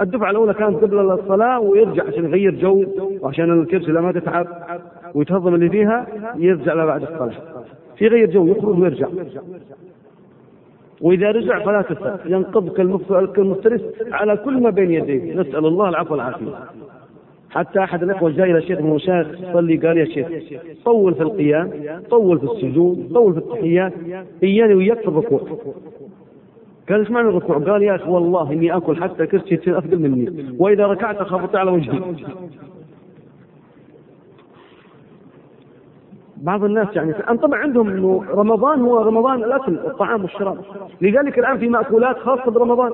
الدفعة 0.00 0.30
الأولى 0.30 0.54
كانت 0.54 0.76
قبل 0.76 0.98
الصلاة 0.98 1.60
ويرجع 1.60 2.04
عشان 2.06 2.24
يغير 2.24 2.54
جو 2.54 2.84
وعشان 3.20 3.60
الكرسي 3.60 3.92
لا 3.92 4.00
ما 4.00 4.12
تتعب 4.12 4.46
ويتهضم 5.14 5.54
اللي 5.54 5.68
فيها 5.68 6.06
يرجع 6.36 6.72
لها 6.72 6.86
بعد 6.86 7.02
الصلاة. 7.02 7.32
في 7.96 8.08
غير 8.08 8.30
جو 8.30 8.46
يخرج 8.46 8.78
ويرجع. 8.78 9.08
وإذا 11.00 11.30
رجع 11.30 11.64
فلا 11.64 11.82
تسأل. 11.82 12.18
ينقض 12.26 12.68
كالمفترس 13.32 13.80
على 14.12 14.36
كل 14.36 14.62
ما 14.62 14.70
بين 14.70 14.90
يديه. 14.90 15.34
نسأل 15.34 15.66
الله 15.66 15.88
العفو 15.88 16.12
والعافية. 16.12 16.54
حتى 17.52 17.78
أحد 17.78 18.02
الإخوة 18.02 18.30
جاء 18.30 18.50
إلى 18.50 18.62
شيخ 18.62 18.80
من 18.80 18.98
صلي 19.52 19.76
قال 19.76 19.98
يا 19.98 20.04
شيخ 20.04 20.28
طول 20.84 21.14
في 21.14 21.22
القيام 21.22 21.70
طول 22.10 22.38
في 22.38 22.44
السجود 22.44 23.10
طول 23.14 23.32
في 23.32 23.38
التحيات 23.38 23.92
إياني 24.42 24.74
وياك 24.74 25.00
في 25.00 25.08
الركوع. 25.08 25.40
قال 26.88 27.00
إيش 27.00 27.10
معنى 27.10 27.28
الركوع؟ 27.28 27.58
قال 27.58 27.82
يا 27.82 27.94
أخي 27.94 28.10
والله 28.10 28.52
إني 28.52 28.76
آكل 28.76 29.02
حتى 29.02 29.26
كرسي 29.26 29.56
تصير 29.56 29.78
اثقل 29.78 29.98
مني 29.98 30.54
وإذا 30.58 30.86
ركعت 30.86 31.22
خبطت 31.22 31.56
على 31.56 31.70
وجهي. 31.70 32.00
بعض 36.36 36.64
الناس 36.64 36.88
يعني 36.96 37.12
طبعا 37.12 37.60
عندهم 37.60 37.88
إنه 37.88 38.24
رمضان 38.30 38.80
هو 38.80 38.98
رمضان 38.98 39.44
الأكل 39.44 39.74
الطعام 39.74 40.22
والشراب. 40.22 40.58
لذلك 41.00 41.38
الآن 41.38 41.58
في 41.58 41.68
مأكولات 41.68 42.18
خاصة 42.18 42.50
برمضان. 42.50 42.92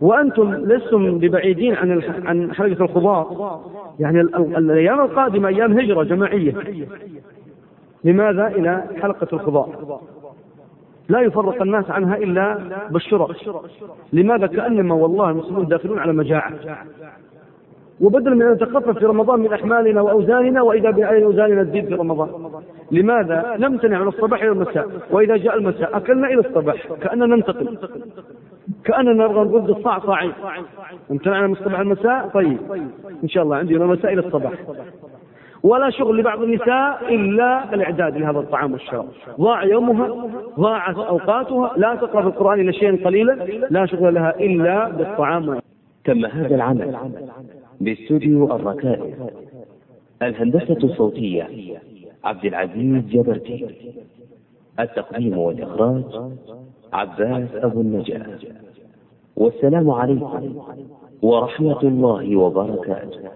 وأنتم 0.00 0.54
لستم 0.54 1.18
ببعيدين 1.18 1.74
عن 1.74 2.02
عن 2.24 2.54
حلقة 2.54 2.84
الخضار 2.84 3.60
يعني 4.00 4.20
الأيام 4.20 5.00
القادمة 5.00 5.48
أيام 5.48 5.78
هجرة 5.78 6.02
جماعية. 6.02 6.54
لماذا؟ 8.04 8.46
إلى 8.46 8.84
حلقة 9.02 9.28
الخضار 9.32 9.98
لا 11.08 11.20
يفرق 11.20 11.62
الناس 11.62 11.90
عنها 11.90 12.16
إلا 12.16 12.58
بالشرع. 12.90 13.26
لماذا؟ 14.12 14.46
كأنما 14.46 14.94
والله 14.94 15.30
المسلمون 15.30 15.66
داخلون 15.66 15.98
على 15.98 16.12
مجاعة. 16.12 16.52
وبدل 18.00 18.34
من 18.34 18.42
أن 18.42 18.52
نتخفف 18.52 18.98
في 18.98 19.04
رمضان 19.04 19.40
من 19.40 19.52
أحمالنا 19.52 20.00
وأوزاننا 20.00 20.62
وإذا 20.62 20.90
باي 20.90 21.24
أوزاننا 21.24 21.64
تزيد 21.64 21.86
في 21.86 21.94
رمضان. 21.94 22.28
لماذا؟ 22.90 23.56
نمتنع 23.58 24.02
من 24.02 24.08
الصباح 24.08 24.42
إلى 24.42 24.52
المساء، 24.52 24.88
وإذا 25.10 25.36
جاء 25.36 25.56
المساء 25.58 25.96
أكلنا 25.96 26.26
إلى 26.26 26.40
الصباح، 26.40 26.86
كأننا 27.02 27.26
ننتقل. 27.26 27.78
كأننا 28.84 29.12
نبغى 29.12 29.44
نقول 29.44 29.60
بالصعصعين. 29.60 30.32
امتنعنا 31.10 31.46
من 31.46 31.52
الصباح 31.52 31.80
المساء، 31.80 32.28
طيب. 32.28 32.58
إن 33.24 33.28
شاء 33.28 33.42
الله 33.42 33.56
عندي 33.56 33.74
من 33.74 33.82
المساء 33.82 34.12
إلى 34.12 34.20
الصباح. 34.26 34.52
ولا 35.62 35.90
شغل 35.90 36.18
لبعض 36.18 36.42
النساء 36.42 37.14
إلا 37.14 37.74
الاعداد 37.74 38.16
لهذا 38.16 38.38
الطعام 38.38 38.72
والشراب. 38.72 39.08
ضاع 39.40 39.64
يومها، 39.64 40.30
ضاعت 40.60 40.96
أوقاتها، 40.96 41.72
لا 41.76 41.94
تقرأ 41.94 42.22
في 42.22 42.28
القرآن 42.28 42.60
إلا 42.60 42.72
شيئا 42.72 43.04
قليلا، 43.04 43.32
لا 43.70 43.86
شغل 43.86 44.14
لها 44.14 44.40
إلا 44.40 44.88
بالطعام 44.88 45.60
تم 46.04 46.26
هذا 46.26 46.54
العمل 46.54 46.96
باستوديو 47.80 48.56
الركائز 48.56 49.14
الهندسة 50.22 50.78
الصوتية 50.84 51.48
عبد 52.24 52.44
العزيز 52.44 53.04
جبرتي 53.04 53.66
التقديم 54.80 55.38
والإخراج 55.38 56.02
عباس 56.96 57.48
أبو 57.54 57.80
النجاة. 57.80 58.26
والسلام 59.36 59.90
عليكم 59.90 60.56
ورحمة 61.22 61.82
الله 61.82 62.36
وبركاته. 62.36 63.35